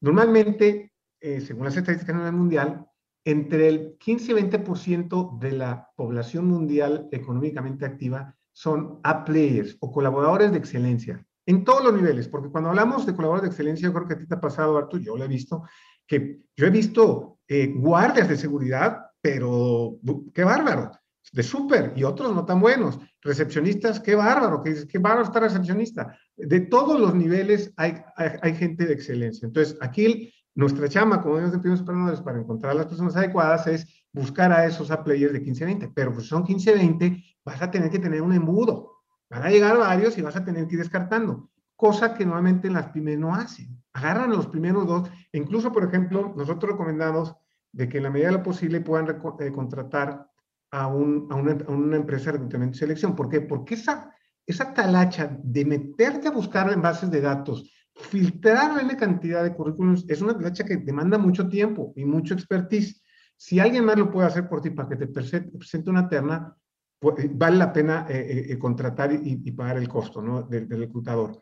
Normalmente, 0.00 0.92
eh, 1.20 1.40
según 1.40 1.64
las 1.64 1.76
estadísticas 1.76 2.14
a 2.14 2.18
nivel 2.18 2.32
mundial, 2.32 2.86
entre 3.26 3.68
el 3.68 3.96
15 3.98 4.32
y 4.32 4.34
20% 4.36 5.38
de 5.40 5.52
la 5.52 5.90
población 5.96 6.46
mundial 6.46 7.08
económicamente 7.10 7.84
activa 7.84 8.36
son 8.52 9.00
A-players 9.02 9.76
o 9.80 9.90
colaboradores 9.90 10.52
de 10.52 10.58
excelencia, 10.58 11.26
en 11.44 11.64
todos 11.64 11.84
los 11.84 11.92
niveles, 11.92 12.28
porque 12.28 12.50
cuando 12.50 12.70
hablamos 12.70 13.04
de 13.04 13.14
colaboradores 13.14 13.50
de 13.50 13.54
excelencia, 13.54 13.88
yo 13.88 13.92
creo 13.92 14.06
que 14.06 14.14
a 14.14 14.18
ti 14.18 14.26
te 14.26 14.34
ha 14.36 14.40
pasado, 14.40 14.78
Artur, 14.78 15.00
yo 15.00 15.16
lo 15.16 15.24
he 15.24 15.28
visto, 15.28 15.64
que 16.06 16.38
yo 16.56 16.66
he 16.66 16.70
visto 16.70 17.40
eh, 17.48 17.72
guardias 17.76 18.28
de 18.28 18.36
seguridad, 18.36 19.06
pero 19.20 19.98
qué 20.32 20.44
bárbaro, 20.44 20.92
de 21.32 21.42
súper, 21.42 21.92
y 21.96 22.04
otros 22.04 22.32
no 22.32 22.44
tan 22.44 22.60
buenos, 22.60 23.00
recepcionistas, 23.22 23.98
qué 23.98 24.14
bárbaro, 24.14 24.62
qué, 24.62 24.86
qué 24.88 24.98
bárbaro 24.98 25.24
estar 25.24 25.42
recepcionista. 25.42 26.16
De 26.36 26.60
todos 26.60 27.00
los 27.00 27.12
niveles 27.12 27.72
hay, 27.76 27.96
hay, 28.16 28.54
gente 28.54 28.86
de 28.86 28.94
excelencia. 28.94 29.46
Entonces, 29.46 29.76
aquí 29.80 30.32
nuestra 30.56 30.88
chama, 30.88 31.20
como 31.20 31.34
vemos 31.34 31.52
en 31.52 31.60
primeros 31.60 32.22
para 32.22 32.40
encontrar 32.40 32.74
las 32.74 32.86
personas 32.86 33.14
adecuadas 33.14 33.66
es 33.66 33.86
buscar 34.10 34.50
a 34.50 34.64
esos 34.64 34.90
a 34.90 35.04
players 35.04 35.34
de 35.34 35.44
15-20, 35.44 35.92
pero 35.94 36.14
pues 36.14 36.26
son 36.26 36.44
15-20, 36.44 37.22
vas 37.44 37.60
a 37.60 37.70
tener 37.70 37.90
que 37.90 37.98
tener 37.98 38.22
un 38.22 38.32
embudo. 38.32 39.02
Van 39.28 39.42
a 39.42 39.50
llegar 39.50 39.76
varios 39.76 40.16
y 40.16 40.22
vas 40.22 40.34
a 40.34 40.44
tener 40.44 40.66
que 40.66 40.74
ir 40.74 40.80
descartando, 40.80 41.50
cosa 41.76 42.14
que 42.14 42.24
normalmente 42.24 42.70
las 42.70 42.86
pymes 42.86 43.18
no 43.18 43.34
hacen. 43.34 43.82
Agarran 43.92 44.30
los 44.30 44.46
primeros 44.46 44.86
dos, 44.86 45.10
e 45.30 45.38
incluso, 45.38 45.70
por 45.72 45.84
ejemplo, 45.84 46.32
nosotros 46.34 46.72
recomendamos 46.72 47.34
de 47.72 47.88
que 47.90 47.98
en 47.98 48.04
la 48.04 48.10
medida 48.10 48.28
de 48.28 48.38
lo 48.38 48.42
posible 48.42 48.80
puedan 48.80 49.08
eh, 49.40 49.52
contratar 49.52 50.26
a, 50.70 50.86
un, 50.86 51.28
a, 51.30 51.34
una, 51.34 51.52
a, 51.52 51.70
una, 51.70 51.96
empresa 51.96 52.26
de 52.26 52.32
reclutamiento 52.32 52.76
y 52.76 52.78
selección. 52.78 53.14
¿Por 53.14 53.28
qué? 53.28 53.42
Porque 53.42 53.74
esa, 53.74 54.10
esa 54.46 54.72
talacha 54.72 55.38
de 55.42 55.66
meterte 55.66 56.28
a 56.28 56.30
buscar 56.30 56.72
en 56.72 56.80
bases 56.80 57.10
de 57.10 57.20
datos, 57.20 57.70
filtrar 57.96 58.84
la 58.84 58.96
cantidad 58.96 59.42
de 59.42 59.54
currículums 59.54 60.04
es 60.08 60.20
una 60.20 60.38
tacha 60.38 60.64
que 60.64 60.76
demanda 60.76 61.18
mucho 61.18 61.48
tiempo 61.48 61.92
y 61.96 62.04
mucho 62.04 62.34
expertise. 62.34 63.02
Si 63.36 63.58
alguien 63.58 63.84
más 63.84 63.98
lo 63.98 64.10
puede 64.10 64.28
hacer 64.28 64.48
por 64.48 64.60
ti 64.60 64.70
para 64.70 64.88
que 64.88 64.96
te 64.96 65.06
presente 65.08 65.90
una 65.90 66.08
terna, 66.08 66.54
pues, 66.98 67.24
eh, 67.24 67.30
vale 67.32 67.56
la 67.56 67.72
pena 67.72 68.06
eh, 68.08 68.46
eh, 68.50 68.58
contratar 68.58 69.12
y, 69.12 69.42
y, 69.44 69.52
pagar 69.52 69.78
el 69.78 69.88
costo 69.88 70.22
¿no? 70.22 70.42
del, 70.42 70.68
del, 70.68 70.80
reclutador. 70.80 71.40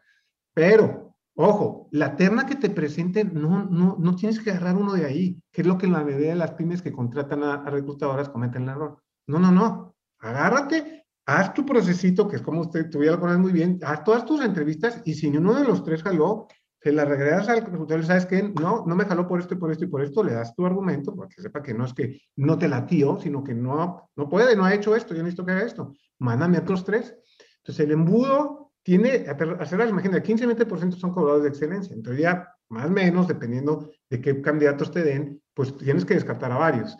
Pero, 0.52 1.16
ojo, 1.34 1.88
la 1.92 2.16
terna 2.16 2.46
que 2.46 2.56
te 2.56 2.70
presente, 2.70 3.24
no, 3.24 3.64
no, 3.64 3.96
no 3.98 4.16
tienes 4.16 4.40
que 4.40 4.50
agarrar 4.50 4.76
uno 4.76 4.92
de 4.94 5.06
ahí, 5.06 5.42
que 5.52 5.62
es 5.62 5.66
lo 5.66 5.78
que 5.78 5.86
la 5.86 6.02
mayoría 6.02 6.30
de 6.30 6.36
las 6.36 6.52
pymes 6.52 6.82
que 6.82 6.92
contratan 6.92 7.42
a, 7.42 7.54
a 7.54 7.70
reclutadoras 7.70 8.28
cometen 8.28 8.64
el 8.64 8.70
error. 8.70 9.02
No, 9.26 9.38
no, 9.38 9.50
no. 9.50 9.96
Agárrate 10.18 11.03
haz 11.26 11.54
tu 11.54 11.64
procesito, 11.64 12.28
que 12.28 12.36
es 12.36 12.42
como 12.42 12.60
usted, 12.60 12.90
tú 12.90 13.02
ya 13.02 13.12
lo 13.12 13.20
conoces 13.20 13.40
muy 13.40 13.52
bien, 13.52 13.78
haz 13.82 14.04
todas 14.04 14.24
tus 14.24 14.42
entrevistas 14.44 15.00
y 15.04 15.14
si 15.14 15.28
uno 15.28 15.54
de 15.54 15.64
los 15.64 15.84
tres 15.84 16.02
jaló, 16.02 16.48
se 16.80 16.92
la 16.92 17.06
regresas 17.06 17.48
al 17.48 17.64
consultorio 17.64 18.04
y 18.04 18.06
sabes 18.06 18.26
que 18.26 18.42
no, 18.42 18.84
no 18.86 18.94
me 18.94 19.06
jaló 19.06 19.26
por 19.26 19.40
esto 19.40 19.54
y 19.54 19.56
por 19.56 19.72
esto 19.72 19.84
y 19.84 19.88
por 19.88 20.02
esto, 20.02 20.22
le 20.22 20.34
das 20.34 20.54
tu 20.54 20.66
argumento 20.66 21.16
para 21.16 21.28
que 21.30 21.40
sepa 21.40 21.62
que 21.62 21.72
no 21.72 21.86
es 21.86 21.94
que 21.94 22.20
no 22.36 22.58
te 22.58 22.68
latió, 22.68 23.18
sino 23.18 23.42
que 23.42 23.54
no, 23.54 24.10
no 24.14 24.28
puede, 24.28 24.54
no 24.54 24.66
ha 24.66 24.74
hecho 24.74 24.94
esto, 24.94 25.14
yo 25.14 25.22
necesito 25.22 25.46
que 25.46 25.52
haga 25.52 25.62
esto. 25.62 25.94
Mándame 26.18 26.58
otros 26.58 26.84
tres. 26.84 27.16
Entonces 27.58 27.86
el 27.86 27.92
embudo 27.92 28.72
tiene, 28.82 29.24
hacer 29.26 29.78
las 29.78 29.88
imágenes, 29.88 30.22
15-20% 30.22 30.96
son 30.96 31.12
cobradores 31.12 31.44
de 31.44 31.48
excelencia. 31.48 31.94
Entonces 31.94 32.20
ya 32.20 32.54
más 32.68 32.86
o 32.86 32.90
menos, 32.90 33.26
dependiendo 33.26 33.90
de 34.10 34.20
qué 34.20 34.42
candidatos 34.42 34.90
te 34.90 35.02
den, 35.02 35.40
pues 35.54 35.74
tienes 35.78 36.04
que 36.04 36.14
descartar 36.14 36.52
a 36.52 36.58
varios. 36.58 36.94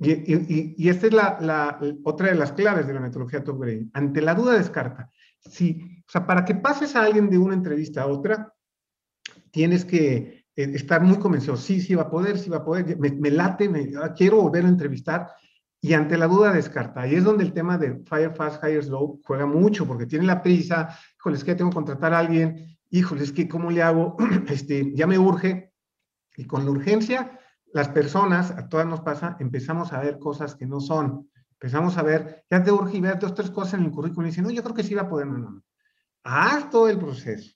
Y, 0.00 0.12
y, 0.12 0.74
y, 0.76 0.88
esta 0.88 1.08
es 1.08 1.12
la, 1.12 1.38
la, 1.40 1.80
otra 2.04 2.28
de 2.28 2.36
las 2.36 2.52
claves 2.52 2.86
de 2.86 2.94
la 2.94 3.00
metodología 3.00 3.42
top 3.42 3.60
grading. 3.60 3.90
Ante 3.94 4.22
la 4.22 4.34
duda, 4.34 4.54
descarta. 4.54 5.10
Si, 5.40 6.02
o 6.06 6.10
sea, 6.10 6.24
para 6.24 6.44
que 6.44 6.54
pases 6.54 6.94
a 6.94 7.02
alguien 7.02 7.28
de 7.28 7.38
una 7.38 7.54
entrevista 7.54 8.02
a 8.02 8.06
otra, 8.06 8.54
tienes 9.50 9.84
que 9.84 10.44
eh, 10.54 10.70
estar 10.74 11.02
muy 11.02 11.18
convencido. 11.18 11.56
Sí, 11.56 11.80
sí 11.80 11.96
va 11.96 12.04
a 12.04 12.10
poder, 12.10 12.38
sí 12.38 12.48
va 12.48 12.58
a 12.58 12.64
poder. 12.64 12.96
Me, 12.98 13.10
me 13.10 13.30
late, 13.30 13.68
me, 13.68 13.90
ah, 14.00 14.14
quiero 14.14 14.42
volver 14.42 14.64
a 14.66 14.68
entrevistar. 14.68 15.28
Y 15.80 15.92
ante 15.94 16.16
la 16.16 16.26
duda, 16.26 16.52
descarta. 16.52 17.02
Ahí 17.02 17.14
es 17.14 17.24
donde 17.24 17.44
el 17.44 17.52
tema 17.52 17.78
de 17.78 18.02
Fire 18.04 18.34
Fast, 18.34 18.62
Hire 18.64 18.82
Slow 18.82 19.20
juega 19.24 19.46
mucho, 19.46 19.86
porque 19.86 20.06
tiene 20.06 20.26
la 20.26 20.42
prisa. 20.42 20.96
Híjole, 21.18 21.36
es 21.36 21.44
que 21.44 21.54
tengo 21.54 21.70
que 21.70 21.76
contratar 21.76 22.12
a 22.12 22.18
alguien. 22.18 22.78
Híjole, 22.90 23.22
es 23.22 23.32
que 23.32 23.48
¿cómo 23.48 23.70
le 23.70 23.82
hago? 23.82 24.16
Este, 24.48 24.92
ya 24.94 25.06
me 25.06 25.18
urge. 25.18 25.72
Y 26.36 26.44
con 26.46 26.64
la 26.64 26.70
urgencia, 26.70 27.37
las 27.72 27.88
personas, 27.88 28.50
a 28.50 28.68
todas 28.68 28.86
nos 28.86 29.00
pasa, 29.00 29.36
empezamos 29.40 29.92
a 29.92 30.00
ver 30.00 30.18
cosas 30.18 30.54
que 30.54 30.66
no 30.66 30.80
son. 30.80 31.28
Empezamos 31.52 31.98
a 31.98 32.02
ver, 32.02 32.44
ya 32.50 32.62
te 32.62 32.70
urge 32.70 33.00
ver 33.00 33.18
dos, 33.18 33.34
tres 33.34 33.50
cosas 33.50 33.74
en 33.74 33.84
el 33.84 33.90
currículum 33.90 34.26
y 34.26 34.30
dicen, 34.30 34.44
no, 34.44 34.50
yo 34.50 34.62
creo 34.62 34.74
que 34.74 34.84
sí 34.84 34.94
va 34.94 35.02
a 35.02 35.08
poder, 35.08 35.26
no, 35.26 35.38
no. 35.38 35.62
Haz 36.22 36.70
todo 36.70 36.88
el 36.88 36.98
proceso. 36.98 37.54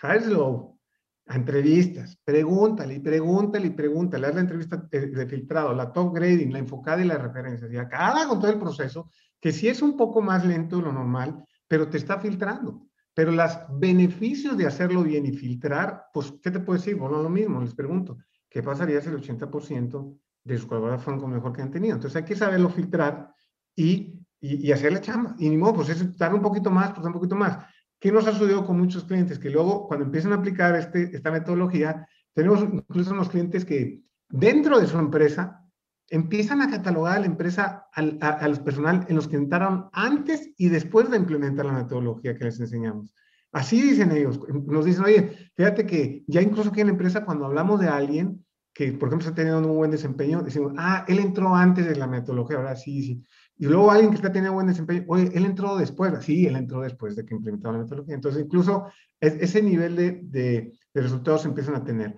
Haz 0.00 0.24
slow, 0.24 0.78
a 1.26 1.36
entrevistas, 1.36 2.18
pregúntale 2.24 2.94
y 2.94 3.00
pregúntale 3.00 3.68
y 3.68 3.70
pregúntale, 3.70 4.26
haz 4.26 4.34
la 4.34 4.40
entrevista 4.40 4.76
de, 4.90 5.26
filtrado, 5.26 5.72
la 5.74 5.92
top 5.92 6.14
grading, 6.14 6.52
la 6.52 6.58
enfocada 6.58 7.02
y 7.02 7.06
las 7.06 7.20
referencias. 7.20 7.72
Y 7.72 7.76
acaba 7.76 8.26
con 8.26 8.40
todo 8.40 8.50
el 8.50 8.58
proceso, 8.58 9.10
que 9.40 9.52
sí 9.52 9.68
es 9.68 9.82
un 9.82 9.96
poco 9.96 10.20
más 10.20 10.44
lento 10.44 10.76
de 10.76 10.82
lo 10.82 10.92
normal, 10.92 11.44
pero 11.68 11.88
te 11.88 11.98
está 11.98 12.18
filtrando. 12.18 12.86
Pero 13.14 13.30
los 13.30 13.52
beneficios 13.78 14.56
de 14.56 14.66
hacerlo 14.66 15.02
bien 15.02 15.26
y 15.26 15.32
filtrar, 15.32 16.06
pues, 16.12 16.32
¿qué 16.42 16.50
te 16.50 16.60
puedo 16.60 16.78
decir? 16.78 16.96
Bueno, 16.96 17.22
lo 17.22 17.28
mismo, 17.28 17.60
les 17.60 17.74
pregunto. 17.74 18.18
¿Qué 18.52 18.62
pasaría 18.62 19.00
si 19.00 19.08
el 19.08 19.16
80% 19.16 20.18
de 20.44 20.58
sus 20.58 20.66
colaboradores 20.66 21.04
fueron 21.04 21.20
con 21.20 21.32
mejor 21.32 21.52
que 21.52 21.62
han 21.62 21.70
tenido? 21.70 21.94
Entonces 21.94 22.16
hay 22.16 22.24
que 22.24 22.36
saberlo 22.36 22.68
filtrar 22.68 23.32
y, 23.74 24.20
y, 24.40 24.68
y 24.68 24.72
hacer 24.72 24.92
la 24.92 25.00
chamba. 25.00 25.34
Y 25.38 25.48
ni 25.48 25.56
modo, 25.56 25.74
pues 25.74 25.88
es 25.88 26.16
dar 26.18 26.34
un 26.34 26.42
poquito 26.42 26.70
más, 26.70 26.92
pues 26.92 27.06
un 27.06 27.14
poquito 27.14 27.34
más. 27.34 27.64
¿Qué 27.98 28.12
nos 28.12 28.26
ha 28.26 28.32
sucedido 28.32 28.66
con 28.66 28.78
muchos 28.78 29.04
clientes? 29.04 29.38
Que 29.38 29.48
luego, 29.48 29.88
cuando 29.88 30.04
empiezan 30.04 30.32
a 30.32 30.36
aplicar 30.36 30.76
este, 30.76 31.04
esta 31.16 31.30
metodología, 31.30 32.06
tenemos 32.34 32.60
incluso 32.60 33.12
unos 33.12 33.30
clientes 33.30 33.64
que 33.64 34.02
dentro 34.28 34.78
de 34.78 34.86
su 34.86 34.98
empresa 34.98 35.62
empiezan 36.10 36.60
a 36.60 36.70
catalogar 36.70 37.16
a 37.16 37.20
la 37.20 37.26
empresa, 37.26 37.86
al, 37.92 38.18
a, 38.20 38.28
a 38.28 38.48
los 38.48 38.58
personal 38.58 39.06
en 39.08 39.16
los 39.16 39.28
que 39.28 39.36
entraron 39.36 39.88
antes 39.92 40.50
y 40.58 40.68
después 40.68 41.10
de 41.10 41.16
implementar 41.16 41.64
la 41.64 41.72
metodología 41.72 42.36
que 42.36 42.44
les 42.44 42.60
enseñamos. 42.60 43.14
Así 43.52 43.80
dicen 43.82 44.10
ellos. 44.12 44.40
Nos 44.48 44.84
dicen, 44.84 45.04
oye, 45.04 45.50
fíjate 45.54 45.86
que 45.86 46.24
ya 46.26 46.40
incluso 46.40 46.70
aquí 46.70 46.80
en 46.80 46.86
la 46.88 46.92
empresa, 46.92 47.24
cuando 47.24 47.44
hablamos 47.44 47.78
de 47.80 47.88
alguien 47.88 48.44
que, 48.74 48.92
por 48.92 49.08
ejemplo, 49.08 49.28
está 49.28 49.34
teniendo 49.34 49.68
un 49.68 49.76
buen 49.76 49.90
desempeño, 49.90 50.42
decimos, 50.42 50.72
ah, 50.78 51.04
él 51.06 51.18
entró 51.18 51.54
antes 51.54 51.86
de 51.86 51.94
la 51.96 52.06
metodología, 52.06 52.56
ahora 52.56 52.74
sí, 52.74 53.02
sí. 53.02 53.22
Y 53.58 53.66
luego 53.66 53.90
alguien 53.90 54.08
que 54.08 54.16
está 54.16 54.32
teniendo 54.32 54.54
buen 54.54 54.66
desempeño, 54.66 55.04
oye, 55.08 55.30
él 55.34 55.44
entró 55.44 55.76
después, 55.76 56.24
sí, 56.24 56.46
él 56.46 56.56
entró 56.56 56.80
después 56.80 57.14
de 57.14 57.26
que 57.26 57.34
implementaron 57.34 57.76
la 57.76 57.82
metodología. 57.84 58.14
Entonces, 58.14 58.42
incluso 58.42 58.86
es, 59.20 59.34
ese 59.34 59.62
nivel 59.62 59.94
de, 59.94 60.20
de, 60.24 60.72
de 60.94 61.02
resultados 61.02 61.42
se 61.42 61.48
empiezan 61.48 61.74
a 61.74 61.84
tener. 61.84 62.16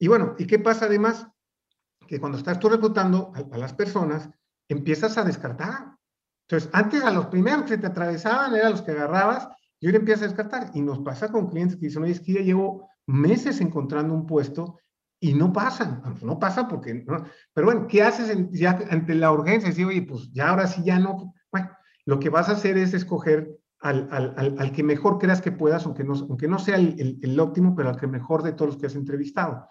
Y 0.00 0.08
bueno, 0.08 0.34
¿y 0.38 0.46
qué 0.46 0.58
pasa 0.58 0.86
además? 0.86 1.28
Que 2.08 2.18
cuando 2.18 2.36
estás 2.36 2.58
tú 2.58 2.68
reclutando 2.68 3.30
a, 3.36 3.54
a 3.54 3.58
las 3.58 3.72
personas, 3.72 4.28
empiezas 4.68 5.16
a 5.16 5.24
descartar. 5.24 5.96
Entonces, 6.48 6.68
antes 6.72 7.04
a 7.04 7.12
los 7.12 7.26
primeros 7.26 7.62
que 7.62 7.78
te 7.78 7.86
atravesaban 7.86 8.56
eran 8.56 8.72
los 8.72 8.82
que 8.82 8.90
agarrabas 8.90 9.48
y 9.82 9.86
ahora 9.86 9.98
empieza 9.98 10.24
a 10.24 10.28
descartar. 10.28 10.70
Y 10.74 10.80
nos 10.80 11.00
pasa 11.00 11.30
con 11.30 11.48
clientes 11.48 11.76
que 11.76 11.86
dicen, 11.86 12.04
oye, 12.04 12.12
es 12.12 12.20
que 12.20 12.34
ya 12.34 12.40
llevo 12.40 12.88
meses 13.06 13.60
encontrando 13.60 14.14
un 14.14 14.26
puesto 14.26 14.78
y 15.18 15.34
no 15.34 15.52
pasan. 15.52 16.00
No 16.22 16.38
pasa 16.38 16.68
porque, 16.68 17.04
pero 17.52 17.66
bueno, 17.66 17.88
¿qué 17.88 18.04
haces 18.04 18.48
ya 18.52 18.78
ante 18.90 19.16
la 19.16 19.32
urgencia? 19.32 19.70
Decir, 19.70 19.86
oye, 19.86 20.02
pues 20.02 20.30
ya 20.32 20.50
ahora 20.50 20.68
sí 20.68 20.84
ya 20.84 21.00
no. 21.00 21.34
Bueno, 21.50 21.70
lo 22.06 22.20
que 22.20 22.30
vas 22.30 22.48
a 22.48 22.52
hacer 22.52 22.78
es 22.78 22.94
escoger 22.94 23.58
al, 23.80 24.08
al, 24.12 24.34
al, 24.36 24.54
al 24.56 24.72
que 24.72 24.84
mejor 24.84 25.18
creas 25.18 25.42
que 25.42 25.50
puedas, 25.50 25.84
aunque 25.84 26.04
no, 26.04 26.14
aunque 26.14 26.46
no 26.46 26.60
sea 26.60 26.76
el, 26.76 26.94
el, 27.00 27.18
el, 27.20 27.40
óptimo, 27.40 27.74
pero 27.74 27.88
al 27.88 27.96
que 27.96 28.06
mejor 28.06 28.44
de 28.44 28.52
todos 28.52 28.74
los 28.74 28.80
que 28.80 28.86
has 28.86 28.94
entrevistado. 28.94 29.66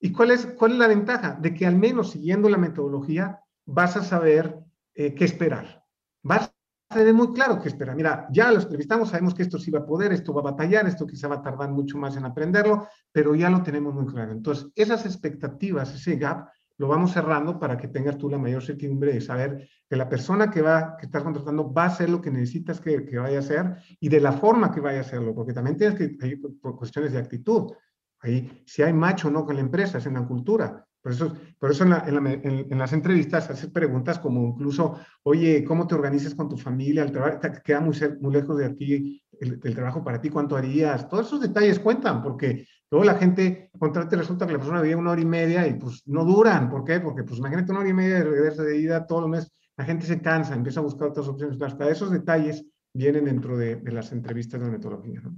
¿Y 0.00 0.10
cuál 0.10 0.32
es, 0.32 0.46
cuál 0.46 0.72
es 0.72 0.78
la 0.78 0.88
ventaja? 0.88 1.38
De 1.40 1.54
que 1.54 1.64
al 1.64 1.76
menos 1.76 2.10
siguiendo 2.10 2.48
la 2.48 2.58
metodología 2.58 3.38
vas 3.66 3.96
a 3.96 4.02
saber 4.02 4.58
eh, 4.96 5.14
qué 5.14 5.24
esperar. 5.24 5.84
Vas 6.24 6.53
tener 6.88 7.14
muy 7.14 7.32
claro 7.32 7.60
que 7.60 7.68
espera. 7.68 7.94
Mira, 7.94 8.26
ya 8.30 8.50
lo 8.50 8.60
entrevistamos, 8.60 9.10
sabemos 9.10 9.34
que 9.34 9.42
esto 9.42 9.58
sí 9.58 9.70
va 9.70 9.80
a 9.80 9.86
poder, 9.86 10.12
esto 10.12 10.32
va 10.32 10.40
a 10.40 10.52
batallar, 10.52 10.86
esto 10.86 11.06
quizá 11.06 11.28
va 11.28 11.36
a 11.36 11.42
tardar 11.42 11.70
mucho 11.70 11.98
más 11.98 12.16
en 12.16 12.24
aprenderlo, 12.24 12.88
pero 13.10 13.34
ya 13.34 13.50
lo 13.50 13.62
tenemos 13.62 13.94
muy 13.94 14.06
claro. 14.06 14.32
Entonces, 14.32 14.68
esas 14.74 15.04
expectativas, 15.06 15.94
ese 15.94 16.16
gap, 16.16 16.48
lo 16.76 16.88
vamos 16.88 17.12
cerrando 17.12 17.58
para 17.58 17.76
que 17.76 17.88
tengas 17.88 18.18
tú 18.18 18.28
la 18.28 18.38
mayor 18.38 18.62
certidumbre 18.62 19.12
de 19.12 19.20
saber 19.20 19.68
que 19.88 19.96
la 19.96 20.08
persona 20.08 20.50
que 20.50 20.60
va, 20.60 20.96
que 20.96 21.06
estás 21.06 21.22
contratando 21.22 21.72
va 21.72 21.84
a 21.84 21.86
hacer 21.86 22.10
lo 22.10 22.20
que 22.20 22.30
necesitas 22.30 22.80
que, 22.80 23.04
que 23.04 23.18
vaya 23.18 23.36
a 23.36 23.40
hacer 23.40 23.76
y 24.00 24.08
de 24.08 24.20
la 24.20 24.32
forma 24.32 24.72
que 24.72 24.80
vaya 24.80 24.98
a 24.98 25.02
hacerlo, 25.02 25.34
porque 25.34 25.52
también 25.52 25.76
tienes 25.76 25.96
que, 25.96 26.16
hay 26.20 26.40
cuestiones 26.40 27.12
de 27.12 27.18
actitud, 27.18 27.72
ahí 28.20 28.62
si 28.66 28.82
hay 28.82 28.92
macho 28.92 29.28
o 29.28 29.30
no 29.30 29.44
con 29.44 29.54
la 29.54 29.60
empresa, 29.60 29.98
es 29.98 30.06
en 30.06 30.14
la 30.14 30.26
cultura, 30.26 30.84
por 31.04 31.12
eso, 31.12 31.36
por 31.58 31.70
eso 31.70 31.84
en, 31.84 31.90
la, 31.90 32.04
en, 32.06 32.14
la, 32.14 32.32
en, 32.32 32.66
en, 32.70 32.78
las 32.78 32.94
entrevistas 32.94 33.50
haces 33.50 33.70
preguntas 33.70 34.18
como 34.18 34.48
incluso, 34.48 34.98
oye, 35.24 35.62
¿cómo 35.62 35.86
te 35.86 35.94
organizas 35.94 36.34
con 36.34 36.48
tu 36.48 36.56
familia? 36.56 37.02
El 37.02 37.12
trabajo 37.12 37.40
queda 37.62 37.80
muy, 37.80 37.94
muy 38.22 38.32
lejos 38.32 38.56
de 38.56 38.64
aquí 38.64 39.22
el, 39.38 39.60
trabajo 39.74 40.02
para 40.02 40.18
ti, 40.18 40.30
cuánto 40.30 40.56
harías, 40.56 41.06
todos 41.06 41.26
esos 41.26 41.42
detalles 41.42 41.78
cuentan, 41.78 42.22
porque 42.22 42.66
luego 42.90 43.04
la 43.04 43.16
gente 43.16 43.70
contrata 43.78 44.16
resulta 44.16 44.46
que 44.46 44.54
la 44.54 44.58
persona 44.58 44.80
vive 44.80 44.96
una 44.96 45.10
hora 45.10 45.20
y 45.20 45.26
media 45.26 45.66
y 45.66 45.74
pues 45.74 46.04
no 46.06 46.24
duran, 46.24 46.70
¿por 46.70 46.84
qué? 46.84 47.00
Porque 47.00 47.22
pues 47.22 47.38
imagínate 47.38 47.70
una 47.72 47.80
hora 47.80 47.90
y 47.90 47.92
media 47.92 48.14
de 48.14 48.24
regreso 48.24 48.62
de 48.62 48.78
ida 48.78 49.06
todos 49.06 49.20
los 49.20 49.30
meses, 49.30 49.52
la 49.76 49.84
gente 49.84 50.06
se 50.06 50.22
cansa, 50.22 50.54
empieza 50.54 50.80
a 50.80 50.84
buscar 50.84 51.08
otras 51.08 51.28
opciones, 51.28 51.60
hasta 51.60 51.86
esos 51.90 52.12
detalles 52.12 52.64
vienen 52.94 53.26
dentro 53.26 53.58
de, 53.58 53.76
de 53.76 53.92
las 53.92 54.10
entrevistas 54.10 54.58
de 54.58 54.70
metodología, 54.70 55.20
¿no? 55.20 55.36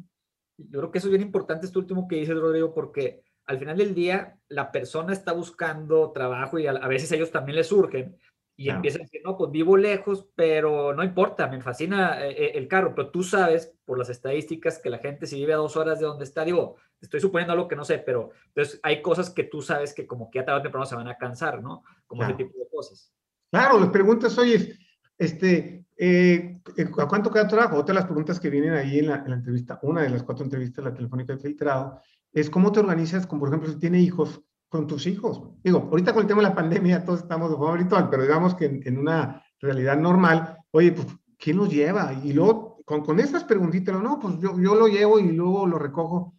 Yo 0.59 0.79
creo 0.79 0.92
que 0.92 0.98
eso 0.98 1.09
es 1.09 1.11
bien 1.11 1.22
importante, 1.22 1.66
esto 1.66 1.81
último 1.81 2.07
que 2.07 2.16
dices, 2.16 2.38
Rodrigo, 2.38 2.72
porque 2.72 3.24
al 3.47 3.59
final 3.59 3.77
del 3.77 3.95
día 3.95 4.39
la 4.49 4.73
persona 4.73 5.13
está 5.13 5.33
buscando 5.33 6.13
trabajo 6.13 6.59
y 6.59 6.67
a, 6.67 6.73
veces 6.89 7.11
ellos 7.13 7.31
también 7.31 7.57
les 7.57 7.69
surgen 7.69 8.17
y 8.59 8.71
empiezan 8.71 9.03
a 9.03 9.05
decir, 9.05 9.21
no, 9.23 9.37
pues 9.37 9.51
vivo 9.51 9.77
lejos, 9.77 10.29
pero 10.35 10.95
no 10.95 11.05
importa, 11.05 11.47
me 11.47 11.61
fascina 11.61 12.25
eh, 12.25 12.31
eh, 12.31 12.53
el 12.55 12.69
carro, 12.69 12.95
pero 12.95 13.11
tú 13.11 13.23
sabes 13.23 13.75
por 13.85 13.99
las 13.99 14.09
estadísticas 14.09 14.79
que 14.79 14.89
la 14.89 14.99
gente 14.99 15.27
si 15.27 15.37
vive 15.37 15.53
a 15.53 15.59
dos 15.59 15.77
horas 15.77 16.01
de 16.01 16.07
donde 16.07 16.25
está, 16.25 16.43
digo, 16.43 16.77
estoy 16.99 17.21
suponiendo 17.21 17.53
algo 17.53 17.69
que 17.69 17.77
no 17.77 17.85
sé, 17.85 17.99
pero 17.99 18.31
entonces 18.47 18.81
hay 18.83 19.03
cosas 19.03 19.29
que 19.29 19.45
tú 19.45 19.61
sabes 19.61 19.93
que 19.93 20.07
como 20.07 20.31
que 20.31 20.41
a 20.41 20.45
tarde 20.47 20.61
o 20.61 20.63
temprano 20.63 20.87
se 20.87 20.97
van 20.97 21.09
a 21.09 21.19
cansar, 21.19 21.63
¿no? 21.63 21.83
Como 22.07 22.23
ese 22.23 22.33
tipo 22.33 22.59
de 22.59 22.67
cosas. 22.71 23.13
Claro, 23.51 23.79
les 23.79 23.91
preguntas, 23.91 24.37
oye, 24.39 24.75
este, 25.19 25.85
eh, 25.97 26.59
¿a 26.99 27.09
cuánto 27.09 27.31
queda 27.31 27.47
trabajo? 27.47 27.77
Otra 27.77 27.93
de 27.93 28.01
las 28.01 28.07
preguntas 28.07 28.41
que 28.41 28.49
vienen 28.49 28.73
ahí 28.73 29.01
en 29.01 29.09
la, 29.09 29.17
en 29.17 29.31
la 29.31 29.37
entrevista, 29.37 29.79
una 29.83 30.03
de 30.03 30.11
las 30.11 30.23
cuatro 30.23 30.45
entrevistas, 30.45 30.83
la 30.83 30.95
telefónica 30.95 31.35
de 31.35 31.41
filtrado, 31.41 32.01
es 32.37 32.51
cómo 32.51 32.70
te 32.70 32.81
organizas, 32.81 33.27
con, 33.27 33.40
por 33.40 33.49
ejemplo, 33.49 33.70
si 33.70 33.79
tiene 33.79 33.99
hijos, 33.99 34.42
con 34.68 34.87
tus 34.87 35.07
hijos. 35.07 35.42
Digo, 35.64 35.88
ahorita 35.90 36.12
con 36.12 36.22
el 36.22 36.29
tema 36.29 36.42
de 36.42 36.49
la 36.49 36.55
pandemia 36.55 37.03
todos 37.03 37.20
estamos 37.20 37.51
de 37.51 37.57
forma 37.57 37.77
virtual, 37.77 38.11
pero 38.11 38.25
digamos 38.25 38.55
que 38.55 38.66
en, 38.85 38.99
una 38.99 39.42
realidad 39.59 39.96
normal, 39.96 40.59
oye, 40.70 40.92
pues, 40.92 41.07
¿quién 41.38 41.57
los 41.57 41.72
lleva? 41.72 42.12
Y 42.12 42.35
luego, 42.35 42.83
con, 42.85 43.03
con 43.03 43.20
esas 43.20 43.44
preguntitas, 43.44 43.99
no, 44.03 44.18
pues 44.18 44.38
yo, 44.38 44.61
yo 44.61 44.75
lo 44.75 44.87
llevo 44.87 45.18
y 45.18 45.33
luego 45.33 45.66
lo 45.66 45.79
recojo. 45.79 46.35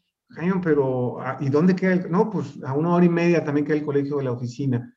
pero 0.61 1.19
ah, 1.19 1.37
¿y 1.39 1.49
dónde 1.49 1.75
queda 1.75 1.93
el? 1.93 2.11
No, 2.11 2.29
pues 2.29 2.61
a 2.63 2.73
una 2.73 2.93
hora 2.93 3.05
y 3.05 3.09
media 3.09 3.43
también 3.43 3.65
queda 3.65 3.77
el 3.77 3.85
colegio 3.85 4.17
de 4.17 4.23
la 4.25 4.33
oficina. 4.33 4.93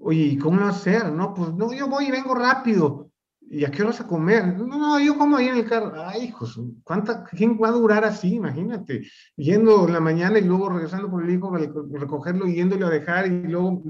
Oye, 0.00 0.22
¿y 0.22 0.38
cómo 0.38 0.58
lo 0.58 0.66
vas 0.66 0.74
a 0.74 0.78
hacer? 0.78 1.12
No, 1.12 1.34
pues 1.34 1.54
no, 1.54 1.72
yo 1.72 1.86
voy 1.86 2.06
y 2.06 2.10
vengo 2.10 2.34
rápido. 2.34 3.11
¿Y 3.54 3.66
a 3.66 3.70
qué 3.70 3.82
vas 3.82 4.00
a 4.00 4.06
comer? 4.06 4.56
No, 4.56 4.66
no, 4.66 4.98
yo 4.98 5.18
como 5.18 5.36
ahí 5.36 5.48
en 5.48 5.58
el 5.58 5.68
carro. 5.68 5.92
Ay, 5.94 6.24
hijos, 6.24 6.58
¿cuánta, 6.82 7.22
¿quién 7.24 7.58
va 7.62 7.68
a 7.68 7.72
durar 7.72 8.02
así? 8.02 8.36
Imagínate, 8.36 9.06
yendo 9.36 9.86
en 9.86 9.92
la 9.92 10.00
mañana 10.00 10.38
y 10.38 10.44
luego 10.44 10.70
regresando 10.70 11.10
por 11.10 11.22
el 11.22 11.34
hijo 11.34 11.52
para 11.52 11.70
recogerlo 12.00 12.46
yéndolo 12.46 12.86
a 12.86 12.90
dejar 12.90 13.26
y 13.26 13.42
luego 13.48 13.82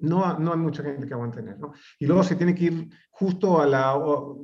no, 0.00 0.38
no 0.38 0.52
hay 0.52 0.58
mucha 0.58 0.82
gente 0.82 1.06
que 1.06 1.12
aguante 1.12 1.42
tener, 1.42 1.60
¿no? 1.60 1.74
Y 1.98 2.06
luego 2.06 2.24
se 2.24 2.36
tiene 2.36 2.54
que 2.54 2.64
ir 2.64 2.88
justo 3.10 3.60
a 3.60 3.66
la, 3.66 3.94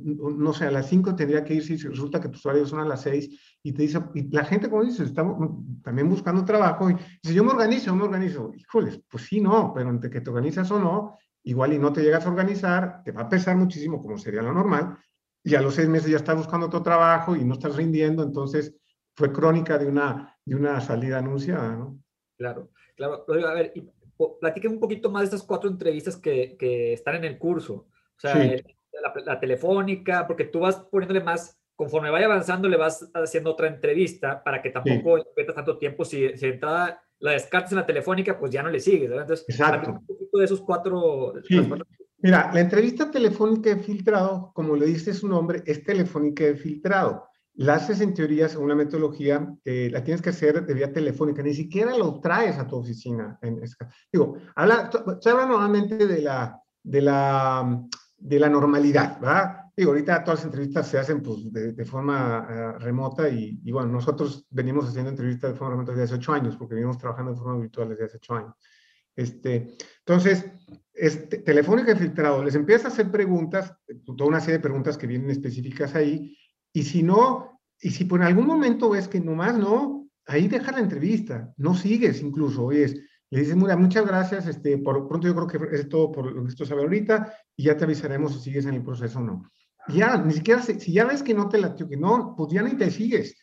no 0.04 0.52
sé, 0.52 0.66
a 0.66 0.70
las 0.70 0.86
5 0.86 1.16
tendría 1.16 1.42
que 1.44 1.54
ir 1.54 1.64
si 1.64 1.76
resulta 1.76 2.20
que 2.20 2.28
tus 2.28 2.44
horarios 2.44 2.68
son 2.68 2.80
a 2.80 2.84
las 2.84 3.00
6 3.00 3.58
y 3.62 3.72
te 3.72 3.82
dice, 3.82 4.02
y 4.14 4.28
la 4.30 4.44
gente, 4.44 4.68
como 4.68 4.84
dices, 4.84 5.08
estamos 5.08 5.50
también 5.82 6.10
buscando 6.10 6.44
trabajo 6.44 6.90
y 6.90 6.96
dice, 7.22 7.34
yo 7.34 7.42
me 7.42 7.52
organizo, 7.52 7.86
yo 7.86 7.94
me 7.94 8.04
organizo. 8.04 8.52
Híjoles, 8.54 9.00
pues 9.10 9.24
sí, 9.24 9.40
no, 9.40 9.72
pero 9.74 9.88
entre 9.88 10.10
que 10.10 10.20
te 10.20 10.28
organizas 10.28 10.70
o 10.70 10.78
no, 10.78 11.16
igual 11.44 11.72
y 11.72 11.78
no 11.78 11.92
te 11.92 12.02
llegas 12.02 12.24
a 12.24 12.30
organizar, 12.30 13.02
te 13.04 13.12
va 13.12 13.22
a 13.22 13.28
pesar 13.28 13.56
muchísimo 13.56 14.00
como 14.00 14.18
sería 14.18 14.42
lo 14.42 14.52
normal, 14.52 14.98
y 15.44 15.54
a 15.54 15.62
los 15.62 15.74
seis 15.74 15.88
meses 15.88 16.10
ya 16.10 16.16
estás 16.16 16.36
buscando 16.36 16.66
otro 16.66 16.82
trabajo 16.82 17.34
y 17.34 17.44
no 17.44 17.54
estás 17.54 17.76
rindiendo, 17.76 18.22
entonces 18.22 18.76
fue 19.14 19.32
crónica 19.32 19.76
de 19.76 19.86
una, 19.86 20.36
de 20.44 20.54
una 20.54 20.80
salida 20.80 21.18
anunciada, 21.18 21.74
¿no? 21.74 21.98
Claro, 22.38 22.70
claro. 22.96 23.24
A 23.28 23.54
ver, 23.54 23.72
y, 23.74 23.88
un 24.68 24.80
poquito 24.80 25.10
más 25.10 25.22
de 25.22 25.24
estas 25.26 25.42
cuatro 25.42 25.68
entrevistas 25.68 26.16
que, 26.16 26.56
que 26.56 26.92
están 26.92 27.16
en 27.16 27.24
el 27.24 27.38
curso. 27.38 27.74
O 27.74 28.20
sea, 28.20 28.34
la, 29.24 29.40
telefónica, 29.40 30.26
porque 30.26 30.44
tú 30.44 30.60
vas 30.60 30.76
poniéndole 30.76 31.20
más, 31.20 31.60
conforme 31.74 32.10
vaya 32.10 32.26
avanzando, 32.26 32.68
le 32.68 32.76
vas 32.76 33.10
haciendo 33.14 33.50
otra 33.50 33.66
entrevista 33.66 34.42
para 34.42 34.62
que 34.62 34.70
tampoco 34.70 35.18
sí. 35.18 35.46
tanto 35.54 35.76
tiempo. 35.76 36.04
Si, 36.04 36.36
si 36.36 36.46
entrada 36.46 37.02
la 37.18 37.32
descartes 37.32 37.72
en 37.72 37.78
la 37.78 37.86
telefónica, 37.86 38.38
pues 38.38 38.52
ya 38.52 38.62
no 38.62 38.70
le 38.70 38.78
sigues. 38.78 39.10
Entonces, 39.10 39.44
Exacto 39.48 40.00
de 40.38 40.44
esos 40.44 40.60
cuatro, 40.62 41.34
Mira, 42.22 42.52
la 42.54 42.60
entrevista 42.60 43.10
telefónica 43.10 43.70
de 43.70 43.82
filtrado, 43.82 44.52
como 44.54 44.76
le 44.76 44.86
dice 44.86 45.12
su 45.12 45.26
nombre, 45.26 45.64
es 45.66 45.82
telefónica 45.82 46.44
de 46.44 46.54
filtrado. 46.54 47.26
La 47.54 47.74
haces 47.74 48.00
en 48.00 48.14
teoría 48.14 48.48
según 48.48 48.68
la 48.68 48.76
metodología, 48.76 49.54
eh, 49.64 49.88
la 49.90 50.04
tienes 50.04 50.22
que 50.22 50.30
hacer 50.30 50.64
de 50.64 50.72
vía 50.72 50.92
telefónica, 50.92 51.42
ni 51.42 51.52
siquiera 51.52 51.96
lo 51.98 52.20
traes 52.20 52.58
a 52.58 52.66
tu 52.66 52.76
oficina. 52.76 53.38
En 53.42 53.60
Digo, 54.12 54.36
habla, 54.54 54.88
se 55.20 55.30
habla 55.30 55.46
normalmente 55.46 56.06
de 56.06 56.22
la, 56.22 56.62
de 56.82 57.02
la, 57.02 57.82
de 58.16 58.38
la 58.38 58.48
normalidad, 58.48 59.20
¿verdad? 59.20 59.56
Digo, 59.76 59.90
ahorita 59.90 60.22
todas 60.22 60.40
las 60.40 60.46
entrevistas 60.46 60.86
se 60.86 60.98
hacen 60.98 61.22
pues, 61.22 61.52
de, 61.52 61.84
forma 61.84 62.46
eh, 62.48 62.78
remota 62.78 63.28
y, 63.28 63.60
y, 63.64 63.72
bueno, 63.72 63.88
nosotros 63.88 64.46
venimos 64.50 64.88
haciendo 64.88 65.10
entrevistas 65.10 65.52
de 65.52 65.58
forma 65.58 65.72
remota 65.72 65.90
desde 65.90 66.04
hace 66.04 66.14
ocho 66.14 66.32
años, 66.32 66.56
porque 66.56 66.76
venimos 66.76 66.98
trabajando 66.98 67.32
de 67.32 67.38
forma 67.38 67.58
virtual 67.58 67.88
desde 67.88 68.04
hace 68.04 68.16
ocho 68.18 68.34
años. 68.34 68.54
Este, 69.16 69.74
entonces, 69.98 70.46
este, 70.94 71.38
Telefónica 71.38 71.96
Filtrado 71.96 72.44
les 72.44 72.54
empieza 72.54 72.88
a 72.88 72.90
hacer 72.90 73.10
preguntas, 73.10 73.74
toda 74.04 74.28
una 74.28 74.40
serie 74.40 74.58
de 74.58 74.62
preguntas 74.62 74.96
que 74.96 75.06
vienen 75.06 75.30
específicas 75.30 75.94
ahí, 75.94 76.36
y 76.72 76.82
si 76.82 77.02
no, 77.02 77.60
y 77.80 77.90
si 77.90 78.04
por 78.04 78.22
algún 78.22 78.46
momento 78.46 78.90
ves 78.90 79.08
que 79.08 79.20
nomás 79.20 79.56
no, 79.56 80.08
ahí 80.26 80.48
deja 80.48 80.72
la 80.72 80.80
entrevista, 80.80 81.52
no 81.56 81.74
sigues 81.74 82.22
incluso, 82.22 82.64
oyes, 82.64 82.96
le 83.30 83.40
dices, 83.40 83.56
mira, 83.56 83.76
muchas 83.76 84.06
gracias, 84.06 84.46
este, 84.46 84.76
por 84.78 85.08
pronto 85.08 85.26
yo 85.26 85.34
creo 85.34 85.46
que 85.46 85.76
es 85.76 85.88
todo 85.88 86.12
por 86.12 86.30
lo 86.30 86.44
que 86.44 86.50
esto 86.50 86.66
sabe 86.66 86.82
ahorita, 86.82 87.34
y 87.56 87.64
ya 87.64 87.76
te 87.76 87.84
avisaremos 87.84 88.34
si 88.34 88.40
sigues 88.40 88.66
en 88.66 88.74
el 88.74 88.82
proceso 88.82 89.18
o 89.18 89.22
no. 89.22 89.50
Ya, 89.88 90.16
ni 90.18 90.32
siquiera, 90.32 90.62
si 90.62 90.92
ya 90.92 91.06
ves 91.06 91.22
que 91.22 91.34
no 91.34 91.48
te 91.48 91.58
latió, 91.58 91.88
que 91.88 91.96
no, 91.96 92.34
pues 92.36 92.52
ya 92.52 92.62
ni 92.62 92.76
te 92.76 92.90
sigues. 92.90 93.34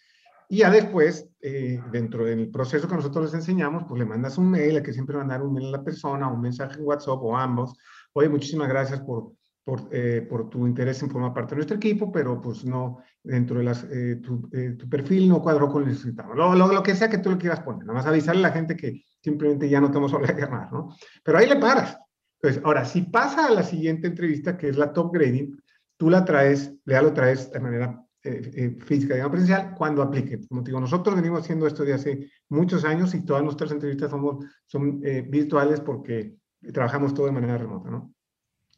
Y 0.51 0.57
ya 0.57 0.71
después, 0.71 1.29
eh, 1.41 1.79
dentro 1.91 2.25
del 2.25 2.49
proceso 2.49 2.87
que 2.87 2.95
nosotros 2.95 3.25
les 3.25 3.35
enseñamos, 3.35 3.83
pues 3.87 3.99
le 3.99 4.05
mandas 4.05 4.39
un 4.39 4.49
mail, 4.49 4.77
hay 4.77 4.83
que 4.83 4.93
siempre 4.93 5.15
mandar 5.15 5.43
un 5.43 5.53
mail 5.53 5.67
a 5.67 5.77
la 5.77 5.83
persona, 5.83 6.27
un 6.27 6.41
mensaje 6.41 6.79
en 6.79 6.87
WhatsApp 6.87 7.19
o 7.21 7.37
ambos. 7.37 7.77
Oye, 8.13 8.29
muchísimas 8.29 8.67
gracias 8.67 8.99
por, 9.01 9.33
por, 9.63 9.87
eh, 9.91 10.25
por 10.27 10.49
tu 10.49 10.65
interés 10.65 11.03
en 11.03 11.11
formar 11.11 11.35
parte 11.35 11.51
de 11.51 11.57
nuestro 11.57 11.77
equipo, 11.77 12.11
pero 12.11 12.41
pues 12.41 12.65
no, 12.65 12.97
dentro 13.23 13.59
de 13.59 13.63
las, 13.63 13.83
eh, 13.91 14.15
tu, 14.23 14.49
tu, 14.49 14.89
perfil 14.89 15.29
no 15.29 15.39
cuadró 15.39 15.69
con 15.69 15.83
lo 15.83 15.89
necesitamos. 15.89 16.35
Lo, 16.35 16.55
lo, 16.55 16.73
lo, 16.73 16.81
que 16.81 16.95
sea 16.95 17.11
que 17.11 17.19
tú 17.19 17.29
le 17.29 17.37
quieras 17.37 17.59
poner, 17.59 17.85
nada 17.85 17.99
más 17.99 18.07
avisarle 18.07 18.43
a 18.45 18.49
la 18.49 18.53
gente 18.53 18.75
que 18.75 19.03
simplemente 19.21 19.69
ya 19.69 19.79
no 19.79 19.91
te 19.91 19.99
vamos 19.99 20.15
a 20.15 20.33
llamar, 20.33 20.73
¿no? 20.73 20.95
Pero 21.23 21.37
ahí 21.37 21.47
le 21.47 21.57
paras. 21.57 21.95
Entonces, 22.41 22.63
ahora, 22.65 22.85
si 22.85 23.03
pasa 23.03 23.45
a 23.45 23.51
la 23.51 23.61
siguiente 23.61 24.07
entrevista, 24.07 24.57
que 24.57 24.69
es 24.69 24.77
la 24.77 24.93
top 24.93 25.13
grading, 25.13 25.61
tú 25.95 26.09
la 26.09 26.25
traes, 26.25 26.73
ya 26.85 27.03
lo 27.03 27.13
traes 27.13 27.51
de 27.51 27.59
manera 27.59 28.03
eh, 28.21 28.51
eh, 28.53 28.77
física, 28.83 29.13
digamos, 29.13 29.31
presencial, 29.31 29.73
cuando 29.77 30.01
aplique. 30.01 30.45
Como 30.47 30.61
digo, 30.61 30.79
nosotros 30.79 31.15
venimos 31.15 31.41
haciendo 31.41 31.65
esto 31.65 31.85
de 31.85 31.93
hace 31.93 32.29
muchos 32.49 32.83
años 32.83 33.15
y 33.15 33.23
todas 33.23 33.43
nuestras 33.43 33.71
entrevistas 33.71 34.11
somos, 34.11 34.45
son 34.65 34.99
eh, 35.03 35.21
virtuales 35.21 35.79
porque 35.79 36.35
trabajamos 36.73 37.13
todo 37.13 37.27
de 37.27 37.31
manera 37.31 37.57
remota, 37.57 37.89
¿no? 37.89 38.13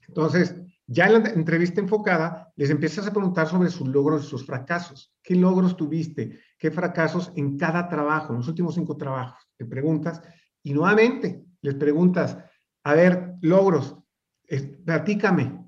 Entonces, 0.08 0.56
ya 0.86 1.08
en 1.08 1.24
la 1.24 1.30
entrevista 1.30 1.82
enfocada, 1.82 2.52
les 2.56 2.70
empiezas 2.70 3.08
a 3.08 3.12
preguntar 3.12 3.48
sobre 3.48 3.72
sus 3.72 3.88
logros 3.88 4.26
y 4.26 4.28
sus 4.28 4.46
fracasos. 4.46 5.12
¿Qué 5.24 5.36
logros 5.36 5.76
tuviste? 5.76 6.40
¿Qué 6.60 6.70
fracasos 6.70 7.32
en 7.36 7.58
cada 7.58 7.88
trabajo, 7.88 8.34
en 8.34 8.40
los 8.40 8.48
últimos 8.48 8.76
cinco 8.76 8.96
trabajos? 8.96 9.42
Te 9.58 9.66
preguntas 9.66 10.22
y 10.62 10.74
nuevamente 10.74 11.44
les 11.62 11.76
preguntas, 11.76 12.38
a 12.84 12.94
ver, 12.94 13.36
logros, 13.42 13.98
platícame, 14.86 15.61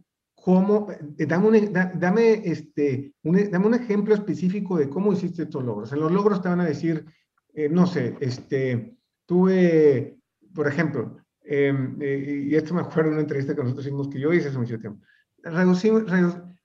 cómo, 0.44 0.92
eh, 0.92 1.26
dame, 1.26 1.48
un, 1.48 1.74
dame, 1.74 2.34
este, 2.44 3.14
un, 3.24 3.50
dame 3.50 3.66
un 3.66 3.76
ejemplo 3.76 4.14
específico 4.14 4.78
de 4.78 4.90
cómo 4.90 5.14
hiciste 5.14 5.44
estos 5.44 5.64
logros. 5.64 5.94
En 5.94 6.02
los 6.02 6.12
logros 6.12 6.42
te 6.42 6.50
van 6.50 6.60
a 6.60 6.66
decir, 6.66 7.06
eh, 7.54 7.70
no 7.70 7.88
sé, 7.88 8.18
este, 8.20 8.98
tuve, 9.26 10.20
por 10.54 10.68
ejemplo, 10.68 11.16
em, 11.44 11.98
eh, 12.02 12.48
y 12.50 12.56
esto 12.56 12.74
me 12.74 12.82
acuerdo 12.82 13.12
de 13.12 13.14
una 13.14 13.22
entrevista 13.22 13.56
que 13.56 13.62
nosotros 13.62 13.86
hicimos 13.86 14.10
que 14.10 14.20
yo 14.20 14.34
hice 14.34 14.50
hace 14.50 14.58
mucho 14.58 14.78
tiempo, 14.78 15.02
Reducí, 15.44 15.90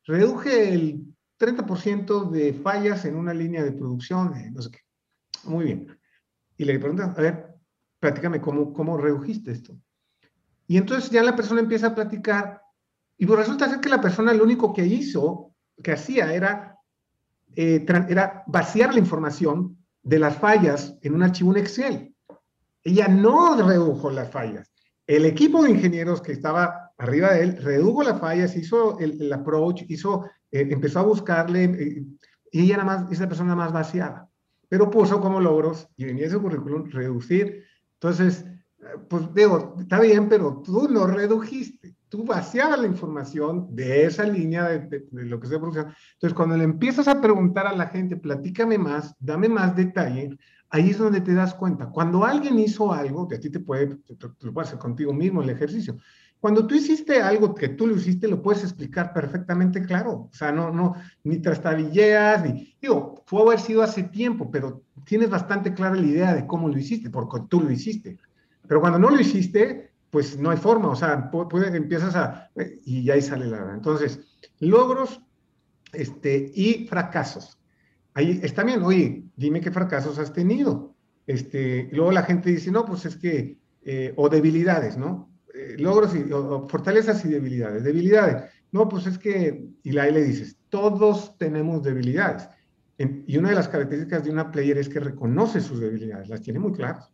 reduje 0.05 0.75
el 0.75 1.14
30% 1.38 2.31
de 2.31 2.55
fallas 2.55 3.05
en 3.05 3.14
una 3.14 3.33
línea 3.33 3.62
de 3.62 3.71
producción, 3.71 4.33
no 4.53 4.61
sé 4.61 4.73
qué. 4.73 4.79
Muy 5.45 5.67
bien. 5.67 5.99
Y 6.57 6.64
le 6.64 6.81
preguntan, 6.81 7.14
a 7.17 7.21
ver, 7.21 7.55
platícame 8.01 8.41
cómo, 8.41 8.73
cómo 8.73 8.97
redujiste 8.99 9.53
esto. 9.53 9.79
Y 10.67 10.79
entonces 10.79 11.11
ya 11.11 11.23
la 11.23 11.37
persona 11.37 11.61
empieza 11.61 11.88
a 11.88 11.94
platicar 11.94 12.63
y 13.19 13.27
pues 13.27 13.40
resulta 13.40 13.69
ser 13.69 13.81
que 13.81 13.88
la 13.88 14.00
persona 14.00 14.33
lo 14.33 14.44
único 14.44 14.73
que 14.73 14.87
hizo, 14.87 15.52
que 15.83 15.92
hacía, 15.92 16.33
era, 16.33 16.79
eh, 17.56 17.85
era 18.08 18.44
vaciar 18.46 18.94
la 18.94 19.00
información 19.00 19.77
de 20.02 20.21
las 20.21 20.37
fallas 20.37 20.96
en 21.02 21.14
un 21.14 21.25
archivo 21.25 21.50
en 21.50 21.58
Excel. 21.58 22.14
Ella 22.85 23.08
no 23.08 23.60
redujo 23.60 24.10
las 24.10 24.31
fallas. 24.31 24.73
El 25.04 25.25
equipo 25.25 25.64
de 25.64 25.73
ingenieros 25.73 26.23
que 26.23 26.33
estaba 26.33 26.92
arriba 26.96 27.33
de 27.33 27.42
él 27.42 27.56
redujo 27.56 28.04
las 28.04 28.21
fallas, 28.21 28.56
hizo 28.56 28.98
el, 29.00 29.33
approach, 29.33 29.83
hizo, 29.88 30.25
eh, 30.52 30.69
empezó 30.71 31.00
a 31.00 31.04
buscarle, 31.04 31.64
eh, 31.64 32.04
y 32.52 32.60
ella 32.62 32.79
nada 32.79 33.00
más, 33.00 33.12
esa 33.12 33.29
persona 33.29 33.54
nada 33.54 33.64
más 33.64 33.73
vaciada. 33.73 34.29
Pero 34.69 34.90
puso 34.90 35.21
como 35.21 35.40
logros, 35.40 35.88
y 35.96 36.04
venía 36.04 36.27
ese 36.27 36.38
currículum, 36.38 36.88
reducir. 36.90 37.64
Entonces, 37.94 38.44
pues 39.08 39.35
digo, 39.35 39.75
está 39.81 40.00
bien, 40.00 40.29
pero 40.29 40.62
tú 40.64 40.88
no 40.88 41.06
redujiste. 41.06 41.98
Tú 42.09 42.25
vaciabas 42.25 42.81
la 42.81 42.87
información 42.87 43.75
de 43.75 44.04
esa 44.04 44.25
línea 44.25 44.65
de, 44.65 45.06
lo 45.13 45.40
que 45.40 45.46
se 45.46 45.59
producción. 45.59 45.94
Entonces, 46.15 46.35
cuando 46.35 46.56
le 46.56 46.65
empiezas 46.65 47.09
a 47.09 47.21
preguntar 47.21 47.67
a 47.67 47.77
la 47.77 47.87
gente, 47.87 48.17
platícame 48.17 48.79
más, 48.79 49.15
dame 49.21 49.48
más 49.48 49.77
detalle, 49.77 50.37
ahí 50.71 50.90
es 50.90 50.98
donde 50.98 51.21
te 51.21 51.35
das 51.35 51.54
cuenta. 51.54 51.87
Cuando 51.90 52.25
alguien 52.25 52.59
hizo 52.59 52.92
algo, 52.92 53.29
que 53.29 53.37
a 53.37 53.40
ti 53.40 53.50
te 53.50 53.61
puede, 53.61 53.96
te, 53.96 54.17
lo 54.40 54.52
puede 54.52 54.69
hacer 54.69 54.79
contigo 54.79 55.13
mismo 55.13 55.42
el 55.42 55.50
ejercicio. 55.50 55.96
Cuando 56.40 56.67
tú 56.67 56.77
hiciste 56.77 57.21
algo 57.21 57.54
que 57.54 57.69
tú 57.71 57.87
lo 57.87 57.96
hiciste, 57.96 58.29
lo 58.29 58.40
puedes 58.40 58.63
explicar 58.63 59.13
perfectamente 59.13 59.83
claro. 59.83 60.13
O 60.13 60.31
sea, 60.33 60.52
no, 60.52 60.71
no, 60.71 60.94
ni 61.25 61.38
trastabilleas, 61.38 62.44
ni, 62.44 62.77
digo, 62.81 63.25
fue 63.27 63.42
haber 63.42 63.61
sido 63.61 63.83
hace 63.83 64.04
tiempo, 64.04 64.50
pero 64.50 64.83
tienes 65.04 65.31
bastante 65.31 65.75
clara 65.75 65.96
la 65.96 66.06
idea 66.06 66.35
de 66.35 66.46
cómo 66.46 66.69
lo 66.69 66.79
hiciste, 66.79 67.11
porque 67.11 67.40
tú 67.48 67.61
lo 67.61 67.71
hiciste. 67.73 68.19
Pero 68.69 68.81
cuando 68.81 68.98
no 68.98 69.11
lo 69.11 69.21
hiciste, 69.21 69.88
pues 70.11 70.38
no 70.38 70.50
hay 70.50 70.56
forma, 70.56 70.88
o 70.88 70.96
sea, 70.96 71.31
empiezas 71.73 72.17
a, 72.17 72.50
y 72.85 73.11
ahí 73.11 73.21
sale 73.21 73.46
la 73.46 73.59
verdad. 73.59 73.75
Entonces, 73.75 74.21
logros 74.61 75.21
este, 75.92 76.50
y 76.54 76.87
fracasos. 76.87 77.59
Ahí 78.15 78.40
está 78.42 78.65
bien, 78.65 78.83
oye, 78.83 79.25
dime 79.37 79.61
qué 79.61 79.71
fracasos 79.71 80.19
has 80.19 80.33
tenido. 80.33 80.94
Este, 81.27 81.88
luego 81.92 82.11
la 82.11 82.23
gente 82.23 82.50
dice, 82.50 82.71
no, 82.71 82.85
pues 82.85 83.04
es 83.04 83.17
que, 83.17 83.59
eh, 83.83 84.15
o 84.17 84.29
debilidades, 84.29 84.96
¿no? 84.96 85.31
Eh, 85.54 85.77
logros 85.79 86.15
y 86.15 86.25
fortalezas 86.69 87.25
y 87.25 87.29
debilidades. 87.29 87.85
Debilidades, 87.85 88.50
no, 88.73 88.88
pues 88.88 89.06
es 89.06 89.19
que, 89.19 89.69
y 89.83 89.96
ahí 89.98 90.13
le 90.13 90.25
dices, 90.25 90.56
todos 90.69 91.37
tenemos 91.38 91.83
debilidades. 91.83 92.48
y 92.98 93.37
una 93.37 93.50
de 93.50 93.54
las 93.54 93.69
características 93.69 94.25
de 94.25 94.31
una 94.31 94.50
player 94.50 94.79
es 94.79 94.88
que 94.88 94.98
reconoce 94.98 95.61
sus 95.61 95.79
debilidades, 95.79 96.29
las 96.29 96.42
tiene 96.42 96.59
muy 96.59 96.73
claras. 96.73 97.13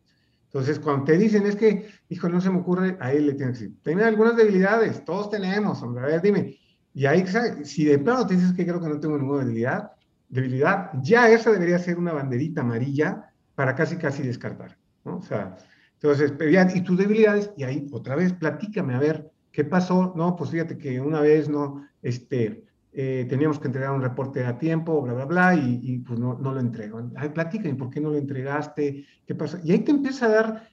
Entonces, 0.55 0.79
cuando 0.79 1.07
te 1.07 1.19
dicen 1.19 1.45
es 1.47 1.57
que, 1.57 1.89
hijo, 2.09 2.29
no 2.29 2.41
se 2.41 2.49
me 2.49 2.61
ocurre, 2.61 2.97
a 3.01 3.13
él 3.13 3.27
le 3.27 3.35
tienes 3.35 3.59
que 3.59 3.65
decir, 3.65 3.83
tiene 3.83 4.05
algunas 4.05 4.37
debilidades, 4.37 5.05
todos 5.05 5.29
tenemos, 5.29 5.83
hombre, 5.83 6.05
a 6.05 6.07
ver, 6.07 6.23
dime. 6.23 6.57
Y 6.95 7.07
ahí, 7.07 7.25
si 7.65 7.85
de 7.85 7.99
plano 7.99 8.25
te 8.25 8.37
dices 8.37 8.53
que 8.53 8.65
creo 8.65 8.81
que 8.81 8.89
no 8.89 9.01
tengo 9.01 9.19
ninguna 9.19 9.41
debilidad, 9.41 9.91
debilidad, 10.29 10.93
ya 11.03 11.29
esa 11.29 11.51
debería 11.51 11.81
ser 11.81 11.99
una 11.99 12.13
banderita 12.13 12.61
amarilla 12.61 13.33
para 13.57 13.75
casi, 13.75 13.97
casi 13.97 14.23
descartar. 14.23 14.79
O 15.03 15.21
sea, 15.23 15.57
entonces, 15.95 16.33
y 16.77 16.81
tus 16.83 16.99
debilidades, 16.99 17.51
y 17.57 17.65
ahí 17.65 17.89
otra 17.91 18.15
vez, 18.15 18.33
platícame, 18.33 18.95
a 18.95 19.01
ver, 19.01 19.33
¿qué 19.51 19.65
pasó? 19.65 20.13
No, 20.15 20.37
pues 20.37 20.51
fíjate 20.51 20.79
que 20.79 21.01
una 21.01 21.21
vez, 21.21 21.49
no, 21.49 21.85
este, 22.01 22.64
eh, 22.97 23.27
teníamos 23.29 23.59
que 23.59 23.67
entregar 23.67 23.91
un 23.91 24.03
reporte 24.03 24.45
a 24.47 24.57
tiempo, 24.57 25.03
bla, 25.03 25.15
bla, 25.15 25.25
bla, 25.25 25.55
y, 25.57 25.99
pues 25.99 26.17
no, 26.21 26.39
no 26.39 26.53
lo 26.53 26.61
entrego. 26.61 27.11
Ay, 27.17 27.31
platícame, 27.31 27.75
¿por 27.75 27.91
qué 27.91 28.01
no 28.01 28.11
lo 28.11 28.17
entregaste? 28.17 29.05
¿Qué 29.27 29.35
pasa? 29.35 29.61
Y 29.65 29.73
ahí 29.73 29.81
te 29.81 29.91
empieza 29.91 30.27
a 30.27 30.29
dar, 30.29 30.69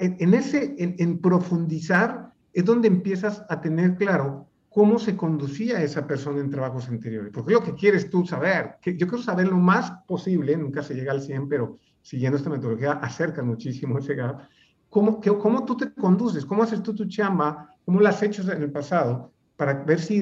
en, 0.00 0.32
ese, 0.32 0.74
en, 0.78 1.18
profundizar, 1.18 2.32
es 2.54 2.64
donde 2.64 2.88
empiezas 2.88 3.44
a 3.50 3.60
tener 3.60 3.96
claro 3.96 4.48
cómo 4.70 4.98
se 4.98 5.16
conducía 5.16 5.82
esa 5.82 6.06
persona 6.06 6.40
en 6.40 6.50
trabajos 6.50 6.88
anteriores. 6.88 7.30
Porque 7.30 7.52
lo 7.52 7.62
que 7.62 7.74
quieres 7.74 8.08
tú 8.08 8.24
saber, 8.24 8.76
que 8.80 8.96
yo 8.96 9.06
quiero 9.06 9.22
saber 9.22 9.48
lo 9.48 9.58
más 9.58 9.90
posible, 10.06 10.56
nunca 10.56 10.82
se 10.82 10.94
llega 10.94 11.12
al 11.12 11.20
100, 11.20 11.46
pero 11.46 11.78
siguiendo 12.00 12.38
esta 12.38 12.48
metodología 12.48 12.92
acerca 12.92 13.42
muchísimo 13.42 13.98
ese 13.98 14.14
gap, 14.14 14.48
cómo, 14.88 15.20
cómo 15.20 15.64
tú 15.66 15.76
te 15.76 15.92
conduces, 15.92 16.46
cómo 16.46 16.62
haces 16.62 16.82
tú 16.82 16.94
tu 16.94 17.06
chamba, 17.06 17.68
cómo 17.84 18.00
lo 18.00 18.08
has 18.08 18.22
hecho 18.22 18.50
en 18.50 18.62
el 18.62 18.72
pasado, 18.72 19.32
para 19.56 19.84
ver 19.84 20.00
si 20.00 20.20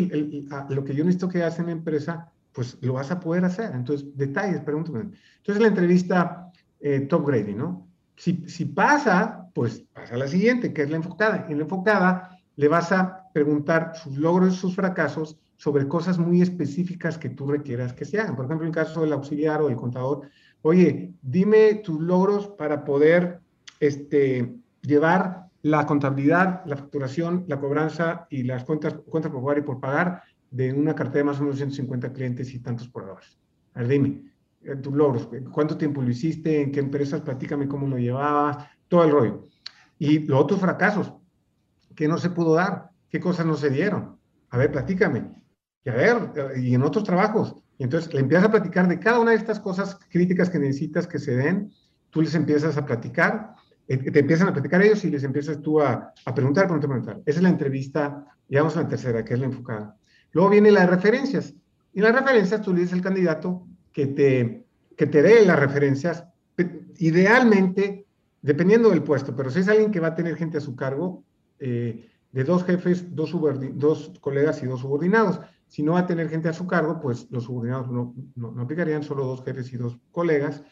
lo 0.68 0.84
que 0.84 0.94
yo 0.94 1.04
necesito 1.04 1.28
que 1.28 1.42
hace 1.42 1.62
mi 1.62 1.72
empresa, 1.72 2.30
pues 2.52 2.78
lo 2.80 2.94
vas 2.94 3.10
a 3.10 3.20
poder 3.20 3.44
hacer. 3.44 3.72
Entonces, 3.74 4.06
detalles, 4.16 4.60
pregúntame. 4.60 5.10
Entonces, 5.38 5.60
la 5.60 5.68
entrevista 5.68 6.52
eh, 6.80 7.00
top 7.00 7.26
grading, 7.26 7.58
¿no? 7.58 7.88
Si, 8.16 8.64
pasa, 8.66 9.50
pues 9.54 9.82
pasa 9.92 10.16
la 10.16 10.28
siguiente, 10.28 10.72
que 10.72 10.82
es 10.82 10.90
la 10.90 10.96
enfocada. 10.96 11.46
En 11.48 11.58
la 11.58 11.64
enfocada 11.64 12.38
le 12.54 12.68
vas 12.68 12.92
a 12.92 13.28
preguntar 13.32 13.96
sus 13.96 14.16
logros 14.16 14.54
sus 14.54 14.76
fracasos 14.76 15.36
sobre 15.56 15.88
cosas 15.88 16.18
muy 16.18 16.40
específicas 16.40 17.18
que 17.18 17.30
tú 17.30 17.46
requieras 17.46 17.92
que 17.92 18.04
se 18.04 18.20
hagan. 18.20 18.36
Por 18.36 18.44
ejemplo, 18.44 18.66
en 18.66 18.68
el 18.68 18.74
caso 18.74 19.00
del 19.00 19.12
auxiliar 19.12 19.62
o 19.62 19.66
del 19.68 19.76
contador, 19.76 20.28
oye, 20.62 21.12
dime 21.22 21.74
tus 21.76 22.00
logros 22.00 22.46
para 22.48 22.84
poder 22.84 23.40
este, 23.80 24.54
llevar 24.82 25.43
la 25.64 25.86
contabilidad, 25.86 26.62
la 26.66 26.76
facturación, 26.76 27.46
la 27.48 27.58
cobranza 27.58 28.26
y 28.28 28.42
las 28.42 28.64
cuentas, 28.64 28.96
cuentas 29.08 29.32
por 29.32 29.42
pagar 29.42 29.58
y 29.58 29.62
por 29.62 29.80
pagar 29.80 30.22
de 30.50 30.74
una 30.74 30.94
cartera 30.94 31.20
de 31.20 31.24
más 31.24 31.38
o 31.40 31.42
menos 31.42 31.56
150 31.56 32.12
clientes 32.12 32.52
y 32.52 32.58
tantos 32.58 32.86
proveedores. 32.90 33.38
A 33.72 33.78
ver, 33.78 33.88
dime, 33.88 34.30
eh, 34.62 34.76
tus 34.76 34.92
logros, 34.92 35.26
cuánto 35.50 35.78
tiempo 35.78 36.02
lo 36.02 36.10
hiciste, 36.10 36.60
en 36.60 36.70
qué 36.70 36.80
empresas, 36.80 37.22
platícame 37.22 37.66
cómo 37.66 37.88
lo 37.88 37.96
llevabas, 37.96 38.58
todo 38.88 39.04
el 39.04 39.10
rollo. 39.10 39.44
Y 39.98 40.18
los 40.26 40.38
otros 40.38 40.60
fracasos, 40.60 41.14
¿qué 41.96 42.08
no 42.08 42.18
se 42.18 42.28
pudo 42.28 42.56
dar? 42.56 42.90
¿Qué 43.08 43.18
cosas 43.18 43.46
no 43.46 43.56
se 43.56 43.70
dieron? 43.70 44.18
A 44.50 44.58
ver, 44.58 44.70
platícame. 44.70 45.30
Y 45.82 45.88
a 45.88 45.94
ver, 45.94 46.32
eh, 46.36 46.60
y 46.60 46.74
en 46.74 46.82
otros 46.82 47.04
trabajos. 47.04 47.54
Entonces 47.78 48.12
le 48.12 48.20
empiezas 48.20 48.48
a 48.48 48.50
platicar 48.50 48.86
de 48.86 49.00
cada 49.00 49.18
una 49.18 49.30
de 49.30 49.38
estas 49.38 49.60
cosas 49.60 49.98
críticas 50.10 50.50
que 50.50 50.58
necesitas 50.58 51.06
que 51.06 51.18
se 51.18 51.34
den, 51.34 51.72
tú 52.10 52.20
les 52.20 52.34
empiezas 52.34 52.76
a 52.76 52.84
platicar 52.84 53.54
eh, 53.54 53.63
te 53.86 54.18
empiezan 54.18 54.48
a 54.48 54.52
platicar 54.52 54.82
ellos 54.82 55.04
y 55.04 55.10
les 55.10 55.24
empiezas 55.24 55.60
tú 55.60 55.80
a, 55.80 56.12
a 56.24 56.34
preguntar, 56.34 56.64
preguntar, 56.64 56.90
preguntar. 56.90 57.22
Esa 57.26 57.38
es 57.38 57.42
la 57.42 57.50
entrevista, 57.50 58.26
digamos 58.48 58.76
la 58.76 58.88
tercera, 58.88 59.24
que 59.24 59.34
es 59.34 59.40
la 59.40 59.46
enfocada. 59.46 59.96
Luego 60.32 60.50
viene 60.50 60.70
las 60.70 60.88
referencias. 60.88 61.54
Y 61.92 61.98
en 61.98 62.04
las 62.04 62.14
referencias 62.14 62.62
tú 62.62 62.72
le 62.72 62.80
dices 62.80 62.94
al 62.94 63.02
candidato 63.02 63.66
que 63.92 64.06
te, 64.06 64.66
que 64.96 65.06
te 65.06 65.22
dé 65.22 65.44
las 65.46 65.58
referencias, 65.58 66.24
idealmente, 66.98 68.06
dependiendo 68.42 68.90
del 68.90 69.02
puesto, 69.02 69.34
pero 69.34 69.50
si 69.50 69.60
es 69.60 69.68
alguien 69.68 69.90
que 69.90 70.00
va 70.00 70.08
a 70.08 70.14
tener 70.14 70.36
gente 70.36 70.58
a 70.58 70.60
su 70.60 70.76
cargo, 70.76 71.24
eh, 71.58 72.08
de 72.34 72.42
dos 72.42 72.64
jefes, 72.64 73.14
dos, 73.14 73.32
dos 73.74 74.12
colegas 74.20 74.60
y 74.62 74.66
dos 74.66 74.80
subordinados. 74.80 75.40
Si 75.68 75.84
no 75.84 75.92
va 75.92 76.00
a 76.00 76.06
tener 76.06 76.28
gente 76.28 76.48
a 76.48 76.52
su 76.52 76.66
cargo, 76.66 77.00
pues 77.00 77.28
los 77.30 77.44
subordinados 77.44 77.88
no, 77.90 78.12
no, 78.34 78.50
no 78.50 78.62
aplicarían 78.62 79.04
solo 79.04 79.24
dos 79.24 79.44
jefes 79.44 79.72
y 79.72 79.76
dos 79.76 79.98
colegas. 80.10 80.64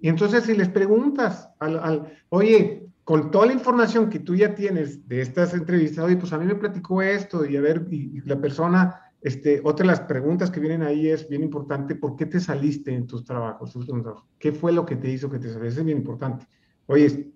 Y 0.00 0.08
entonces 0.08 0.44
si 0.44 0.56
les 0.56 0.68
preguntas 0.68 1.50
al, 1.58 2.12
oye, 2.28 2.88
con 3.04 3.30
toda 3.30 3.46
la 3.46 3.52
información 3.52 4.10
que 4.10 4.20
tú 4.20 4.34
ya 4.34 4.54
tienes 4.54 5.08
de 5.08 5.20
estas 5.20 5.54
entrevistas, 5.54 6.04
oye, 6.04 6.16
pues 6.16 6.32
a 6.32 6.38
mí 6.38 6.46
me 6.46 6.54
platicó 6.54 7.02
esto 7.02 7.44
y 7.44 7.56
a 7.56 7.60
ver, 7.60 7.86
y, 7.90 8.20
la 8.20 8.40
persona, 8.40 9.00
este, 9.20 9.60
otra 9.64 9.84
de 9.84 9.92
las 9.92 10.00
preguntas 10.02 10.50
que 10.50 10.60
vienen 10.60 10.82
ahí 10.82 11.08
es 11.08 11.28
bien 11.28 11.42
importante, 11.42 11.94
¿por 11.94 12.16
qué 12.16 12.26
te 12.26 12.38
saliste 12.38 12.94
en 12.94 13.06
tus 13.06 13.24
trabajos? 13.24 13.76
¿Qué 14.38 14.52
fue 14.52 14.72
lo 14.72 14.84
que 14.84 14.96
te 14.96 15.10
hizo 15.10 15.30
que 15.30 15.38
te 15.38 15.48
saliste? 15.48 15.80
Es 15.80 15.84
bien 15.84 15.98
importante. 15.98 16.46
Oye, 16.86 17.32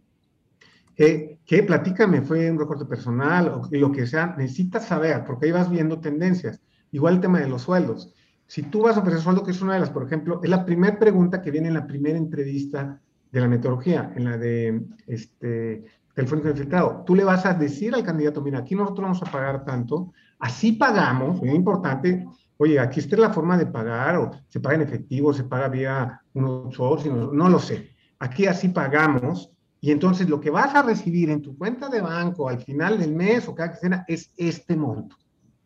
¿qué, 0.94 1.40
qué 1.44 1.62
platícame? 1.62 2.22
¿Fue 2.22 2.50
un 2.50 2.58
recorte 2.58 2.84
personal 2.84 3.48
o 3.48 3.68
lo 3.70 3.92
que 3.92 4.06
sea? 4.06 4.34
Necesitas 4.36 4.86
saber, 4.86 5.24
porque 5.24 5.46
ahí 5.46 5.52
vas 5.52 5.70
viendo 5.70 6.00
tendencias. 6.00 6.60
Igual 6.92 7.14
el 7.14 7.20
tema 7.20 7.40
de 7.40 7.48
los 7.48 7.62
sueldos. 7.62 8.14
Si 8.52 8.64
tú 8.64 8.82
vas 8.82 8.98
a 8.98 9.00
ofrecer 9.00 9.22
sueldo, 9.22 9.42
que 9.42 9.52
es 9.52 9.62
una 9.62 9.72
de 9.72 9.80
las, 9.80 9.88
por 9.88 10.04
ejemplo, 10.04 10.38
es 10.42 10.50
la 10.50 10.66
primera 10.66 10.98
pregunta 10.98 11.40
que 11.40 11.50
viene 11.50 11.68
en 11.68 11.74
la 11.74 11.86
primera 11.86 12.18
entrevista 12.18 13.00
de 13.30 13.40
la 13.40 13.48
metodología, 13.48 14.12
en 14.14 14.24
la 14.24 14.36
de 14.36 14.88
este, 15.06 15.86
telefónico 16.14 16.50
infiltrado. 16.50 17.02
Tú 17.06 17.14
le 17.14 17.24
vas 17.24 17.46
a 17.46 17.54
decir 17.54 17.94
al 17.94 18.04
candidato, 18.04 18.42
mira, 18.42 18.58
aquí 18.58 18.74
nosotros 18.74 19.04
vamos 19.04 19.22
a 19.22 19.32
pagar 19.32 19.64
tanto, 19.64 20.12
así 20.38 20.72
pagamos, 20.72 21.40
muy 21.40 21.54
importante, 21.54 22.26
oye, 22.58 22.78
aquí 22.78 23.00
está 23.00 23.16
la 23.16 23.30
forma 23.30 23.56
de 23.56 23.64
pagar, 23.64 24.16
o 24.18 24.30
se 24.48 24.60
paga 24.60 24.74
en 24.74 24.82
efectivo, 24.82 25.32
se 25.32 25.44
paga 25.44 25.68
vía 25.68 26.20
unos 26.34 26.78
outsourcing, 26.78 27.34
no 27.34 27.48
lo 27.48 27.58
sé. 27.58 27.96
Aquí 28.18 28.44
así 28.44 28.68
pagamos, 28.68 29.50
y 29.80 29.92
entonces 29.92 30.28
lo 30.28 30.38
que 30.42 30.50
vas 30.50 30.74
a 30.74 30.82
recibir 30.82 31.30
en 31.30 31.40
tu 31.40 31.56
cuenta 31.56 31.88
de 31.88 32.02
banco 32.02 32.50
al 32.50 32.60
final 32.60 32.98
del 32.98 33.14
mes 33.14 33.48
o 33.48 33.54
cada 33.54 33.70
quincena 33.70 34.04
es 34.06 34.30
este 34.36 34.76
monto. 34.76 35.16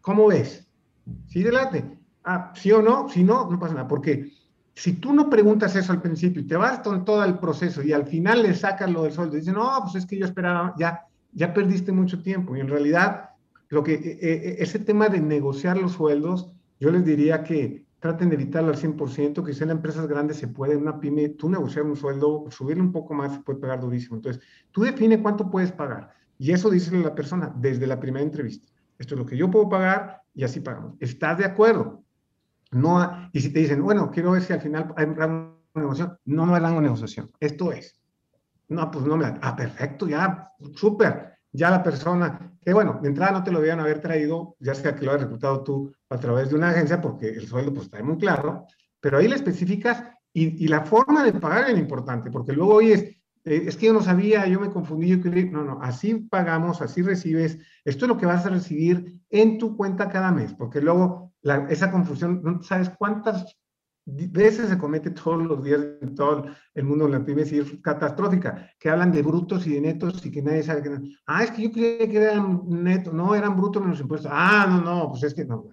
¿Cómo 0.01 0.29
ves? 0.29 0.69
¿Sí, 1.27 1.43
delante? 1.43 2.06
Ah, 2.29 2.53
sí 2.57 2.73
o 2.73 2.83
no, 2.83 3.09
si 3.09 3.23
no, 3.23 3.49
no 3.49 3.57
pasa 3.57 3.75
nada, 3.75 3.87
porque 3.87 4.33
si 4.75 4.95
tú 4.95 5.15
no 5.15 5.31
preguntas 5.31 5.77
eso 5.77 5.93
al 5.93 6.03
principio 6.03 6.43
y 6.43 6.47
te 6.47 6.57
vas 6.57 6.81
con 6.81 7.05
todo 7.05 7.25
el 7.25 7.39
proceso 7.39 7.85
y 7.85 7.93
al 7.93 8.05
final 8.05 8.43
le 8.43 8.53
sacas 8.53 8.91
lo 8.91 9.05
del 9.05 9.13
sueldo 9.13 9.37
y 9.37 9.41
dices, 9.41 9.55
no, 9.55 9.71
pues 9.83 9.95
es 9.95 10.07
que 10.07 10.19
yo 10.19 10.27
esperaba, 10.27 10.75
ya, 10.77 11.07
ya 11.33 11.55
perdiste 11.55 11.93
mucho 11.93 12.23
tiempo. 12.23 12.57
Y 12.57 12.61
en 12.61 12.69
realidad, 12.69 13.31
lo 13.69 13.85
que, 13.85 13.95
e, 13.95 14.19
e, 14.21 14.49
e, 14.51 14.63
ese 14.63 14.81
tema 14.81 15.09
de 15.09 15.21
negociar 15.21 15.79
los 15.79 15.93
sueldos, 15.93 16.51
yo 16.81 16.91
les 16.91 17.05
diría 17.05 17.45
que 17.45 17.87
traten 18.01 18.29
de 18.29 18.35
evitarlo 18.35 18.71
al 18.71 18.77
100%, 18.77 19.45
que 19.45 19.55
si 19.55 19.63
en 19.63 19.71
empresas 19.71 20.09
grandes 20.09 20.37
se 20.37 20.49
puede, 20.49 20.77
una 20.77 20.99
pyme, 20.99 21.29
tú 21.29 21.49
negociar 21.49 21.85
un 21.85 21.95
sueldo, 21.95 22.45
subirle 22.51 22.83
un 22.83 22.93
poco 22.93 23.15
más, 23.15 23.35
se 23.35 23.41
puede 23.41 23.61
pagar 23.61 23.81
durísimo. 23.81 24.17
Entonces, 24.17 24.43
tú 24.73 24.83
define 24.83 25.23
cuánto 25.23 25.49
puedes 25.49 25.71
pagar. 25.71 26.11
Y 26.39 26.51
eso 26.51 26.71
dice 26.71 26.95
la 26.99 27.15
persona 27.15 27.55
desde 27.57 27.87
la 27.87 28.01
primera 28.01 28.25
entrevista. 28.25 28.69
Esto 28.99 29.15
es 29.15 29.21
lo 29.21 29.27
que 29.27 29.37
yo 29.37 29.49
puedo 29.49 29.69
pagar 29.69 30.23
y 30.35 30.43
así 30.43 30.61
pagamos. 30.61 30.95
¿Estás 31.01 31.39
de 31.39 31.45
acuerdo? 31.45 32.03
No, 32.73 33.31
y 33.33 33.41
si 33.41 33.53
te 33.53 33.61
dicen, 33.61 33.83
bueno, 33.83 34.11
quiero 34.11 34.33
ver 34.33 34.43
si 34.43 34.53
al 34.53 34.61
final 34.61 34.93
hay 34.97 35.07
una 35.07 35.53
negociación, 35.75 36.19
no, 36.25 36.47
no 36.47 36.55
hay 36.55 36.61
rango 36.61 36.77
de 36.77 36.85
negociación. 36.85 37.31
Esto 37.39 37.73
es. 37.73 38.01
No, 38.69 38.91
pues 38.91 39.05
no 39.05 39.17
me 39.17 39.25
la. 39.25 39.39
Ah, 39.43 39.55
perfecto, 39.55 40.09
ya, 40.09 40.51
súper. 40.75 41.35
Ya 41.53 41.71
la 41.71 41.83
persona, 41.83 42.53
que 42.63 42.73
bueno, 42.73 42.99
de 43.01 43.09
entrada 43.09 43.33
no 43.33 43.45
te 43.45 43.51
lo 43.51 43.61
debían 43.61 43.81
haber 43.81 44.01
traído, 44.01 44.57
ya 44.59 44.75
sea 44.75 44.95
que 44.95 45.05
lo 45.05 45.13
hayas 45.13 45.23
reclutado 45.23 45.63
tú 45.63 45.93
a 46.11 46.19
través 46.19 46.51
de 46.51 46.57
una 46.57 46.71
agencia, 46.71 47.01
porque 47.01 47.29
el 47.29 47.47
sueldo 47.47 47.73
pues 47.73 47.87
está 47.87 48.03
muy 48.03 48.19
claro, 48.19 48.67
pero 49.01 49.19
ahí 49.19 49.29
le 49.29 49.37
especificas 49.37 50.05
y, 50.33 50.65
y 50.65 50.69
la 50.69 50.85
forma 50.85 51.25
de 51.25 51.33
pagar 51.33 51.71
es 51.71 51.79
importante, 51.79 52.31
porque 52.31 52.53
luego 52.53 52.75
hoy 52.75 52.93
es, 52.93 53.03
eh, 53.45 53.65
es 53.67 53.77
que 53.77 53.87
yo 53.87 53.95
no 53.95 54.03
sabía, 54.03 54.47
yo 54.47 54.61
me 54.61 54.71
confundí, 54.71 55.09
yo 55.09 55.23
quería, 55.23 55.51
no, 55.51 55.65
no, 55.65 55.79
así 55.81 56.15
pagamos, 56.15 56.83
así 56.83 57.01
recibes, 57.01 57.59
esto 57.85 58.05
es 58.05 58.09
lo 58.09 58.19
que 58.19 58.27
vas 58.27 58.45
a 58.45 58.51
recibir 58.51 59.23
en 59.31 59.57
tu 59.57 59.77
cuenta 59.77 60.11
cada 60.11 60.33
mes, 60.33 60.53
porque 60.53 60.81
luego 60.83 61.26
esa 61.69 61.91
confusión, 61.91 62.41
no 62.43 62.63
sabes 62.63 62.91
cuántas 62.91 63.57
veces 64.07 64.69
se 64.69 64.79
comete 64.79 65.11
todos 65.11 65.43
los 65.43 65.63
días 65.65 65.81
en 66.01 66.15
todo 66.15 66.47
el 66.75 66.85
mundo 66.85 67.09
la 67.09 67.25
pymes 67.25 67.51
y 67.53 67.59
es 67.59 67.73
catastrófica, 67.83 68.71
que 68.79 68.89
hablan 68.89 69.11
de 69.11 69.23
brutos 69.23 69.67
y 69.67 69.75
de 69.75 69.81
netos 69.81 70.25
y 70.25 70.31
que 70.31 70.43
nadie 70.43 70.63
sabe 70.63 70.83
que... 70.83 71.19
Ah, 71.27 71.43
es 71.43 71.51
que 71.51 71.63
yo 71.63 71.73
creía 71.73 72.09
que 72.09 72.17
eran 72.17 72.63
netos, 72.69 73.13
no, 73.13 73.35
eran 73.35 73.57
brutos 73.57 73.83
menos 73.83 74.01
impuestos. 74.01 74.31
Ah, 74.33 74.67
no, 74.69 74.81
no, 74.81 75.11
pues 75.11 75.25
es 75.25 75.35
que 75.35 75.45
no. 75.45 75.69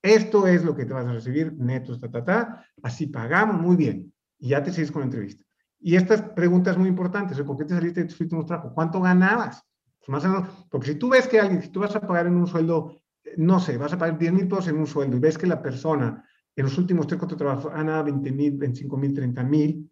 Esto 0.00 0.46
es 0.46 0.64
lo 0.64 0.74
que 0.74 0.86
te 0.86 0.94
vas 0.94 1.06
a 1.06 1.12
recibir, 1.12 1.52
netos, 1.58 2.00
ta, 2.00 2.10
ta, 2.10 2.24
ta, 2.24 2.64
así 2.82 3.06
pagamos, 3.08 3.60
muy 3.60 3.76
bien. 3.76 4.12
Y 4.38 4.48
ya 4.48 4.62
te 4.62 4.72
sigues 4.72 4.90
con 4.90 5.00
la 5.00 5.06
entrevista. 5.06 5.44
Y 5.80 5.96
estas 5.96 6.22
preguntas 6.22 6.78
muy 6.78 6.88
importantes, 6.88 7.40
¿por 7.42 7.56
qué 7.58 7.64
te 7.64 7.74
saliste 7.74 8.04
de 8.04 8.26
tu 8.26 8.46
trabajo? 8.46 8.72
¿Cuánto 8.74 9.00
ganabas? 9.00 9.62
Más 10.06 10.24
o 10.24 10.28
menos, 10.28 10.66
porque 10.70 10.86
si 10.86 10.94
tú 10.94 11.10
ves 11.10 11.28
que 11.28 11.38
alguien, 11.38 11.60
si 11.62 11.68
tú 11.68 11.80
vas 11.80 11.94
a 11.94 12.00
pagar 12.00 12.26
en 12.26 12.36
un 12.36 12.46
sueldo, 12.46 12.96
no 13.36 13.60
sé, 13.60 13.76
vas 13.76 13.92
a 13.92 13.98
pagar 13.98 14.18
10 14.18 14.32
mil 14.32 14.48
pesos 14.48 14.68
en 14.68 14.78
un 14.78 14.86
sueldo 14.86 15.16
y 15.16 15.20
ves 15.20 15.38
que 15.38 15.46
la 15.46 15.62
persona 15.62 16.24
en 16.58 16.64
los 16.64 16.76
últimos 16.76 17.06
tres, 17.06 17.20
cuatro 17.20 17.36
trabajos 17.36 17.72
ha 17.72 17.76
ganado 17.76 18.04
20 18.04 18.32
mil, 18.32 18.56
25 18.56 18.96
mil, 18.96 19.14
30 19.14 19.44
mil. 19.44 19.90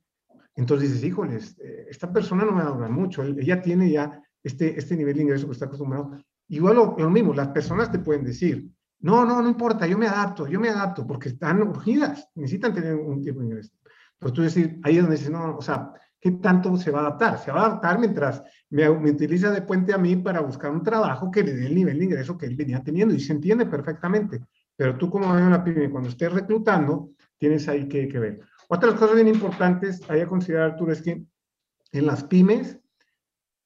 Entonces 0.56 0.88
dices, 0.90 1.04
híjoles, 1.04 1.56
eh, 1.60 1.86
esta 1.88 2.12
persona 2.12 2.44
no 2.44 2.50
me 2.50 2.62
va 2.64 2.70
a 2.70 2.72
durar 2.74 2.90
mucho. 2.90 3.22
Ella 3.22 3.62
tiene 3.62 3.88
ya 3.90 4.20
este, 4.42 4.76
este 4.76 4.96
nivel 4.96 5.14
de 5.14 5.22
ingreso 5.22 5.46
que 5.46 5.52
está 5.52 5.66
acostumbrado. 5.66 6.18
Igual 6.48 6.76
lo, 6.76 6.96
lo, 6.98 7.10
mismo, 7.10 7.32
las 7.34 7.48
personas 7.48 7.92
te 7.92 8.00
pueden 8.00 8.24
decir, 8.24 8.68
no, 9.00 9.24
no, 9.24 9.40
no 9.42 9.48
importa, 9.48 9.86
yo 9.86 9.96
me 9.96 10.08
adapto, 10.08 10.48
yo 10.48 10.58
me 10.58 10.68
adapto, 10.68 11.06
porque 11.06 11.28
están 11.28 11.62
urgidas, 11.62 12.28
necesitan 12.34 12.74
tener 12.74 12.94
un 12.96 13.22
tipo 13.22 13.40
de 13.40 13.46
ingreso. 13.46 13.72
Pero 14.18 14.32
tú 14.32 14.42
decir, 14.42 14.80
ahí 14.82 14.96
es 14.96 15.02
donde 15.02 15.16
dices, 15.16 15.30
no, 15.30 15.56
o 15.56 15.62
sea, 15.62 15.92
¿qué 16.20 16.32
tanto 16.32 16.76
se 16.76 16.90
va 16.90 16.98
a 16.98 17.02
adaptar? 17.02 17.38
Se 17.38 17.52
va 17.52 17.62
a 17.62 17.66
adaptar 17.66 17.98
mientras 17.98 18.42
me, 18.70 18.88
me 18.90 19.10
utiliza 19.10 19.50
de 19.50 19.62
puente 19.62 19.92
a 19.92 19.98
mí 19.98 20.16
para 20.16 20.40
buscar 20.40 20.70
un 20.70 20.82
trabajo 20.82 21.30
que 21.30 21.42
le 21.42 21.54
dé 21.54 21.66
el 21.66 21.74
nivel 21.74 21.98
de 21.98 22.04
ingreso 22.04 22.36
que 22.36 22.46
él 22.46 22.56
venía 22.56 22.82
teniendo 22.82 23.14
y 23.14 23.20
se 23.20 23.32
entiende 23.32 23.66
perfectamente. 23.66 24.40
Pero 24.76 24.96
tú 24.96 25.10
como 25.10 25.26
dueño 25.26 25.46
de 25.46 25.50
la 25.50 25.64
pyme, 25.64 25.90
cuando 25.90 26.08
estés 26.08 26.32
reclutando, 26.32 27.10
tienes 27.38 27.68
ahí 27.68 27.88
que, 27.88 28.08
que 28.08 28.18
ver. 28.18 28.40
Otras 28.68 28.94
cosas 28.94 29.14
bien 29.14 29.28
importantes 29.28 30.00
hay 30.08 30.20
a 30.20 30.26
considerar, 30.26 30.72
Arturo, 30.72 30.92
es 30.92 31.02
que 31.02 31.24
en 31.92 32.06
las 32.06 32.24
pymes, 32.24 32.78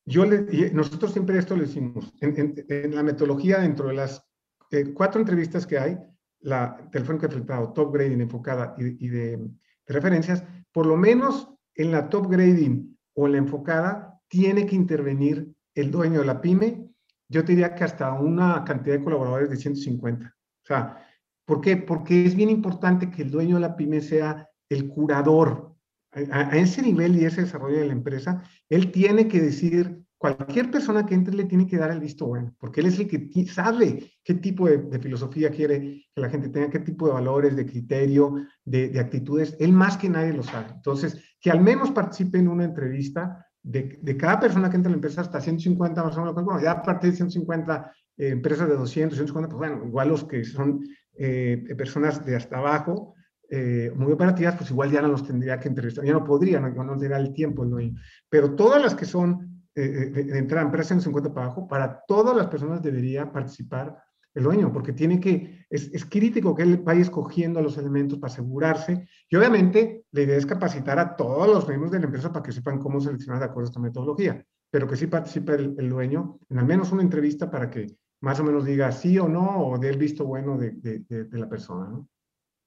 yo 0.05 0.25
nosotros 0.73 1.13
siempre 1.13 1.39
esto 1.39 1.57
lo 1.57 1.63
decimos, 1.63 2.13
en, 2.21 2.95
la 2.95 3.03
metodología 3.03 3.59
dentro 3.59 3.89
de 3.89 3.95
las 3.95 4.25
eh, 4.71 4.93
cuatro 4.93 5.21
entrevistas 5.21 5.67
que 5.67 5.79
hay, 5.79 5.99
la 6.41 6.89
telefónica 6.91 7.29
filtrado, 7.29 7.73
top 7.73 7.95
grading 7.95 8.21
enfocada 8.21 8.75
y, 8.79 9.07
y 9.07 9.09
de, 9.09 9.51
referencias, 9.87 10.45
por 10.73 10.87
lo 10.87 10.97
menos 10.97 11.53
en 11.81 11.93
la 11.93 12.09
top 12.09 12.31
grading 12.31 12.97
o 13.15 13.27
en 13.27 13.33
la 13.33 13.39
enfocada, 13.39 14.21
tiene 14.29 14.67
que 14.67 14.77
intervenir 14.77 15.53
el 15.75 15.91
dueño 15.91 16.21
de 16.21 16.27
la 16.27 16.41
pyme. 16.41 16.89
Yo 17.29 17.45
te 17.45 17.53
diría 17.53 17.75
que 17.75 17.85
hasta 17.85 18.13
una 18.13 18.65
cantidad 18.65 18.97
de 18.97 19.05
colaboradores 19.05 19.51
de 19.51 19.57
150 19.57 20.35
sea, 20.71 20.97
¿por 21.45 21.61
qué? 21.61 21.77
Porque 21.77 22.25
es 22.25 22.35
bien 22.35 22.51
importante 22.51 23.11
que 23.11 23.23
el 23.23 23.31
dueño 23.31 23.57
de 23.57 23.63
la 23.63 23.77
pyme 23.77 24.01
sea 24.01 24.49
el 24.69 24.89
curador. 24.89 25.75
A, 26.13 26.57
ese 26.57 26.83
nivel 26.83 27.15
y 27.17 27.25
ese 27.25 27.43
desarrollo 27.43 27.79
de 27.79 27.87
la 27.87 27.93
empresa, 27.93 28.43
él 28.69 28.91
tiene 28.91 29.29
que 29.29 29.41
decir, 29.41 30.03
cualquier 30.19 30.69
persona 30.69 31.07
que 31.07 31.15
entre 31.15 31.35
le 31.35 31.45
tiene 31.45 31.69
que 31.69 31.77
dar 31.77 31.93
el 31.93 32.01
visto 32.01 32.27
bueno, 32.27 32.53
porque 32.59 32.81
él 32.81 32.87
es 32.87 32.99
el 32.99 33.07
que 33.07 33.47
sabe 33.47 34.13
qué 34.25 34.35
tipo 34.35 34.69
de, 34.69 34.99
filosofía 34.99 35.51
quiere 35.51 36.05
que 36.13 36.21
la 36.21 36.29
gente 36.29 36.49
tenga, 36.49 36.69
qué 36.69 36.81
tipo 36.81 37.07
de 37.07 37.13
valores, 37.13 37.55
de 37.55 37.65
criterio, 37.65 38.35
de, 38.65 38.89
de, 38.89 38.99
actitudes. 38.99 39.57
Él 39.61 39.73
más 39.73 39.97
que 39.97 40.09
nadie 40.09 40.33
lo 40.33 40.43
sabe. 40.43 40.73
Entonces, 40.75 41.23
que 41.41 41.51
al 41.51 41.61
menos 41.61 41.91
participe 41.91 42.39
en 42.39 42.49
una 42.49 42.65
entrevista 42.65 43.47
de, 43.63 44.17
cada 44.19 44.41
persona 44.41 44.71
que 44.71 44.77
entra 44.77 44.89
a 44.89 44.93
la 44.93 44.97
empresa 44.97 45.21
hasta 45.21 45.41
150 45.41 46.03
más 46.03 46.17
o 46.17 46.21
menos, 46.21 46.35
bueno, 46.45 46.61
ya 46.61 46.73
a 46.73 46.83
partir 46.83 47.11
de 47.11 47.17
150 47.17 47.93
eh, 48.17 48.29
empresas 48.29 48.69
de 48.69 48.77
200, 48.77 49.17
150, 49.17 49.49
pues 49.49 49.71
bueno, 49.71 49.87
igual 49.87 50.09
los 50.09 50.25
que 50.25 50.45
son 50.45 50.83
eh, 51.15 51.75
personas 51.77 52.25
de 52.25 52.37
hasta 52.37 52.59
abajo, 52.59 53.15
eh, 53.49 53.93
muy 53.97 54.13
operativas, 54.13 54.57
pues 54.57 54.71
igual 54.71 54.91
ya 54.91 55.03
no 55.03 55.09
los 55.09 55.27
tendría 55.27 55.59
que 55.59 55.69
entrevistar, 55.69 56.05
ya 56.05 56.13
no 56.13 56.25
podría, 56.25 56.61
no, 56.61 56.69
no 56.85 56.93
tendría 56.93 57.19
el 57.19 57.33
tiempo 57.33 57.65
el 57.65 57.71
dueño. 57.71 58.01
Pero 58.29 58.55
todas 58.55 58.83
las 58.83 58.95
que 58.95 59.07
son 59.07 59.65
de, 59.75 60.11
de 60.11 60.39
entrar 60.39 60.63
a 60.63 60.67
empresas 60.67 60.93
en 60.93 61.01
50 61.01 61.33
para 61.33 61.47
abajo, 61.47 61.67
para 61.67 62.03
todas 62.07 62.37
las 62.37 62.47
personas 62.49 62.83
debería 62.83 63.33
participar 63.33 63.97
el 64.35 64.45
dueño, 64.45 64.73
porque 64.73 64.93
tiene 64.93 65.21
que, 65.21 65.67
es, 65.69 65.91
es, 65.93 66.05
crítico 66.05 66.55
que 66.55 66.63
él 66.63 66.79
vaya 66.79 67.01
escogiendo 67.01 67.61
los 67.61 67.77
elementos 67.79 68.19
para 68.19 68.33
asegurarse. 68.33 69.09
Y 69.29 69.37
obviamente 69.37 70.05
la 70.13 70.23
idea 70.23 70.37
es 70.37 70.47
capacitar 70.47 70.99
a 70.99 71.17
todos 71.17 71.49
los 71.49 71.67
miembros 71.67 71.91
de 71.93 71.99
la 71.99 72.07
empresa 72.07 72.33
para 72.33 72.43
que 72.43 72.53
sepan 72.53 72.79
cómo 72.79 73.01
seleccionar 73.01 73.41
de 73.41 73.47
acuerdo 73.47 73.69
a 73.69 73.71
esta 73.71 73.81
metodología, 73.81 74.45
pero 74.71 74.87
que 74.87 74.97
sí 74.97 75.07
participe 75.07 75.55
el, 75.55 75.75
el 75.79 75.89
dueño 75.89 76.39
en 76.49 76.59
al 76.59 76.67
menos 76.67 76.93
una 76.93 77.03
entrevista 77.03 77.51
para 77.51 77.71
que 77.71 77.87
más 78.21 78.39
o 78.41 78.45
menos 78.45 78.65
diga 78.65 78.93
sí 78.93 79.19
o 79.19 79.29
no 79.29 79.67
o 79.67 79.79
dé 79.79 79.89
el 79.89 79.99
visto 79.99 80.25
bueno 80.25 80.59
de, 80.59 80.73
de, 80.73 81.25
de, 81.25 81.39
la 81.39 81.49
persona, 81.49 81.89
¿no? 81.89 82.09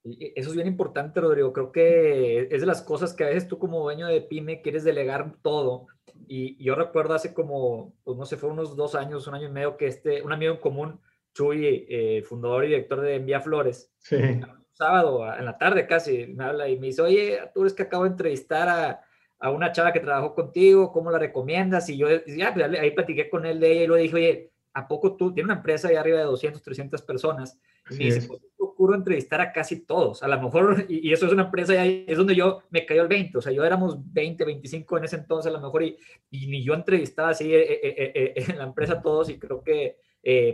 Eso 0.03 0.49
es 0.49 0.55
bien 0.55 0.67
importante, 0.67 1.21
Rodrigo. 1.21 1.53
Creo 1.53 1.71
que 1.71 2.49
es 2.51 2.59
de 2.59 2.67
las 2.67 2.81
cosas 2.81 3.13
que 3.13 3.23
a 3.23 3.27
veces 3.27 3.47
tú 3.47 3.57
como 3.57 3.79
dueño 3.79 4.07
de 4.07 4.19
pyme 4.19 4.61
quieres 4.61 4.83
delegar 4.83 5.37
todo. 5.41 5.87
Y, 6.27 6.61
yo 6.61 6.75
recuerdo 6.75 7.13
hace 7.13 7.33
como, 7.33 7.93
pues 8.03 8.17
no 8.17 8.25
sé, 8.25 8.35
fue 8.35 8.49
unos 8.49 8.75
dos 8.75 8.95
años, 8.95 9.27
un 9.27 9.35
año 9.35 9.47
y 9.47 9.51
medio, 9.51 9.77
que 9.77 9.87
este, 9.87 10.21
un 10.21 10.33
amigo 10.33 10.53
en 10.53 10.59
común, 10.59 10.99
Chuy, 11.33 11.85
eh, 11.89 12.23
fundador 12.23 12.65
y 12.65 12.67
director 12.69 13.01
de 13.01 13.15
Envía 13.15 13.41
Flores, 13.41 13.91
sí. 13.99 14.17
sábado 14.71 15.25
en 15.35 15.45
la 15.45 15.57
tarde 15.57 15.87
casi, 15.87 16.27
me 16.27 16.43
habla 16.43 16.67
y 16.69 16.77
me 16.77 16.87
dice, 16.87 17.01
oye, 17.01 17.39
tú 17.53 17.61
eres 17.61 17.73
que 17.73 17.83
acabo 17.83 18.03
de 18.03 18.11
entrevistar 18.11 18.69
a, 18.69 19.01
a 19.39 19.51
una 19.51 19.71
chava 19.71 19.91
que 19.91 19.99
trabajó 19.99 20.33
contigo, 20.33 20.91
¿cómo 20.91 21.11
la 21.11 21.19
recomiendas? 21.19 21.89
Y 21.89 21.97
yo, 21.97 22.07
ya, 22.25 22.53
pues, 22.53 22.79
ahí 22.79 22.91
platiqué 22.91 23.29
con 23.29 23.45
él 23.45 23.59
de 23.59 23.71
ella 23.71 23.83
y 23.83 23.87
le 23.87 23.97
dije, 24.03 24.15
oye, 24.15 24.51
¿a 24.73 24.87
poco 24.87 25.15
tú, 25.15 25.33
tiene 25.33 25.47
una 25.47 25.57
empresa 25.57 25.87
de 25.87 25.97
arriba 25.97 26.19
de 26.19 26.25
200, 26.25 26.61
300 26.61 27.01
personas? 27.01 27.59
Y 27.89 27.95
me 27.95 28.05
dice, 28.05 28.27
pues 28.27 28.41
ocurre 28.57 28.95
entrevistar 28.95 29.41
a 29.41 29.51
casi 29.51 29.85
todos. 29.85 30.23
A 30.23 30.27
lo 30.27 30.41
mejor, 30.41 30.85
y, 30.87 31.11
eso 31.11 31.25
es 31.25 31.33
una 31.33 31.43
empresa, 31.43 31.85
y 31.85 32.05
es 32.07 32.17
donde 32.17 32.35
yo 32.35 32.63
me 32.69 32.85
cayó 32.85 33.01
el 33.01 33.07
20. 33.07 33.37
O 33.37 33.41
sea, 33.41 33.51
yo 33.51 33.63
éramos 33.63 33.97
20, 34.13 34.45
25 34.45 34.97
en 34.97 35.03
ese 35.03 35.17
entonces, 35.17 35.49
a 35.49 35.57
lo 35.57 35.61
mejor, 35.61 35.83
y, 35.83 35.97
y 36.31 36.47
ni 36.47 36.63
yo 36.63 36.73
entrevistaba 36.73 37.29
así 37.29 37.53
eh, 37.53 37.79
eh, 37.83 38.11
eh, 38.15 38.33
en 38.47 38.57
la 38.57 38.63
empresa 38.63 39.01
todos, 39.01 39.29
y 39.29 39.37
creo 39.37 39.63
que 39.63 39.97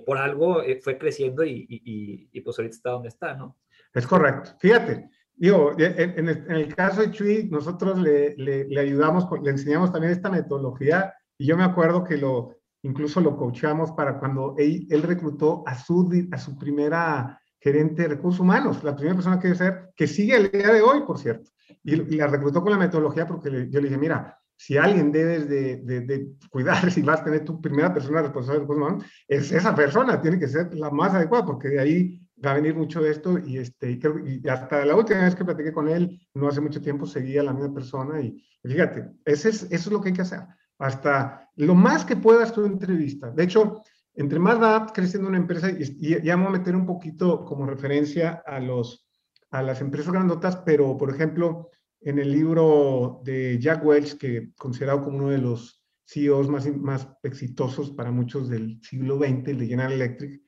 por 0.05 0.17
algo 0.17 0.61
fue 0.81 0.97
creciendo 0.97 1.43
y, 1.43 1.67
y, 1.69 2.41
pues 2.41 2.57
ahorita 2.57 2.75
está 2.75 2.89
donde 2.91 3.09
está, 3.09 3.35
¿no? 3.35 3.57
Es 3.93 4.07
correcto. 4.07 4.51
Fíjate, 4.59 5.09
digo, 5.35 5.73
en, 5.77 6.27
el, 6.27 6.75
caso 6.75 7.01
de 7.01 7.11
Chuy, 7.11 7.49
nosotros 7.51 7.99
le, 7.99 8.79
ayudamos, 8.79 9.27
le 9.43 9.51
enseñamos 9.51 9.91
también 9.91 10.13
esta 10.13 10.29
metodología, 10.29 11.13
y 11.37 11.45
yo 11.45 11.55
me 11.55 11.63
acuerdo 11.63 12.03
que 12.03 12.17
lo 12.17 12.59
incluso 12.81 13.19
lo 13.19 13.35
coachamos 13.35 13.91
para 13.91 14.19
cuando 14.19 14.55
él, 14.57 14.87
reclutó 15.03 15.63
a 15.65 15.75
su, 15.75 16.09
primera 16.59 17.41
gerente 17.59 18.03
de 18.03 18.07
recursos 18.09 18.39
humanos, 18.39 18.83
la 18.83 18.95
primera 18.95 19.15
persona 19.15 19.39
que 19.39 19.49
debe 19.49 19.57
ser, 19.57 19.89
que 19.95 20.07
sigue 20.07 20.35
el 20.35 20.49
día 20.49 20.71
de 20.71 20.81
hoy, 20.81 21.01
por 21.01 21.19
cierto. 21.19 21.51
Y, 21.83 21.95
y 21.95 22.17
la 22.17 22.27
reclutó 22.27 22.61
con 22.61 22.71
la 22.71 22.77
metodología 22.77 23.27
porque 23.27 23.67
yo 23.69 23.81
le 23.81 23.87
dije, 23.87 23.97
mira, 23.97 24.39
si 24.59 24.75
alguien 24.75 25.09
debes 25.11 25.47
de, 25.47 25.77
de, 25.77 26.01
de, 26.01 26.27
cuidar, 26.49 26.91
si 26.91 27.01
vas 27.01 27.21
a 27.21 27.23
tener 27.23 27.45
tu 27.45 27.61
primera 27.61 27.93
persona 27.93 28.21
responsable 28.21 28.59
de 28.59 28.63
recursos 28.65 28.83
humanos, 28.83 29.05
es 29.27 29.51
esa 29.53 29.73
persona, 29.73 30.21
tiene 30.21 30.37
que 30.37 30.49
ser 30.49 30.73
la 30.73 30.89
más 30.89 31.13
adecuada, 31.13 31.45
porque 31.45 31.69
de 31.69 31.79
ahí 31.79 32.21
va 32.45 32.51
a 32.51 32.55
venir 32.55 32.75
mucho 32.75 33.01
de 33.01 33.11
esto 33.11 33.39
y, 33.39 33.57
este, 33.57 33.91
y, 33.91 33.99
creo, 33.99 34.19
y 34.19 34.45
hasta 34.49 34.85
la 34.85 34.95
última 34.95 35.21
vez 35.21 35.35
que 35.35 35.45
platiqué 35.45 35.71
con 35.71 35.87
él, 35.87 36.19
no 36.33 36.49
hace 36.49 36.59
mucho 36.59 36.81
tiempo, 36.81 37.05
seguía 37.05 37.41
la 37.41 37.53
misma 37.53 37.73
persona 37.73 38.19
y, 38.19 38.43
fíjate, 38.61 39.09
ese 39.23 39.49
es, 39.49 39.63
eso 39.63 39.89
es 39.89 39.91
lo 39.91 40.01
que 40.01 40.09
hay 40.09 40.15
que 40.15 40.23
hacer 40.23 40.41
hasta 40.79 41.49
lo 41.57 41.75
más 41.75 42.05
que 42.05 42.15
puedas 42.15 42.53
tu 42.53 42.65
entrevista. 42.65 43.29
De 43.31 43.43
hecho, 43.43 43.83
entre 44.15 44.39
más 44.39 44.61
va 44.61 44.87
creciendo 44.87 45.29
una 45.29 45.37
empresa, 45.37 45.69
y, 45.69 46.23
ya 46.23 46.35
vamos 46.35 46.49
a 46.49 46.57
meter 46.57 46.75
un 46.75 46.85
poquito 46.85 47.45
como 47.45 47.65
referencia 47.65 48.41
a, 48.45 48.59
los, 48.59 49.07
a 49.51 49.61
las 49.61 49.81
empresas 49.81 50.11
grandotas, 50.11 50.57
pero 50.57 50.97
por 50.97 51.13
ejemplo, 51.13 51.69
en 52.01 52.19
el 52.19 52.31
libro 52.31 53.21
de 53.23 53.57
Jack 53.59 53.85
Welch, 53.85 54.17
que 54.17 54.51
considerado 54.57 55.03
como 55.03 55.17
uno 55.17 55.29
de 55.29 55.37
los 55.37 55.83
CEOs 56.05 56.49
más, 56.49 56.67
más 56.75 57.07
exitosos 57.23 57.91
para 57.91 58.11
muchos 58.11 58.49
del 58.49 58.79
siglo 58.81 59.17
XX, 59.17 59.49
el 59.49 59.59
de 59.59 59.67
General 59.67 59.93
Electric, 59.93 60.41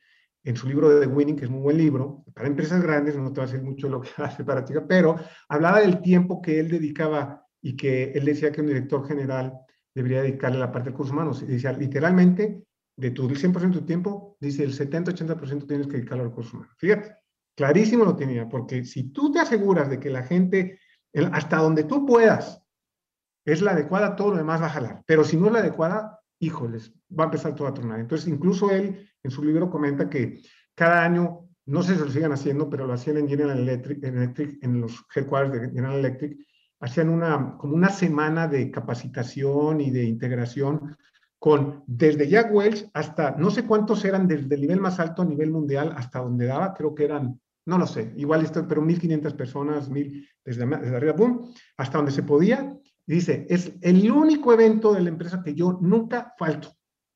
en 0.43 0.55
su 0.55 0.67
libro 0.67 0.89
de 0.89 1.05
The 1.05 1.13
Winning, 1.13 1.35
que 1.35 1.45
es 1.45 1.51
muy 1.51 1.61
buen 1.61 1.77
libro, 1.77 2.23
para 2.33 2.47
empresas 2.47 2.81
grandes, 2.81 3.15
no 3.15 3.31
te 3.31 3.41
va 3.41 3.43
a 3.43 3.47
decir 3.47 3.63
mucho 3.63 3.87
lo 3.89 4.01
que 4.01 4.09
hace 4.17 4.43
para 4.43 4.65
ti, 4.65 4.73
pero 4.87 5.17
hablaba 5.49 5.81
del 5.81 6.01
tiempo 6.01 6.41
que 6.41 6.59
él 6.59 6.69
dedicaba 6.69 7.45
y 7.61 7.75
que 7.75 8.11
él 8.11 8.25
decía 8.25 8.51
que 8.51 8.61
un 8.61 8.67
director 8.67 9.07
general 9.07 9.53
debería 9.93 10.23
dedicarle 10.23 10.57
la 10.57 10.71
parte 10.71 10.89
de 10.89 10.91
recursos 10.91 11.13
humanos. 11.13 11.43
Y 11.43 11.45
dice, 11.45 11.71
literalmente, 11.77 12.63
de 12.95 13.11
tu 13.11 13.29
100% 13.29 13.75
de 13.75 13.79
tu 13.79 13.85
tiempo, 13.85 14.37
dice 14.39 14.63
el 14.63 14.73
70-80% 14.73 15.67
tienes 15.67 15.87
que 15.87 15.97
dedicarlo 15.97 16.23
a 16.23 16.27
recursos 16.27 16.53
humanos. 16.53 16.73
Fíjate, 16.77 17.15
clarísimo 17.55 18.05
lo 18.05 18.15
tenía, 18.15 18.49
porque 18.49 18.83
si 18.83 19.11
tú 19.11 19.31
te 19.31 19.39
aseguras 19.39 19.89
de 19.89 19.99
que 19.99 20.09
la 20.09 20.23
gente, 20.23 20.79
hasta 21.31 21.57
donde 21.57 21.83
tú 21.83 22.05
puedas, 22.05 22.61
es 23.45 23.61
la 23.61 23.71
adecuada, 23.71 24.15
todo 24.15 24.31
lo 24.31 24.37
demás 24.37 24.61
va 24.61 24.67
a 24.67 24.71
jalar. 24.71 25.03
Pero 25.05 25.23
si 25.23 25.37
no 25.37 25.47
es 25.47 25.53
la 25.53 25.59
adecuada, 25.59 26.19
híjoles, 26.39 26.93
va 27.17 27.23
a 27.23 27.27
empezar 27.27 27.55
todo 27.55 27.67
a 27.67 27.73
tronar. 27.73 27.99
Entonces, 27.99 28.27
incluso 28.27 28.71
él 28.71 29.09
en 29.23 29.31
su 29.31 29.43
libro 29.43 29.69
comenta 29.69 30.09
que 30.09 30.41
cada 30.75 31.03
año, 31.03 31.47
no 31.65 31.83
sé 31.83 31.95
si 31.95 32.01
lo 32.01 32.09
sigan 32.09 32.31
haciendo, 32.31 32.69
pero 32.69 32.85
lo 32.87 32.93
hacían 32.93 33.17
en 33.17 33.27
General 33.27 33.57
Electric, 33.57 34.03
en, 34.03 34.17
Electric, 34.17 34.63
en 34.63 34.81
los 34.81 35.05
headquarters 35.15 35.61
de 35.61 35.69
General 35.69 35.99
Electric, 35.99 36.37
hacían 36.79 37.09
una, 37.09 37.57
como 37.57 37.75
una 37.75 37.89
semana 37.89 38.47
de 38.47 38.71
capacitación 38.71 39.81
y 39.81 39.91
de 39.91 40.03
integración 40.03 40.97
con 41.37 41.83
desde 41.87 42.27
Jack 42.27 42.53
Welch 42.53 42.89
hasta, 42.93 43.31
no 43.31 43.49
sé 43.49 43.65
cuántos 43.65 44.05
eran 44.05 44.27
desde 44.27 44.53
el 44.53 44.61
nivel 44.61 44.79
más 44.79 44.99
alto 44.99 45.23
a 45.23 45.25
nivel 45.25 45.49
mundial 45.49 45.93
hasta 45.95 46.19
donde 46.19 46.45
daba, 46.45 46.73
creo 46.73 46.93
que 46.93 47.05
eran, 47.05 47.39
no 47.65 47.77
lo 47.77 47.87
sé, 47.87 48.13
igual 48.17 48.43
esto, 48.43 48.67
pero 48.67 48.81
1.500 48.81 49.35
personas, 49.35 49.89
1.000 49.89 50.27
desde, 50.43 50.65
desde 50.65 50.95
arriba, 50.95 51.13
boom, 51.13 51.53
hasta 51.77 51.97
donde 51.97 52.11
se 52.11 52.23
podía. 52.23 52.75
Y 53.07 53.13
dice, 53.15 53.45
es 53.49 53.73
el 53.81 54.09
único 54.11 54.53
evento 54.53 54.93
de 54.93 55.01
la 55.01 55.09
empresa 55.09 55.41
que 55.43 55.53
yo 55.53 55.77
nunca 55.81 56.33
falto. 56.37 56.69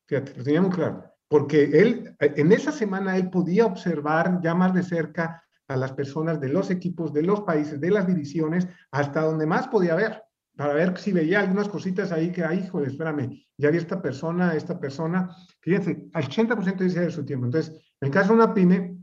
Fíjate, 0.06 0.34
lo 0.36 0.44
tenía 0.44 0.62
muy 0.62 0.70
claro. 0.70 1.04
Porque 1.28 1.64
él, 1.64 2.14
en 2.20 2.52
esa 2.52 2.70
semana, 2.70 3.16
él 3.16 3.30
podía 3.30 3.66
observar 3.66 4.40
ya 4.42 4.54
más 4.54 4.72
de 4.72 4.82
cerca 4.82 5.42
a 5.68 5.76
las 5.76 5.92
personas 5.92 6.40
de 6.40 6.48
los 6.48 6.70
equipos, 6.70 7.12
de 7.12 7.22
los 7.22 7.40
países, 7.40 7.80
de 7.80 7.90
las 7.90 8.06
divisiones, 8.06 8.68
hasta 8.92 9.22
donde 9.22 9.46
más 9.46 9.66
podía 9.66 9.96
ver, 9.96 10.22
para 10.56 10.72
ver 10.72 10.96
si 10.98 11.12
veía 11.12 11.40
algunas 11.40 11.68
cositas 11.68 12.12
ahí 12.12 12.30
que, 12.30 12.44
ay, 12.44 12.68
joder, 12.68 12.88
espérame, 12.88 13.44
ya 13.58 13.70
vi 13.70 13.78
esta 13.78 14.00
persona, 14.00 14.54
esta 14.54 14.78
persona, 14.78 15.28
fíjense, 15.60 16.08
al 16.12 16.24
80% 16.24 16.76
dice 16.78 17.00
de 17.00 17.10
su 17.10 17.24
tiempo. 17.24 17.46
Entonces, 17.46 17.74
en 18.00 18.06
el 18.06 18.10
caso 18.10 18.28
de 18.28 18.34
una 18.36 18.54
pyme, 18.54 18.95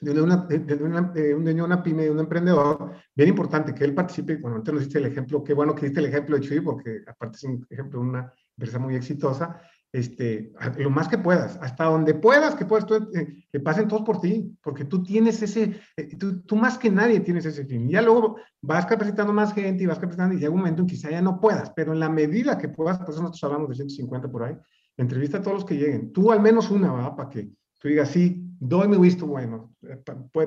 de 0.00 0.22
una, 0.22 0.36
de 0.36 0.74
una, 0.82 1.02
de 1.02 1.34
una, 1.34 1.64
una 1.64 1.82
pyme, 1.82 2.04
de 2.04 2.10
un 2.10 2.20
emprendedor, 2.20 2.92
bien 3.14 3.28
importante 3.28 3.74
que 3.74 3.84
él 3.84 3.94
participe, 3.94 4.36
bueno, 4.36 4.56
antes 4.56 4.72
nos 4.72 4.82
diste 4.84 4.98
el 4.98 5.06
ejemplo, 5.06 5.44
qué 5.44 5.52
bueno 5.52 5.74
que 5.74 5.86
diste 5.86 6.00
el 6.00 6.06
ejemplo 6.06 6.36
de 6.36 6.42
Chuy, 6.42 6.60
porque 6.60 7.02
aparte 7.06 7.36
es 7.36 7.44
un 7.44 7.66
ejemplo 7.68 8.00
de 8.00 8.06
una 8.06 8.32
empresa 8.56 8.78
muy 8.78 8.96
exitosa, 8.96 9.60
este, 9.92 10.52
lo 10.78 10.88
más 10.88 11.08
que 11.08 11.18
puedas, 11.18 11.58
hasta 11.60 11.84
donde 11.84 12.14
puedas 12.14 12.54
que 12.54 12.64
puedas, 12.64 12.86
eh, 13.14 13.44
que 13.50 13.60
pasen 13.60 13.88
todos 13.88 14.02
por 14.02 14.20
ti, 14.20 14.56
porque 14.62 14.84
tú 14.84 15.02
tienes 15.02 15.42
ese, 15.42 15.80
eh, 15.96 16.16
tú, 16.16 16.42
tú, 16.42 16.56
más 16.56 16.78
que 16.78 16.90
nadie 16.90 17.20
tienes 17.20 17.44
ese 17.44 17.64
fin. 17.64 17.88
Ya 17.88 18.00
luego 18.00 18.36
vas 18.62 18.86
capacitando 18.86 19.32
más 19.32 19.52
gente 19.52 19.82
y 19.82 19.86
vas 19.86 19.98
capacitando 19.98 20.34
y 20.34 20.38
llega 20.38 20.52
un 20.52 20.58
momento 20.58 20.82
en 20.82 20.86
que 20.86 20.94
quizá 20.94 21.10
ya 21.10 21.20
no 21.20 21.40
puedas, 21.40 21.72
pero 21.74 21.92
en 21.92 21.98
la 21.98 22.08
medida 22.08 22.56
que 22.56 22.68
puedas, 22.68 22.98
por 22.98 23.10
eso 23.10 23.20
nosotros 23.20 23.42
hablamos 23.44 23.68
de 23.70 23.74
150 23.74 24.30
por 24.30 24.44
ahí, 24.44 24.56
entrevista 24.96 25.38
a 25.38 25.42
todos 25.42 25.54
los 25.54 25.64
que 25.64 25.76
lleguen, 25.76 26.12
tú 26.12 26.30
al 26.30 26.40
menos 26.40 26.70
una, 26.70 26.92
¿va? 26.92 27.16
Para 27.16 27.28
que 27.28 27.50
tú 27.80 27.88
digas, 27.88 28.10
sí, 28.10 28.49
doy 28.60 28.86
mi 28.86 28.98
visto 28.98 29.26
bueno, 29.26 29.74
eh, 29.82 29.96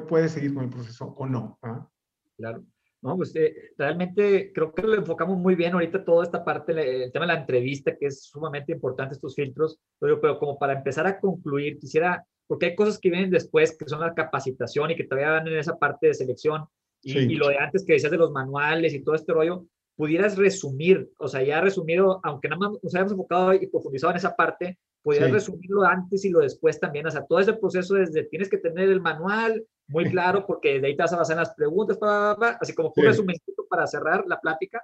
puedes 0.07 0.31
seguir 0.31 0.53
con 0.53 0.63
el 0.63 0.69
proceso 0.69 1.13
o 1.17 1.27
no. 1.27 1.57
¿va? 1.63 1.89
Claro. 2.37 2.63
No, 3.01 3.17
pues 3.17 3.35
eh, 3.35 3.53
realmente 3.77 4.53
creo 4.53 4.73
que 4.73 4.83
lo 4.83 4.95
enfocamos 4.95 5.37
muy 5.37 5.55
bien 5.55 5.73
ahorita 5.73 6.05
toda 6.05 6.23
esta 6.23 6.45
parte, 6.45 6.71
el 7.03 7.11
tema 7.11 7.25
de 7.25 7.33
la 7.33 7.39
entrevista, 7.39 7.97
que 7.97 8.05
es 8.05 8.23
sumamente 8.23 8.71
importante 8.71 9.15
estos 9.15 9.35
filtros, 9.35 9.77
pero, 9.99 10.21
pero 10.21 10.39
como 10.39 10.57
para 10.57 10.71
empezar 10.71 11.05
a 11.05 11.19
concluir, 11.19 11.77
quisiera, 11.79 12.25
porque 12.47 12.67
hay 12.67 12.75
cosas 12.75 12.97
que 12.99 13.09
vienen 13.09 13.29
después, 13.29 13.77
que 13.77 13.89
son 13.89 13.99
la 13.99 14.13
capacitación 14.13 14.91
y 14.91 14.95
que 14.95 15.03
todavía 15.03 15.31
van 15.31 15.47
en 15.49 15.57
esa 15.57 15.77
parte 15.77 16.07
de 16.07 16.13
selección, 16.13 16.63
y, 17.01 17.11
sí. 17.11 17.19
y 17.19 17.35
lo 17.35 17.49
de 17.49 17.57
antes 17.57 17.83
que 17.83 17.93
decías 17.93 18.11
de 18.11 18.17
los 18.17 18.31
manuales 18.31 18.93
y 18.93 19.03
todo 19.03 19.15
este 19.15 19.33
rollo, 19.33 19.65
pudieras 19.97 20.37
resumir, 20.37 21.09
o 21.17 21.27
sea, 21.27 21.43
ya 21.43 21.59
resumido, 21.59 22.21
aunque 22.23 22.47
nada 22.47 22.59
más 22.59 22.71
nos 22.81 22.95
hayamos 22.95 23.11
enfocado 23.11 23.53
y 23.53 23.67
profundizado 23.67 24.11
en 24.11 24.17
esa 24.17 24.33
parte, 24.33 24.79
pudieras 25.03 25.29
sí. 25.29 25.33
resumirlo 25.33 25.83
antes 25.83 26.25
y 26.25 26.29
lo 26.29 26.39
después 26.39 26.79
también, 26.79 27.05
o 27.05 27.11
sea, 27.11 27.25
todo 27.25 27.39
ese 27.39 27.53
proceso 27.53 27.95
desde 27.95 28.23
tienes 28.23 28.49
que 28.49 28.57
tener 28.57 28.89
el 28.89 29.01
manual, 29.01 29.63
muy 29.87 30.05
claro 30.11 30.45
porque 30.47 30.79
de 30.79 30.87
ahí 30.87 30.95
te 30.95 31.03
vas 31.03 31.13
a 31.13 31.17
basar 31.17 31.35
en 31.35 31.41
las 31.41 31.53
preguntas, 31.53 31.97
pa, 31.97 32.35
pa, 32.35 32.39
pa, 32.39 32.57
así 32.61 32.73
como 32.73 32.89
un 32.89 32.95
sí. 32.95 33.01
resumen 33.01 33.35
para 33.69 33.87
cerrar 33.87 34.23
la 34.27 34.39
plática. 34.39 34.83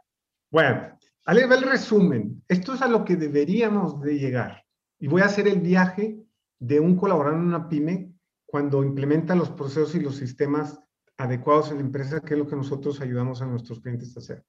Bueno, 0.52 0.98
al 1.26 1.38
el 1.38 1.62
resumen, 1.62 2.44
esto 2.48 2.74
es 2.74 2.82
a 2.82 2.88
lo 2.88 3.06
que 3.06 3.16
deberíamos 3.16 4.02
de 4.02 4.18
llegar. 4.18 4.64
Y 4.98 5.08
voy 5.08 5.22
a 5.22 5.26
hacer 5.26 5.48
el 5.48 5.60
viaje 5.60 6.20
de 6.58 6.80
un 6.80 6.96
colaborador 6.96 7.40
en 7.40 7.46
una 7.46 7.70
pyme 7.70 8.12
cuando 8.46 8.84
implementa 8.84 9.36
los 9.36 9.52
procesos 9.52 9.94
y 9.94 10.00
los 10.00 10.16
sistemas 10.16 10.82
adecuados 11.18 11.70
en 11.70 11.78
la 11.78 11.84
empresa, 11.84 12.22
que 12.22 12.34
es 12.34 12.40
lo 12.40 12.48
que 12.48 12.56
nosotros 12.56 13.00
ayudamos 13.00 13.42
a 13.42 13.46
nuestros 13.46 13.80
clientes 13.80 14.16
a 14.16 14.22
hacer. 14.22 14.44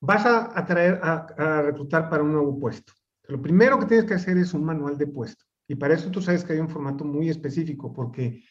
Vas 0.00 0.24
a 0.24 0.58
atraer, 0.58 0.98
a, 1.02 1.26
a 1.36 1.62
reclutar 1.62 2.08
para 2.08 2.22
un 2.22 2.32
nuevo 2.32 2.58
puesto. 2.58 2.92
Lo 3.28 3.40
primero 3.40 3.78
que 3.78 3.86
tienes 3.86 4.06
que 4.06 4.14
hacer 4.14 4.36
es 4.38 4.54
un 4.54 4.64
manual 4.64 4.96
de 4.96 5.06
puesto. 5.06 5.44
Y 5.68 5.74
para 5.74 5.94
eso 5.94 6.10
tú 6.10 6.20
sabes 6.20 6.44
que 6.44 6.52
hay 6.52 6.60
un 6.60 6.68
formato 6.68 7.04
muy 7.04 7.28
específico, 7.28 7.92
porque 7.92 8.42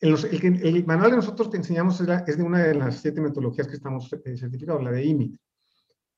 el, 0.00 0.14
el, 0.14 0.66
el, 0.66 0.86
manual 0.86 1.10
que 1.10 1.16
nosotros 1.16 1.50
te 1.50 1.58
enseñamos 1.58 2.00
es, 2.00 2.08
la, 2.08 2.18
es, 2.26 2.38
de 2.38 2.42
una 2.42 2.58
de 2.60 2.74
las 2.74 2.96
siete 3.00 3.20
metodologías 3.20 3.68
que 3.68 3.74
estamos 3.74 4.10
eh, 4.24 4.36
certificados, 4.36 4.82
la 4.82 4.92
de 4.92 5.04
IMIT. 5.04 5.38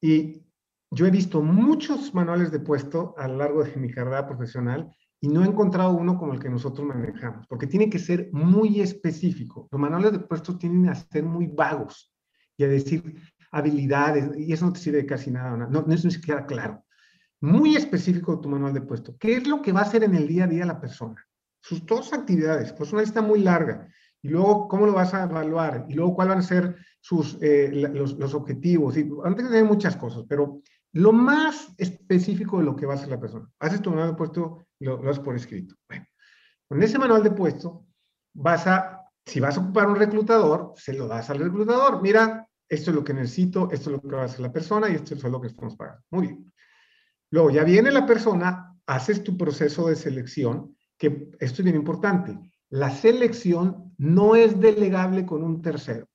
Y 0.00 0.42
yo 0.90 1.06
he 1.06 1.10
visto 1.10 1.42
muchos 1.42 2.14
manuales 2.14 2.52
de 2.52 2.60
puesto 2.60 3.14
a 3.18 3.26
lo 3.26 3.38
largo 3.38 3.64
de 3.64 3.74
mi 3.76 3.90
carrera 3.90 4.26
profesional 4.26 4.90
y 5.20 5.28
no 5.28 5.42
he 5.42 5.46
encontrado 5.46 5.92
uno 5.92 6.18
como 6.18 6.34
el 6.34 6.40
que 6.40 6.50
nosotros 6.50 6.86
manejamos, 6.86 7.46
porque 7.46 7.66
tiene 7.66 7.88
que 7.88 7.98
ser 7.98 8.28
muy 8.32 8.80
específico. 8.80 9.68
Los 9.70 9.80
manuales 9.80 10.12
de 10.12 10.18
puesto 10.18 10.58
tienen 10.58 10.88
a 10.88 10.94
ser 10.94 11.24
muy 11.24 11.46
vagos 11.46 12.12
y 12.56 12.64
a 12.64 12.68
decir 12.68 13.14
habilidades, 13.50 14.36
y 14.36 14.52
eso 14.52 14.66
no 14.66 14.72
te 14.72 14.80
sirve 14.80 14.98
de 14.98 15.06
casi 15.06 15.30
nada, 15.30 15.56
no, 15.56 15.82
no 15.82 15.94
es 15.94 16.04
ni 16.04 16.10
siquiera 16.10 16.44
claro. 16.46 16.84
Muy 17.42 17.76
específico 17.76 18.40
tu 18.40 18.48
manual 18.48 18.72
de 18.72 18.80
puesto. 18.80 19.14
¿Qué 19.18 19.34
es 19.34 19.46
lo 19.46 19.60
que 19.60 19.72
va 19.72 19.80
a 19.80 19.84
hacer 19.84 20.02
en 20.04 20.14
el 20.14 20.26
día 20.26 20.44
a 20.44 20.48
día 20.48 20.64
la 20.64 20.80
persona? 20.80 21.24
sus 21.62 21.86
dos 21.86 22.12
actividades, 22.12 22.72
pues 22.72 22.92
una 22.92 23.02
lista 23.02 23.22
muy 23.22 23.40
larga, 23.40 23.88
y 24.20 24.28
luego 24.28 24.68
cómo 24.68 24.84
lo 24.84 24.92
vas 24.92 25.14
a 25.14 25.22
evaluar, 25.22 25.86
y 25.88 25.94
luego 25.94 26.14
cuáles 26.14 26.34
van 26.34 26.38
a 26.38 26.46
ser 26.46 26.76
sus, 27.00 27.38
eh, 27.40 27.70
los, 27.72 28.18
los, 28.18 28.34
objetivos, 28.34 28.96
y 28.96 29.08
antes 29.24 29.48
de 29.48 29.64
muchas 29.64 29.96
cosas, 29.96 30.24
pero 30.28 30.60
lo 30.92 31.12
más 31.12 31.72
específico 31.78 32.58
de 32.58 32.64
lo 32.64 32.76
que 32.76 32.84
va 32.84 32.94
a 32.94 32.96
hacer 32.96 33.08
la 33.08 33.20
persona. 33.20 33.48
Haces 33.60 33.80
tu 33.80 33.90
manual 33.90 34.10
de 34.10 34.16
puesto, 34.16 34.66
lo, 34.80 35.02
lo 35.02 35.10
haces 35.10 35.22
por 35.22 35.34
escrito. 35.36 35.74
Bueno, 35.88 36.04
con 36.68 36.82
ese 36.82 36.98
manual 36.98 37.22
de 37.22 37.30
puesto, 37.30 37.86
vas 38.34 38.66
a, 38.66 39.00
si 39.24 39.40
vas 39.40 39.56
a 39.56 39.60
ocupar 39.60 39.88
un 39.88 39.96
reclutador, 39.96 40.74
se 40.76 40.92
lo 40.92 41.06
das 41.06 41.30
al 41.30 41.38
reclutador. 41.38 42.02
Mira, 42.02 42.46
esto 42.68 42.90
es 42.90 42.96
lo 42.96 43.04
que 43.04 43.14
necesito, 43.14 43.70
esto 43.70 43.90
es 43.90 43.96
lo 43.96 44.02
que 44.02 44.16
va 44.16 44.22
a 44.22 44.26
hacer 44.26 44.40
la 44.40 44.52
persona 44.52 44.90
y 44.90 44.96
esto 44.96 45.14
es 45.14 45.22
lo 45.22 45.40
que 45.40 45.48
estamos 45.48 45.76
pagando. 45.76 46.02
Muy 46.10 46.26
bien. 46.26 46.52
Luego 47.32 47.50
ya 47.50 47.64
viene 47.64 47.90
la 47.90 48.04
persona, 48.04 48.76
haces 48.86 49.24
tu 49.24 49.38
proceso 49.38 49.88
de 49.88 49.96
selección, 49.96 50.76
que 50.98 51.30
esto 51.40 51.62
es 51.62 51.64
bien 51.64 51.76
importante, 51.76 52.38
la 52.68 52.90
selección 52.90 53.94
no 53.96 54.36
es 54.36 54.60
delegable 54.60 55.24
con 55.24 55.42
un 55.42 55.62
tercero. 55.62 56.08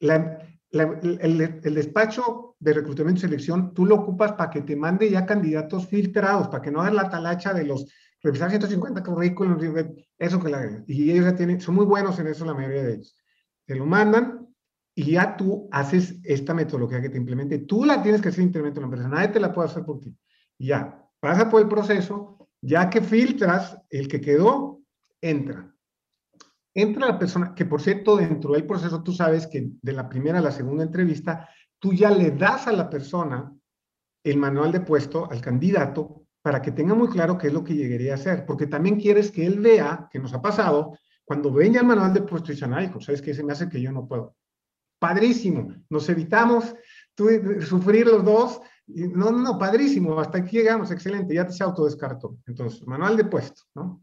El, 0.00 1.74
despacho 1.74 2.56
de 2.58 2.72
reclutamiento 2.72 3.18
y 3.18 3.20
selección, 3.20 3.74
tú 3.74 3.84
lo 3.84 3.96
ocupas 3.96 4.32
para 4.32 4.48
que 4.48 4.62
te 4.62 4.74
mande 4.74 5.10
ya 5.10 5.26
candidatos 5.26 5.86
filtrados, 5.86 6.48
para 6.48 6.62
que 6.62 6.70
no 6.70 6.80
hagas 6.80 6.94
la 6.94 7.10
talacha 7.10 7.52
de 7.52 7.64
los 7.64 7.86
revisar 8.22 8.48
150 8.48 9.02
currículums, 9.02 9.62
eso 10.18 10.40
que 10.40 10.48
la, 10.48 10.82
y 10.86 11.10
ellos 11.10 11.26
ya 11.26 11.36
tienen, 11.36 11.60
son 11.60 11.74
muy 11.74 11.84
buenos 11.84 12.18
en 12.18 12.28
eso 12.28 12.46
la 12.46 12.54
mayoría 12.54 12.84
de 12.84 12.94
ellos. 12.94 13.18
Te 13.66 13.74
lo 13.74 13.84
mandan 13.84 14.48
y 14.94 15.12
ya 15.12 15.36
tú 15.36 15.68
haces 15.70 16.20
esta 16.24 16.54
metodología 16.54 17.02
que 17.02 17.10
te 17.10 17.18
implemente. 17.18 17.58
Tú 17.58 17.84
la 17.84 18.02
tienes 18.02 18.22
que 18.22 18.30
hacer 18.30 18.44
internamente 18.44 18.80
en 18.80 18.82
la 18.82 18.86
empresa, 18.86 19.08
nadie 19.08 19.28
te 19.28 19.40
la 19.40 19.52
puede 19.52 19.68
hacer 19.68 19.84
por 19.84 20.00
ti. 20.00 20.16
Ya, 20.58 21.06
pasa 21.20 21.50
por 21.50 21.62
el 21.62 21.68
proceso, 21.68 22.48
ya 22.60 22.88
que 22.90 23.00
filtras, 23.00 23.78
el 23.90 24.08
que 24.08 24.20
quedó, 24.20 24.80
entra. 25.20 25.74
Entra 26.74 27.06
la 27.06 27.18
persona, 27.18 27.54
que 27.54 27.64
por 27.64 27.80
cierto, 27.80 28.16
dentro 28.16 28.52
del 28.52 28.66
proceso 28.66 29.02
tú 29.02 29.12
sabes 29.12 29.46
que 29.46 29.70
de 29.80 29.92
la 29.92 30.08
primera 30.08 30.38
a 30.38 30.42
la 30.42 30.50
segunda 30.50 30.82
entrevista, 30.82 31.48
tú 31.78 31.92
ya 31.92 32.10
le 32.10 32.32
das 32.32 32.66
a 32.66 32.72
la 32.72 32.90
persona 32.90 33.52
el 34.24 34.36
manual 34.38 34.72
de 34.72 34.80
puesto, 34.80 35.30
al 35.30 35.40
candidato, 35.40 36.26
para 36.42 36.60
que 36.60 36.72
tenga 36.72 36.94
muy 36.94 37.08
claro 37.08 37.38
qué 37.38 37.48
es 37.48 37.52
lo 37.52 37.62
que 37.62 37.74
llegaría 37.74 38.12
a 38.12 38.16
hacer, 38.16 38.44
porque 38.44 38.66
también 38.66 39.00
quieres 39.00 39.30
que 39.30 39.46
él 39.46 39.60
vea, 39.60 40.08
que 40.10 40.18
nos 40.18 40.34
ha 40.34 40.42
pasado, 40.42 40.98
cuando 41.24 41.52
ven 41.52 41.74
el 41.76 41.84
manual 41.84 42.12
de 42.12 42.22
puesto 42.22 42.50
y 42.50 42.54
dicen, 42.54 42.74
ay, 42.74 42.88
pues, 42.88 43.06
¿sabes 43.06 43.22
qué? 43.22 43.32
Se 43.32 43.42
me 43.42 43.52
hace 43.52 43.68
que 43.68 43.80
yo 43.80 43.92
no 43.92 44.06
puedo. 44.06 44.36
Padrísimo, 44.98 45.74
nos 45.88 46.08
evitamos 46.08 46.74
tú, 47.14 47.28
sufrir 47.60 48.06
los 48.06 48.24
dos 48.24 48.60
no, 48.86 49.30
no, 49.30 49.38
no, 49.38 49.58
padrísimo, 49.58 50.18
hasta 50.20 50.38
aquí 50.38 50.58
llegamos, 50.58 50.90
excelente, 50.90 51.34
ya 51.34 51.48
se 51.50 51.64
autodescartó. 51.64 52.38
Entonces, 52.46 52.86
manual 52.86 53.16
de 53.16 53.24
puesto, 53.24 53.62
¿no? 53.74 54.02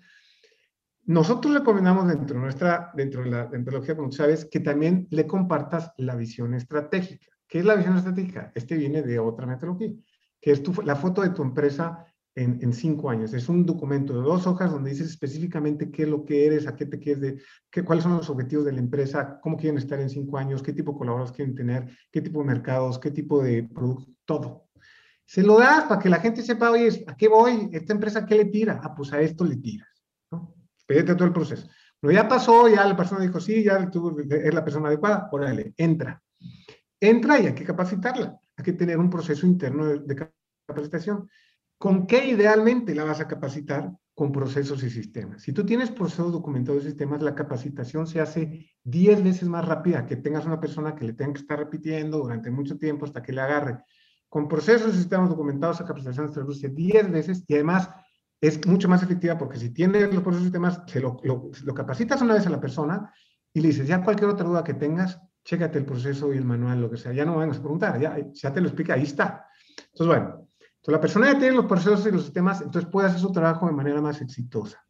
Nosotros 1.06 1.54
recomendamos 1.54 2.08
dentro 2.08 2.36
de 2.36 2.42
nuestra, 2.42 2.92
dentro 2.96 3.24
de 3.24 3.32
la 3.32 3.48
metodología, 3.50 3.96
como 3.96 4.10
tú 4.10 4.18
sabes, 4.18 4.46
que 4.46 4.60
también 4.60 5.08
le 5.10 5.26
compartas 5.26 5.92
la 5.98 6.16
visión 6.16 6.54
estratégica. 6.54 7.28
¿Qué 7.48 7.60
es 7.60 7.66
la 7.66 7.76
visión 7.76 7.98
estratégica? 7.98 8.52
Este 8.56 8.78
viene 8.78 9.02
de 9.02 9.20
otra 9.20 9.46
metodología, 9.46 9.94
que 10.40 10.52
es 10.52 10.64
tu, 10.64 10.74
la 10.84 10.96
foto 10.96 11.22
de 11.22 11.32
tu 11.32 11.42
empresa 11.42 12.06
en, 12.36 12.60
en, 12.62 12.72
cinco 12.72 13.10
años. 13.10 13.34
Es 13.34 13.50
un 13.50 13.66
documento 13.66 14.14
de 14.14 14.22
dos 14.22 14.48
hojas 14.48 14.72
donde 14.72 14.92
dices 14.92 15.10
específicamente 15.10 15.92
qué 15.92 16.04
es 16.04 16.10
lo 16.10 16.24
que 16.24 16.46
eres, 16.46 16.68
a 16.68 16.76
qué 16.76 16.86
te 16.86 17.00
quieres, 17.00 17.22
de, 17.22 17.42
qué, 17.70 17.84
cuáles 17.84 18.04
son 18.04 18.16
los 18.16 18.30
objetivos 18.30 18.64
de 18.66 18.72
la 18.74 18.80
empresa, 18.80 19.40
cómo 19.42 19.58
quieren 19.58 19.78
estar 19.80 20.00
en 20.00 20.10
cinco 20.10 20.38
años, 20.38 20.64
qué 20.64 20.72
tipo 20.72 20.94
de 20.94 20.98
colaboradores 21.00 21.36
quieren 21.36 21.56
tener, 21.56 21.90
qué 22.12 22.22
tipo 22.22 22.40
de 22.40 22.46
mercados, 22.46 23.00
qué 23.00 23.12
tipo 23.12 23.44
de 23.44 23.64
productos, 23.64 24.16
todo. 24.24 24.71
Se 25.32 25.44
lo 25.44 25.58
das 25.58 25.86
para 25.86 25.98
que 25.98 26.10
la 26.10 26.20
gente 26.20 26.42
sepa, 26.42 26.72
oye, 26.72 27.06
¿a 27.08 27.16
qué 27.16 27.30
voy? 27.30 27.70
¿Esta 27.72 27.94
empresa 27.94 28.26
qué 28.26 28.36
le 28.36 28.46
tira? 28.46 28.82
Ah, 28.84 28.94
pues 28.94 29.14
a 29.14 29.22
esto 29.22 29.46
le 29.46 29.56
tiras. 29.56 29.88
¿no? 30.30 30.54
Todo 30.86 31.24
el 31.24 31.32
proceso. 31.32 31.70
Pero 32.02 32.12
ya 32.12 32.28
pasó, 32.28 32.68
ya 32.68 32.86
la 32.86 32.98
persona 32.98 33.22
dijo, 33.22 33.40
sí, 33.40 33.64
ya 33.64 33.90
tú 33.90 34.20
es 34.30 34.54
la 34.54 34.66
persona 34.66 34.90
adecuada, 34.90 35.30
órale, 35.32 35.74
entra. 35.78 36.22
Entra 37.00 37.40
y 37.40 37.46
hay 37.46 37.56
que 37.56 37.64
capacitarla. 37.64 38.38
Hay 38.58 38.66
que 38.66 38.74
tener 38.74 38.98
un 38.98 39.10
proceso 39.10 39.48
interno 39.48 39.86
de, 39.86 40.00
de 40.00 40.30
capacitación. 40.68 41.30
¿Con 41.78 42.08
qué 42.08 42.28
idealmente 42.28 42.94
la 42.94 43.06
vas 43.06 43.22
a 43.22 43.28
capacitar? 43.30 43.90
con 44.14 44.34
procesos 44.34 44.84
y 44.84 44.90
sistemas. 44.90 45.42
Si 45.42 45.54
tú 45.54 45.66
tienes 45.66 45.90
procesos 45.90 46.34
documentados 46.34 46.84
y 46.84 46.88
sistemas, 46.88 47.22
la 47.22 47.34
capacitación 47.34 48.06
se 48.06 48.20
hace 48.20 48.70
10 48.84 49.24
veces 49.24 49.48
más 49.48 49.66
rápida 49.66 50.06
que 50.06 50.18
tengas 50.18 50.46
una 50.46 50.60
persona 50.60 50.94
que 50.94 51.06
le 51.06 51.14
tenga 51.14 51.34
que 51.34 51.40
estar 51.40 51.58
repitiendo 51.58 52.20
durante 52.20 52.52
mucho 52.52 52.78
tiempo 52.78 53.06
hasta 53.06 53.24
que 53.24 53.32
le 53.32 53.42
agarre. 53.42 53.80
Con 54.32 54.48
procesos 54.48 54.96
y 54.96 54.98
sistemas 54.98 55.28
documentados, 55.28 55.82
la 55.82 55.86
capacitación 55.86 56.32
se 56.32 56.40
reduce 56.40 56.70
10 56.70 57.12
veces 57.12 57.44
y 57.50 57.54
además 57.56 57.90
es 58.40 58.66
mucho 58.66 58.88
más 58.88 59.04
efectiva 59.04 59.38
porque 59.38 59.60
si 59.60 59.72
tienes 59.72 60.04
los 60.14 60.24
procesos 60.24 60.44
y 60.44 60.46
sistemas, 60.46 60.82
se 60.88 61.02
lo, 61.02 61.20
lo, 61.22 61.74
capacitas 61.74 62.22
una 62.22 62.36
vez 62.36 62.48
a 62.48 62.50
la 62.50 62.62
persona 62.62 63.14
y 63.54 63.60
le 63.60 63.68
dices, 63.68 63.90
ya 63.90 64.02
cualquier 64.02 64.30
otra 64.30 64.48
duda 64.48 64.64
que 64.64 64.74
tengas, 64.74 65.20
chécate 65.44 65.80
el 65.80 65.86
proceso 65.86 66.34
y 66.34 66.38
el 66.38 66.46
manual, 66.46 66.80
lo 66.80 66.90
que 66.90 66.96
sea, 66.96 67.12
ya 67.12 67.26
no 67.26 67.40
vengas 67.40 67.58
a 67.58 67.60
preguntar, 67.60 68.00
ya, 68.00 68.18
ya 68.32 68.54
te 68.54 68.62
lo 68.62 68.68
explica, 68.68 68.94
ahí 68.94 69.04
está. 69.04 69.48
Entonces, 69.92 70.08
bueno, 70.08 70.28
entonces, 70.28 70.94
la 70.94 71.02
persona 71.02 71.34
ya 71.34 71.38
tiene 71.38 71.56
los 71.58 71.66
procesos 71.66 72.08
y 72.08 72.12
los 72.12 72.24
sistemas, 72.24 72.62
entonces 72.62 72.90
puede 72.90 73.10
hacer 73.10 73.20
su 73.20 73.34
trabajo 73.34 73.68
de 73.68 73.74
manera 73.74 74.02
más 74.02 74.22
exitosa. 74.22 74.82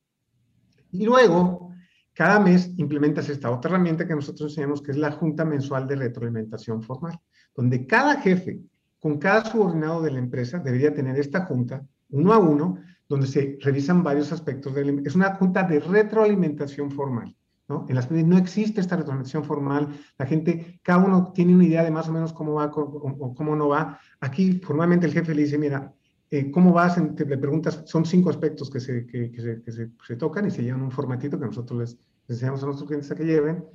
Y 0.92 1.04
luego, 1.04 1.74
cada 2.14 2.39
mes 2.39 2.72
implementas 2.78 3.28
esta 3.28 3.50
otra 3.50 3.72
herramienta 3.72 4.08
que 4.08 4.14
nosotros 4.14 4.52
enseñamos, 4.52 4.84
que 4.84 4.92
es 4.92 4.98
la 4.98 5.12
Junta 5.14 5.46
Mensual 5.46 5.88
de 5.88 5.96
Retroalimentación 5.96 6.84
Formal, 6.84 7.20
donde 7.56 7.88
cada 7.88 8.22
jefe, 8.22 8.62
con 9.02 9.18
cada 9.18 9.43
subordinado 9.43 10.02
de 10.02 10.12
la 10.12 10.20
empresa, 10.20 10.60
debería 10.60 10.93
tener 10.93 11.20
esta 11.20 11.45
junta, 11.45 11.84
uno 12.12 12.34
a 12.34 12.38
uno, 12.38 12.78
donde 13.10 13.26
se 13.28 13.58
revisan 13.60 14.04
varios 14.04 14.32
aspectos. 14.32 14.76
De 14.76 14.86
la, 14.86 15.02
es 15.04 15.16
una 15.16 15.36
junta 15.36 15.64
de 15.64 15.80
retroalimentación 15.80 16.91
formal. 16.91 17.36
¿no? 17.68 17.86
En 17.89 17.95
las 17.95 18.12
no 18.12 18.38
existe 18.38 18.80
esta 18.80 18.95
retroalimentación 18.95 19.43
formal. 19.43 19.89
La 20.20 20.26
gente, 20.28 20.80
cada 20.84 21.04
uno 21.04 21.32
tiene 21.34 21.56
una 21.56 21.66
idea 21.66 21.84
de 21.84 21.89
más 21.89 22.08
o 22.10 22.14
menos 22.14 22.32
cómo 22.32 22.54
va 22.54 22.66
o 22.68 23.34
cómo 23.34 23.56
no 23.56 23.70
va. 23.70 23.99
Aquí 24.20 24.60
formalmente 24.60 25.08
el 25.08 25.14
jefe 25.14 25.34
le 25.34 25.43
dice, 25.43 25.58
mira, 25.58 25.93
eh, 26.30 26.52
¿cómo 26.52 26.72
vas? 26.72 26.97
Le 26.97 27.38
preguntas, 27.38 27.84
son 27.86 28.06
cinco 28.06 28.30
aspectos 28.30 28.70
que, 28.70 28.80
se, 28.80 29.08
que, 29.08 29.62
se, 29.68 29.89
se, 30.08 30.16
tocan 30.16 30.45
y 30.47 30.52
se 30.52 30.62
llevan 30.62 30.84
un 30.84 30.91
formatito 30.91 31.39
que 31.39 31.45
nosotros 31.47 31.80
les, 31.80 31.99
enseñamos 32.28 32.62
a 32.62 32.68
nuestros 32.68 32.88
clientes 32.88 33.12
a 33.12 33.16
que 33.16 33.26
lleven. 33.26 33.66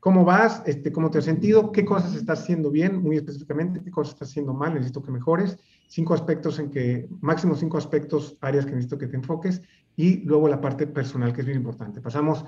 ¿Cómo 0.00 0.24
vas? 0.24 0.62
Este, 0.66 0.92
¿Cómo 0.92 1.10
te 1.10 1.18
has 1.18 1.24
sentido? 1.24 1.72
¿Qué 1.72 1.84
cosas 1.84 2.14
estás 2.14 2.40
haciendo 2.40 2.70
bien? 2.70 3.02
Muy 3.02 3.16
específicamente, 3.16 3.82
¿qué 3.82 3.90
cosas 3.90 4.14
estás 4.14 4.30
haciendo 4.30 4.54
mal? 4.54 4.74
Necesito 4.74 5.02
que 5.02 5.10
mejores. 5.10 5.58
Cinco 5.88 6.14
aspectos 6.14 6.58
en 6.58 6.70
que, 6.70 7.08
máximo 7.20 7.56
cinco 7.56 7.78
aspectos, 7.78 8.36
áreas 8.40 8.64
que 8.64 8.72
necesito 8.72 8.98
que 8.98 9.08
te 9.08 9.16
enfoques. 9.16 9.62
Y 9.96 10.22
luego 10.24 10.48
la 10.48 10.60
parte 10.60 10.86
personal, 10.86 11.32
que 11.32 11.40
es 11.40 11.46
bien 11.46 11.58
importante. 11.58 12.00
Pasamos 12.00 12.44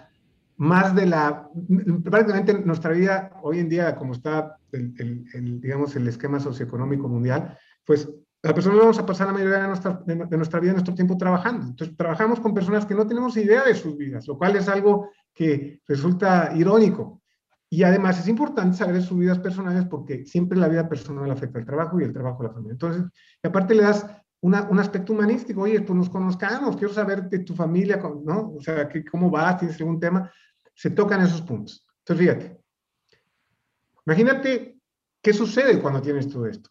más 0.60 0.94
de 0.94 1.06
la, 1.06 1.48
prácticamente 2.04 2.52
nuestra 2.52 2.92
vida 2.92 3.32
hoy 3.42 3.60
en 3.60 3.68
día, 3.68 3.96
como 3.96 4.12
está 4.12 4.58
el, 4.72 5.60
digamos, 5.60 5.96
el 5.96 6.06
esquema 6.06 6.38
socioeconómico 6.38 7.08
mundial, 7.08 7.56
pues 7.84 8.08
la 8.42 8.54
persona 8.54 8.76
vamos 8.76 8.98
a 8.98 9.06
pasar 9.06 9.26
la 9.26 9.32
mayoría 9.32 9.58
de 9.58 9.68
nuestra, 9.68 10.02
de, 10.04 10.36
nuestra 10.36 10.60
vida, 10.60 10.72
nuestro 10.72 10.94
tiempo 10.94 11.16
trabajando. 11.16 11.66
Entonces, 11.66 11.96
trabajamos 11.96 12.40
con 12.40 12.54
personas 12.54 12.86
que 12.86 12.94
no 12.94 13.06
tenemos 13.06 13.36
idea 13.36 13.64
de 13.64 13.74
sus 13.74 13.96
vidas, 13.96 14.26
lo 14.28 14.38
cual 14.38 14.54
es 14.56 14.68
algo 14.68 15.08
que 15.34 15.80
resulta 15.88 16.52
irónico. 16.54 17.19
Y 17.70 17.84
además 17.84 18.18
es 18.18 18.28
importante 18.28 18.76
saber 18.76 19.00
sus 19.00 19.18
vidas 19.18 19.38
personales 19.38 19.86
porque 19.86 20.26
siempre 20.26 20.58
la 20.58 20.68
vida 20.68 20.88
personal 20.88 21.30
afecta 21.30 21.60
al 21.60 21.64
trabajo 21.64 22.00
y 22.00 22.04
el 22.04 22.12
trabajo 22.12 22.42
a 22.42 22.46
la 22.46 22.52
familia. 22.52 22.72
Entonces, 22.72 23.04
y 23.42 23.46
aparte 23.46 23.74
le 23.74 23.84
das 23.84 24.06
una, 24.40 24.62
un 24.64 24.80
aspecto 24.80 25.12
humanístico, 25.12 25.62
oye, 25.62 25.80
pues 25.80 25.96
nos 25.96 26.10
conozcamos, 26.10 26.76
quiero 26.76 26.92
saber 26.92 27.28
de 27.28 27.38
tu 27.38 27.54
familia, 27.54 28.02
¿no? 28.24 28.54
O 28.56 28.60
sea, 28.60 28.88
que, 28.88 29.04
cómo 29.04 29.30
vas, 29.30 29.58
tienes 29.58 29.78
algún 29.80 30.00
tema 30.00 30.30
se 30.80 30.88
tocan 30.88 31.20
esos 31.20 31.42
puntos. 31.42 31.86
Entonces, 31.98 32.26
fíjate, 32.26 32.60
imagínate 34.06 34.78
qué 35.20 35.32
sucede 35.34 35.78
cuando 35.78 36.00
tienes 36.00 36.26
todo 36.26 36.46
esto. 36.46 36.70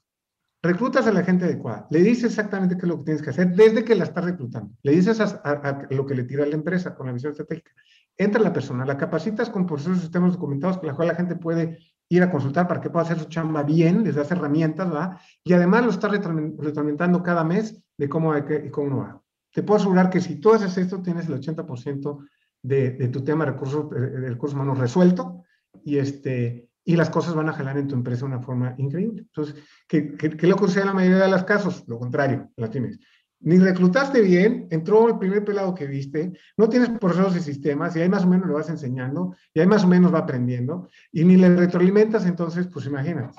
Reclutas 0.63 1.05
a 1.05 1.11
la 1.11 1.23
gente 1.23 1.45
adecuada, 1.45 1.85
le 1.91 1.99
dices 1.99 2.31
exactamente 2.31 2.75
qué 2.75 2.81
es 2.81 2.89
lo 2.89 2.97
que 2.97 3.03
tienes 3.03 3.21
que 3.21 3.29
hacer 3.29 3.49
desde 3.55 3.85
que 3.85 3.93
la 3.93 4.05
estás 4.05 4.25
reclutando, 4.25 4.75
le 4.81 4.93
dices 4.93 5.21
a, 5.21 5.87
lo 5.91 6.07
que 6.07 6.15
le 6.15 6.23
tira 6.23 6.43
la 6.47 6.55
empresa 6.55 6.95
con 6.95 7.05
la 7.05 7.13
visión 7.13 7.31
estratégica. 7.31 7.71
Entra 8.19 8.41
la 8.41 8.51
persona, 8.51 8.85
la 8.85 8.97
capacitas 8.97 9.49
con 9.49 9.65
procesos 9.65 9.99
y 9.99 10.01
sistemas 10.01 10.33
documentados 10.33 10.77
con 10.77 10.87
los 10.87 10.95
cuales 10.97 11.13
la 11.13 11.17
gente 11.17 11.37
puede 11.37 11.79
ir 12.09 12.21
a 12.21 12.29
consultar 12.29 12.67
para 12.67 12.81
que 12.81 12.89
pueda 12.89 13.05
hacer 13.05 13.17
su 13.17 13.29
chamba 13.29 13.63
bien, 13.63 14.03
les 14.03 14.15
das 14.15 14.29
herramientas, 14.29 14.89
¿verdad? 14.89 15.17
Y 15.41 15.53
además 15.53 15.85
lo 15.85 15.91
estás 15.91 16.11
retroalimentando 16.11 17.23
cada 17.23 17.45
mes 17.45 17.81
de 17.97 18.09
cómo, 18.09 18.35
y 18.35 18.69
cómo 18.71 18.89
no 18.89 18.97
va. 18.97 19.21
Te 19.53 19.63
puedo 19.63 19.79
asegurar 19.79 20.09
que 20.09 20.19
si 20.19 20.35
tú 20.35 20.53
haces 20.53 20.77
esto, 20.77 21.01
tienes 21.01 21.29
el 21.29 21.39
80% 21.39 22.27
de, 22.61 23.07
tu 23.07 23.23
tema 23.23 23.45
de 23.45 23.51
recursos, 23.51 23.89
de 23.89 24.29
recursos 24.29 24.53
humanos 24.53 24.79
resuelto 24.79 25.45
y, 25.85 25.97
este, 25.97 26.69
y 26.83 26.97
las 26.97 27.09
cosas 27.09 27.35
van 27.35 27.47
a 27.47 27.53
jalar 27.53 27.77
en 27.77 27.87
tu 27.87 27.95
empresa 27.95 28.25
de 28.25 28.33
una 28.33 28.41
forma 28.41 28.75
increíble. 28.79 29.21
Entonces, 29.21 29.55
¿qué, 29.87 30.17
qué, 30.17 30.31
qué 30.31 30.47
lo 30.47 30.57
que 30.57 30.65
sucede 30.65 30.81
en 30.81 30.87
la 30.87 30.93
mayoría 30.93 31.23
de 31.23 31.31
los 31.31 31.45
casos? 31.45 31.85
Lo 31.87 31.97
contrario, 31.97 32.49
las 32.57 32.69
tienes. 32.69 32.99
Ni 33.41 33.57
reclutaste 33.57 34.21
bien, 34.21 34.67
entró 34.69 35.07
el 35.07 35.17
primer 35.17 35.45
pelado 35.45 35.73
que 35.73 35.87
viste, 35.87 36.33
no 36.57 36.67
tienes 36.67 36.89
procesos 36.99 37.37
y 37.37 37.39
sistemas, 37.39 37.95
y 37.95 38.01
ahí 38.01 38.09
más 38.09 38.25
o 38.25 38.27
menos 38.27 38.47
lo 38.47 38.55
vas 38.55 38.69
enseñando, 38.69 39.33
y 39.53 39.61
ahí 39.61 39.67
más 39.67 39.85
o 39.85 39.87
menos 39.87 40.13
va 40.13 40.19
aprendiendo, 40.19 40.89
y 41.11 41.23
ni 41.23 41.37
le 41.37 41.55
retroalimentas, 41.55 42.25
entonces, 42.25 42.67
pues 42.67 42.85
imagínate. 42.85 43.33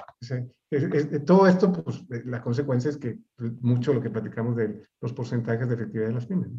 todo 1.26 1.46
esto, 1.46 1.72
pues 1.72 2.04
la 2.24 2.40
consecuencia 2.40 2.90
es 2.90 2.96
que 2.96 3.18
pues, 3.36 3.52
mucho 3.60 3.92
lo 3.92 4.00
que 4.00 4.10
platicamos 4.10 4.56
de 4.56 4.82
los 5.00 5.12
porcentajes 5.12 5.68
de 5.68 5.74
efectividad 5.74 6.08
de 6.08 6.14
las 6.14 6.26
pymes 6.26 6.50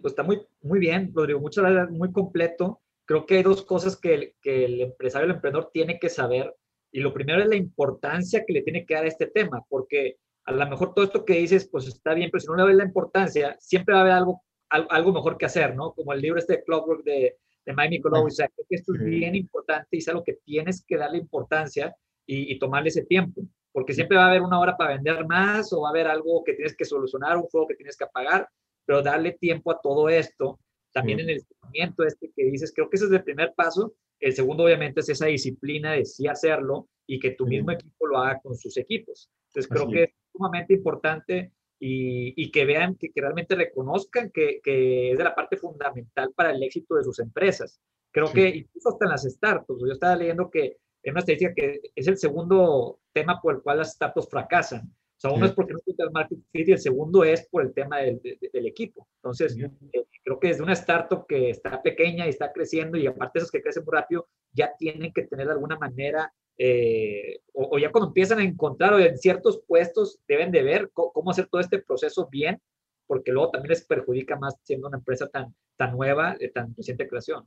pues 0.00 0.12
está 0.12 0.22
muy, 0.22 0.40
muy 0.62 0.78
bien, 0.78 1.12
Rodrigo, 1.14 1.40
muchas 1.40 1.64
gracias, 1.64 1.90
muy 1.90 2.12
completo. 2.12 2.80
Creo 3.04 3.26
que 3.26 3.36
hay 3.36 3.42
dos 3.42 3.64
cosas 3.64 3.96
que 3.96 4.14
el, 4.14 4.34
que 4.40 4.64
el 4.64 4.80
empresario, 4.80 5.26
el 5.26 5.34
emprendedor 5.34 5.70
tiene 5.72 5.98
que 5.98 6.08
saber. 6.08 6.54
Y 6.92 7.00
lo 7.00 7.12
primero 7.12 7.42
es 7.42 7.48
la 7.48 7.56
importancia 7.56 8.44
que 8.46 8.52
le 8.52 8.62
tiene 8.62 8.86
que 8.86 8.94
dar 8.94 9.04
a 9.04 9.08
este 9.08 9.26
tema, 9.26 9.64
porque 9.68 10.18
a 10.48 10.52
lo 10.52 10.66
mejor 10.66 10.94
todo 10.94 11.04
esto 11.04 11.26
que 11.26 11.34
dices, 11.34 11.68
pues 11.70 11.86
está 11.86 12.14
bien, 12.14 12.30
pero 12.30 12.40
si 12.40 12.46
no 12.46 12.56
le 12.56 12.64
ves 12.64 12.76
la 12.76 12.84
importancia, 12.84 13.54
siempre 13.60 13.92
va 13.92 14.00
a 14.00 14.02
haber 14.02 14.14
algo, 14.14 14.42
algo 14.70 15.12
mejor 15.12 15.36
que 15.36 15.44
hacer, 15.44 15.76
¿no? 15.76 15.92
Como 15.92 16.14
el 16.14 16.22
libro 16.22 16.38
este 16.38 16.54
de 16.54 16.64
Clockwork 16.64 17.04
de, 17.04 17.36
de 17.66 17.72
Mike 17.74 17.90
Michelowicz, 17.90 18.36
creo 18.38 18.66
que 18.66 18.76
esto 18.76 18.94
es 18.94 19.04
bien 19.04 19.34
importante 19.34 19.88
y 19.90 19.98
es 19.98 20.08
algo 20.08 20.24
que 20.24 20.38
tienes 20.46 20.82
que 20.86 20.96
darle 20.96 21.18
importancia 21.18 21.94
y, 22.24 22.50
y, 22.50 22.58
tomarle 22.58 22.88
ese 22.88 23.04
tiempo, 23.04 23.42
porque 23.72 23.92
siempre 23.92 24.16
va 24.16 24.24
a 24.24 24.28
haber 24.30 24.40
una 24.40 24.58
hora 24.58 24.74
para 24.74 24.94
vender 24.94 25.26
más 25.26 25.70
o 25.74 25.82
va 25.82 25.88
a 25.88 25.90
haber 25.90 26.06
algo 26.06 26.42
que 26.42 26.54
tienes 26.54 26.74
que 26.74 26.86
solucionar, 26.86 27.36
un 27.36 27.42
juego 27.42 27.66
que 27.66 27.74
tienes 27.74 27.98
que 27.98 28.04
apagar, 28.04 28.48
pero 28.86 29.02
darle 29.02 29.32
tiempo 29.32 29.70
a 29.70 29.78
todo 29.82 30.08
esto, 30.08 30.58
también 30.92 31.20
en 31.20 31.28
el 31.28 31.42
seguimiento 31.42 32.04
este 32.04 32.32
que 32.34 32.44
dices, 32.44 32.72
creo 32.74 32.88
que 32.88 32.96
ese 32.96 33.04
es 33.04 33.12
el 33.12 33.22
primer 33.22 33.52
paso. 33.54 33.92
El 34.18 34.32
segundo, 34.32 34.64
obviamente, 34.64 35.00
es 35.00 35.10
esa 35.10 35.26
disciplina 35.26 35.92
de 35.92 36.06
sí 36.06 36.26
hacerlo 36.26 36.88
y 37.06 37.20
que 37.20 37.32
tu 37.32 37.46
mismo 37.46 37.70
equipo 37.70 38.06
lo 38.06 38.18
haga 38.18 38.40
con 38.40 38.56
sus 38.56 38.78
equipos. 38.78 39.30
Entonces, 39.48 39.70
creo 39.70 39.88
que 39.88 40.02
es 40.04 40.10
sumamente 40.38 40.74
importante 40.74 41.52
y, 41.78 42.32
y 42.42 42.50
que 42.50 42.64
vean, 42.64 42.96
que, 42.96 43.10
que 43.10 43.20
realmente 43.20 43.54
reconozcan 43.54 44.30
que, 44.30 44.60
que, 44.62 45.12
es 45.12 45.18
de 45.18 45.24
la 45.24 45.34
parte 45.34 45.56
fundamental 45.56 46.32
para 46.34 46.52
el 46.52 46.62
éxito 46.62 46.94
de 46.94 47.04
sus 47.04 47.18
empresas. 47.18 47.80
Creo 48.10 48.32
que 48.32 48.48
incluso 48.48 48.88
hasta 48.88 49.04
en 49.04 49.10
las 49.10 49.24
startups, 49.24 49.82
yo 49.86 49.92
estaba 49.92 50.16
leyendo 50.16 50.50
que 50.50 50.78
en 51.02 51.12
una 51.12 51.20
estadística 51.20 51.54
que 51.54 51.80
es 51.94 52.08
el 52.08 52.16
segundo 52.16 53.00
tema 53.12 53.40
por 53.40 53.54
el 53.54 53.62
cual 53.62 53.78
las 53.78 53.92
startups 53.92 54.28
fracasan. 54.28 54.86
O 55.18 55.20
sea, 55.20 55.30
uno 55.32 55.46
es 55.46 55.52
porque 55.52 55.72
no 55.72 55.80
tiene 55.80 56.04
el 56.04 56.12
market 56.12 56.38
fit 56.52 56.68
y 56.68 56.72
el 56.72 56.78
segundo 56.78 57.24
es 57.24 57.48
por 57.48 57.62
el 57.62 57.74
tema 57.74 57.98
del, 57.98 58.20
del 58.22 58.66
equipo. 58.66 59.08
Entonces, 59.16 59.56
eh, 59.58 60.04
creo 60.22 60.38
que 60.38 60.48
desde 60.48 60.62
una 60.62 60.74
startup 60.74 61.26
que 61.26 61.50
está 61.50 61.82
pequeña 61.82 62.26
y 62.26 62.30
está 62.30 62.52
creciendo 62.52 62.96
y 62.96 63.06
aparte 63.06 63.40
esos 63.40 63.50
que 63.50 63.60
crecen 63.60 63.84
muy 63.84 63.94
rápido, 63.94 64.28
ya 64.52 64.72
tienen 64.78 65.12
que 65.12 65.22
tener 65.22 65.46
de 65.46 65.52
alguna 65.52 65.76
manera, 65.76 66.32
eh, 66.58 67.40
o, 67.52 67.78
ya 67.78 67.90
cuando 67.90 68.08
empiezan 68.08 68.40
a 68.40 68.44
encontrar 68.44 68.92
o 68.92 68.98
en 68.98 69.16
ciertos 69.16 69.62
puestos 69.66 70.20
deben 70.26 70.50
de 70.50 70.62
ver 70.62 70.90
cómo, 70.92 71.30
hacer 71.30 71.46
todo 71.46 71.60
este 71.60 71.78
proceso 71.78 72.28
bien, 72.30 72.60
porque 73.06 73.32
luego 73.32 73.50
también 73.50 73.70
les 73.70 73.84
perjudica 73.84 74.36
más 74.36 74.56
siendo 74.64 74.88
una 74.88 74.98
empresa 74.98 75.28
tan, 75.28 75.54
tan 75.76 75.92
nueva, 75.92 76.36
de 76.38 76.48
tan 76.48 76.74
reciente 76.76 77.08
creación. 77.08 77.44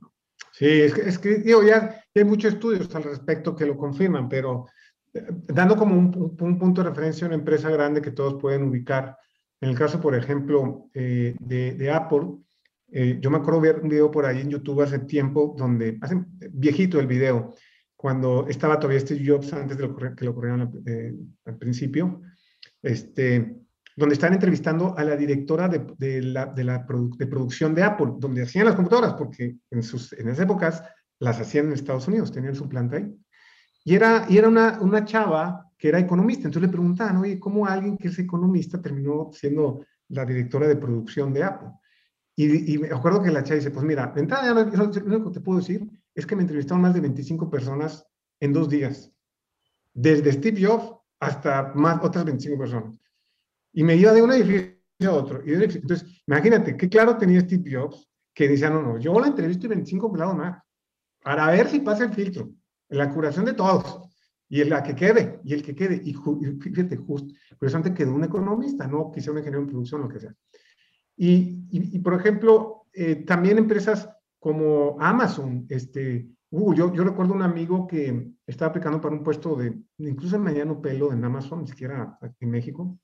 Sí, 0.52 0.82
es 0.82 0.94
que, 0.94 1.02
es 1.02 1.18
que 1.18 1.28
digo, 1.36 1.62
ya, 1.62 2.02
hay 2.14 2.24
muchos 2.24 2.54
estudios 2.54 2.92
al 2.94 3.04
respecto 3.04 3.54
que 3.54 3.66
lo 3.66 3.76
confirman, 3.76 4.28
pero 4.28 4.66
dando 5.12 5.76
como 5.76 5.94
un, 5.94 6.36
punto 6.36 6.82
de 6.82 6.88
referencia 6.88 7.26
a 7.26 7.28
una 7.28 7.36
empresa 7.36 7.70
grande 7.70 8.00
que 8.00 8.10
todos 8.10 8.40
pueden 8.40 8.64
ubicar. 8.64 9.16
En 9.60 9.70
el 9.70 9.78
caso, 9.78 10.00
por 10.00 10.14
ejemplo, 10.14 10.88
eh, 10.94 11.36
de, 11.38 11.90
Apple, 11.90 12.38
eh, 12.90 13.18
yo 13.20 13.30
me 13.30 13.38
acuerdo 13.38 13.60
ver 13.60 13.80
un 13.80 13.88
video 13.88 14.10
por 14.10 14.26
ahí 14.26 14.40
en 14.40 14.50
YouTube 14.50 14.82
hace 14.82 15.00
tiempo, 15.00 15.54
donde, 15.56 15.98
hace 16.00 16.16
viejito 16.50 16.98
el 16.98 17.06
video, 17.06 17.54
cuando 18.02 18.48
estaba 18.48 18.80
todavía 18.80 18.98
Steve 18.98 19.24
Jobs, 19.24 19.52
antes 19.52 19.76
de 19.76 19.86
lo, 19.86 19.94
que 19.94 20.24
lo 20.24 20.32
ocurriera 20.32 20.68
eh, 20.86 21.14
al 21.44 21.56
principio, 21.56 22.20
este, 22.82 23.60
donde 23.96 24.14
están 24.14 24.32
entrevistando 24.32 24.98
a 24.98 25.04
la 25.04 25.14
directora 25.14 25.68
de, 25.68 26.20
la, 26.20 26.46
de, 26.46 26.64
la 26.64 26.84
de 27.16 27.26
producción 27.28 27.76
de 27.76 27.84
Apple, 27.84 28.14
donde 28.18 28.42
hacían 28.42 28.64
las 28.64 28.74
computadoras, 28.74 29.14
porque 29.14 29.56
en, 29.70 29.84
sus, 29.84 30.12
en 30.14 30.26
esas 30.26 30.40
épocas 30.40 30.82
las 31.20 31.38
hacían 31.38 31.66
en 31.66 31.74
Estados 31.74 32.08
Unidos, 32.08 32.32
tenían 32.32 32.56
su 32.56 32.68
planta 32.68 32.96
ahí. 32.96 33.08
Y 33.84 33.94
era, 33.94 34.26
y 34.28 34.36
era 34.36 34.48
una, 34.48 34.80
una 34.80 35.04
chava 35.04 35.70
que 35.78 35.90
era 35.90 36.00
economista. 36.00 36.48
Entonces 36.48 36.68
le 36.68 36.76
preguntaban, 36.76 37.18
oye, 37.18 37.38
¿cómo 37.38 37.68
alguien 37.68 37.96
que 37.96 38.08
es 38.08 38.18
economista 38.18 38.82
terminó 38.82 39.30
siendo 39.32 39.86
la 40.08 40.24
directora 40.24 40.66
de 40.66 40.74
producción 40.74 41.32
de 41.32 41.44
Apple? 41.44 41.70
Y, 42.34 42.74
y 42.74 42.78
me 42.78 42.88
acuerdo 42.88 43.22
que 43.22 43.30
la 43.30 43.44
chava 43.44 43.58
dice, 43.58 43.70
pues 43.70 43.86
mira, 43.86 44.08
de 44.08 44.22
entrada, 44.22 44.52
lo 44.52 44.86
único 44.86 45.28
que 45.28 45.34
te 45.34 45.40
puedo 45.40 45.60
decir 45.60 45.88
es 46.14 46.26
que 46.26 46.36
me 46.36 46.42
entrevistaron 46.42 46.82
más 46.82 46.94
de 46.94 47.00
25 47.00 47.48
personas 47.50 48.06
en 48.40 48.52
dos 48.52 48.68
días. 48.68 49.12
Desde 49.94 50.32
Steve 50.32 50.64
Jobs 50.64 50.94
hasta 51.20 51.72
más 51.74 52.02
otras 52.02 52.24
25 52.24 52.58
personas. 52.58 52.98
Y 53.72 53.84
me 53.84 53.96
iba 53.96 54.12
de 54.12 54.22
un 54.22 54.32
edificio 54.32 54.82
otro. 55.10 55.42
Y 55.44 55.54
entonces, 55.54 56.22
imagínate, 56.26 56.76
qué 56.76 56.88
claro 56.88 57.16
tenía 57.16 57.40
Steve 57.40 57.70
Jobs, 57.72 58.08
que 58.34 58.48
decía, 58.48 58.70
no, 58.70 58.82
no, 58.82 58.98
yo 58.98 59.18
la 59.18 59.26
entrevisto 59.26 59.66
y 59.66 59.70
25 59.70 60.06
empleados 60.06 60.36
más, 60.36 60.62
para 61.22 61.50
ver 61.50 61.68
si 61.68 61.80
pasa 61.80 62.04
el 62.04 62.12
filtro, 62.12 62.50
la 62.88 63.10
curación 63.10 63.44
de 63.44 63.54
todos, 63.54 64.08
y 64.48 64.64
la 64.64 64.82
que 64.82 64.94
quede, 64.94 65.40
y 65.44 65.54
el 65.54 65.62
que 65.62 65.74
quede. 65.74 66.00
Y, 66.04 66.14
fíjate, 66.60 66.96
justo, 66.96 67.32
antes 67.74 67.92
quedó 67.94 68.14
un 68.14 68.24
economista, 68.24 68.86
no 68.86 69.10
quizá 69.10 69.30
un 69.30 69.38
ingeniero 69.38 69.62
en 69.62 69.68
producción, 69.68 70.02
lo 70.02 70.08
que 70.08 70.20
sea. 70.20 70.34
Y, 71.16 71.66
y, 71.70 71.98
por 72.00 72.14
ejemplo, 72.14 72.86
eh, 72.92 73.24
también 73.24 73.58
empresas 73.58 74.08
como 74.42 74.96
Amazon, 74.98 75.66
este, 75.68 76.26
uh, 76.50 76.74
yo, 76.74 76.92
yo 76.92 77.04
recuerdo 77.04 77.32
un 77.32 77.42
amigo 77.42 77.86
que 77.86 78.32
estaba 78.44 78.70
aplicando 78.70 79.00
para 79.00 79.14
un 79.14 79.22
puesto 79.22 79.54
de, 79.54 79.80
incluso 79.98 80.34
en 80.34 80.42
Mediano 80.42 80.82
Pelo 80.82 81.12
en 81.12 81.24
Amazon, 81.24 81.60
ni 81.60 81.68
siquiera 81.68 82.18
en 82.40 82.50
México, 82.50 82.98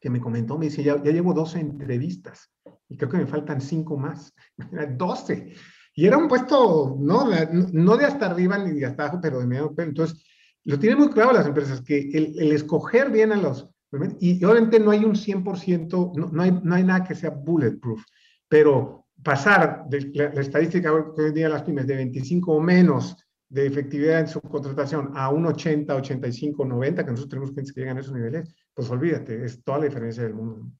que 0.00 0.10
me 0.10 0.20
comentó, 0.20 0.58
me 0.58 0.64
dice, 0.64 0.82
ya, 0.82 1.00
ya 1.00 1.12
llevo 1.12 1.32
12 1.32 1.60
entrevistas 1.60 2.50
y 2.88 2.96
creo 2.96 3.08
que 3.08 3.18
me 3.18 3.28
faltan 3.28 3.60
5 3.60 3.96
más. 3.96 4.34
12. 4.98 5.54
Y 5.94 6.04
era 6.04 6.18
un 6.18 6.26
puesto, 6.26 6.96
no, 6.98 7.28
no 7.52 7.96
de 7.96 8.04
hasta 8.04 8.26
arriba 8.26 8.58
ni 8.58 8.72
de 8.72 8.86
hasta 8.86 9.04
abajo, 9.04 9.20
pero 9.22 9.38
de 9.38 9.46
mediano 9.46 9.72
pelo. 9.72 9.90
Entonces, 9.90 10.26
lo 10.64 10.80
tienen 10.80 10.98
muy 10.98 11.10
claro 11.10 11.32
las 11.32 11.46
empresas, 11.46 11.80
que 11.80 12.10
el, 12.12 12.36
el 12.40 12.50
escoger 12.50 13.12
bien 13.12 13.30
a 13.30 13.36
los, 13.36 13.70
y 14.18 14.44
obviamente 14.44 14.80
no 14.80 14.90
hay 14.90 15.04
un 15.04 15.14
100%, 15.14 16.12
no, 16.16 16.26
no, 16.26 16.42
hay, 16.42 16.50
no 16.50 16.74
hay 16.74 16.82
nada 16.82 17.04
que 17.04 17.14
sea 17.14 17.30
bulletproof, 17.30 18.02
pero 18.48 19.05
pasar 19.26 19.84
de 19.88 20.12
la, 20.14 20.40
estadística 20.40 20.88
que 21.16 21.22
hoy 21.22 21.32
día 21.32 21.48
las 21.48 21.64
pymes 21.64 21.88
de 21.88 21.96
25 21.96 22.52
o 22.52 22.60
menos 22.60 23.16
de 23.48 23.66
efectividad 23.66 24.20
en 24.20 24.28
su 24.28 24.40
contratación 24.40 25.10
a 25.16 25.30
un 25.30 25.46
80, 25.46 25.96
85, 25.96 26.64
90, 26.64 27.04
que 27.04 27.10
nosotros 27.10 27.30
tenemos 27.30 27.50
clientes 27.50 27.74
que 27.74 27.80
llegan 27.80 27.96
a 27.96 28.00
esos 28.00 28.14
niveles, 28.14 28.54
pues 28.72 28.88
olvídate, 28.88 29.44
es 29.44 29.64
toda 29.64 29.78
la 29.78 29.86
diferencia 29.86 30.22
del 30.22 30.34
mundo. 30.34 30.70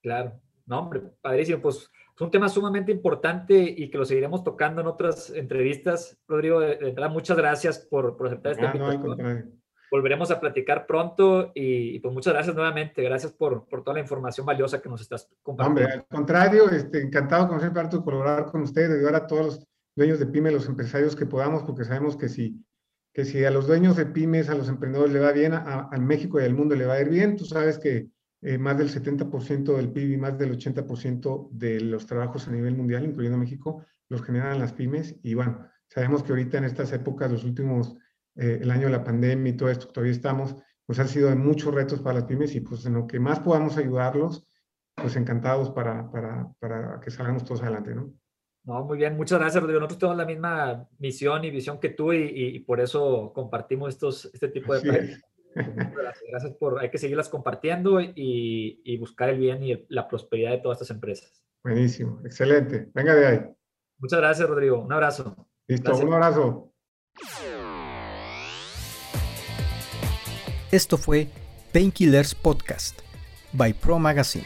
Claro, 0.00 0.40
no, 0.66 0.78
hombre, 0.78 1.02
padrísimo, 1.20 1.60
pues 1.60 1.90
es 2.14 2.20
un 2.20 2.30
tema 2.30 2.48
sumamente 2.48 2.92
importante 2.92 3.58
y 3.58 3.90
que 3.90 3.98
lo 3.98 4.04
seguiremos 4.04 4.44
tocando 4.44 4.80
en 4.80 4.86
otras 4.86 5.30
entrevistas. 5.30 6.16
Rodrigo, 6.28 6.60
de, 6.60 6.76
verdad, 6.76 7.10
muchas 7.10 7.36
gracias 7.36 7.80
por, 7.80 8.16
por 8.16 8.28
aceptar 8.28 8.52
este 8.52 8.64
ah, 8.64 9.42
Volveremos 9.90 10.30
a 10.30 10.40
platicar 10.40 10.86
pronto 10.86 11.52
y, 11.54 11.98
pues 12.00 12.12
muchas 12.12 12.34
gracias 12.34 12.54
nuevamente. 12.54 13.02
Gracias 13.02 13.32
por, 13.32 13.66
por, 13.66 13.82
toda 13.82 13.94
la 13.94 14.00
información 14.00 14.46
valiosa 14.46 14.80
que 14.80 14.88
nos 14.88 15.00
estás 15.00 15.28
compartiendo. 15.42 15.80
Hombre, 15.82 15.94
al 15.94 16.06
contrario, 16.06 16.70
este, 16.70 17.00
encantado 17.00 17.48
como 17.48 17.60
siempre 17.60 17.82
de 17.82 18.02
colaborar 18.02 18.46
con 18.46 18.62
ustedes, 18.62 18.90
de 18.90 18.96
ayudar 18.96 19.14
a 19.14 19.26
todos 19.26 19.46
los 19.46 19.68
dueños 19.98 20.20
de 20.20 20.26
pymes, 20.26 20.52
los 20.52 20.68
empresarios 20.68 21.16
que 21.16 21.26
podamos, 21.26 21.64
porque 21.64 21.84
sabemos 21.84 22.16
que 22.16 22.28
si, 22.28 22.64
que 23.12 23.24
si 23.24 23.44
a 23.44 23.50
los 23.50 23.66
dueños 23.66 23.96
de 23.96 24.06
pymes, 24.06 24.48
a 24.48 24.54
los 24.54 24.68
emprendedores 24.68 25.12
le 25.12 25.18
va 25.18 25.32
bien, 25.32 25.52
a, 25.54 25.90
México 25.98 26.40
y 26.40 26.44
al 26.44 26.54
mundo 26.54 26.76
le 26.76 26.86
va 26.86 26.94
a 26.94 27.00
ir 27.00 27.08
bien, 27.08 27.36
tú 27.36 27.44
sabes 27.44 27.78
que 27.78 28.08
eh, 28.42 28.58
más 28.58 28.78
del 28.78 28.90
70% 28.90 29.76
del 29.76 29.90
PIB 29.90 30.12
y 30.12 30.16
más 30.16 30.38
del 30.38 30.56
80% 30.56 31.48
de 31.50 31.80
los 31.80 32.06
trabajos 32.06 32.46
a 32.46 32.52
nivel 32.52 32.76
mundial, 32.76 33.04
incluyendo 33.04 33.38
México, 33.38 33.84
los 34.08 34.22
generan 34.22 34.60
las 34.60 34.72
pymes. 34.72 35.16
Y 35.24 35.34
bueno, 35.34 35.66
sabemos 35.88 36.22
que 36.22 36.30
ahorita 36.30 36.58
en 36.58 36.64
estas 36.64 36.92
épocas, 36.92 37.32
los 37.32 37.42
últimos, 37.42 37.96
eh, 38.38 38.60
el 38.62 38.70
año 38.70 38.86
de 38.86 38.92
la 38.92 39.04
pandemia 39.04 39.52
y 39.52 39.56
todo 39.56 39.68
esto, 39.68 39.88
todavía 39.88 40.12
estamos, 40.12 40.54
pues 40.86 40.98
han 40.98 41.08
sido 41.08 41.28
de 41.28 41.34
muchos 41.34 41.74
retos 41.74 42.00
para 42.00 42.20
las 42.20 42.24
pymes 42.24 42.54
y 42.54 42.60
pues 42.60 42.86
en 42.86 42.94
lo 42.94 43.06
que 43.06 43.18
más 43.20 43.40
podamos 43.40 43.76
ayudarlos, 43.76 44.46
pues 44.94 45.16
encantados 45.16 45.70
para, 45.70 46.10
para, 46.10 46.52
para 46.58 47.00
que 47.00 47.10
salgamos 47.10 47.44
todos 47.44 47.62
adelante, 47.62 47.94
¿no? 47.94 48.12
No, 48.64 48.84
muy 48.84 48.98
bien, 48.98 49.16
muchas 49.16 49.38
gracias, 49.38 49.62
Rodrigo. 49.62 49.80
Nosotros 49.80 49.98
tenemos 49.98 50.18
la 50.18 50.26
misma 50.26 50.88
misión 50.98 51.42
y 51.44 51.50
visión 51.50 51.80
que 51.80 51.88
tú 51.88 52.12
y, 52.12 52.58
por 52.60 52.80
eso 52.80 53.32
compartimos 53.34 53.88
estos, 53.88 54.26
este 54.32 54.48
tipo 54.48 54.74
de 54.74 54.80
gracias. 55.54 56.22
gracias. 56.30 56.52
por, 56.60 56.78
hay 56.78 56.90
que 56.90 56.98
seguirlas 56.98 57.30
compartiendo 57.30 57.98
y, 58.00 58.96
buscar 58.98 59.30
el 59.30 59.38
bien 59.38 59.64
y 59.64 59.86
la 59.88 60.06
prosperidad 60.06 60.50
de 60.50 60.58
todas 60.58 60.82
estas 60.82 60.94
empresas. 60.94 61.42
Buenísimo, 61.64 62.20
excelente. 62.24 62.90
Venga 62.92 63.14
de 63.14 63.26
ahí. 63.26 63.40
Muchas 63.98 64.20
gracias, 64.20 64.48
Rodrigo. 64.48 64.80
Un 64.80 64.92
abrazo. 64.92 65.48
Listo, 65.66 65.96
un 65.96 66.12
abrazo. 66.12 66.72
Esto 70.70 70.98
fue 70.98 71.28
Painkillers 71.72 72.34
Podcast 72.34 72.96
by 73.54 73.72
Pro 73.72 73.98
Magazine. 73.98 74.44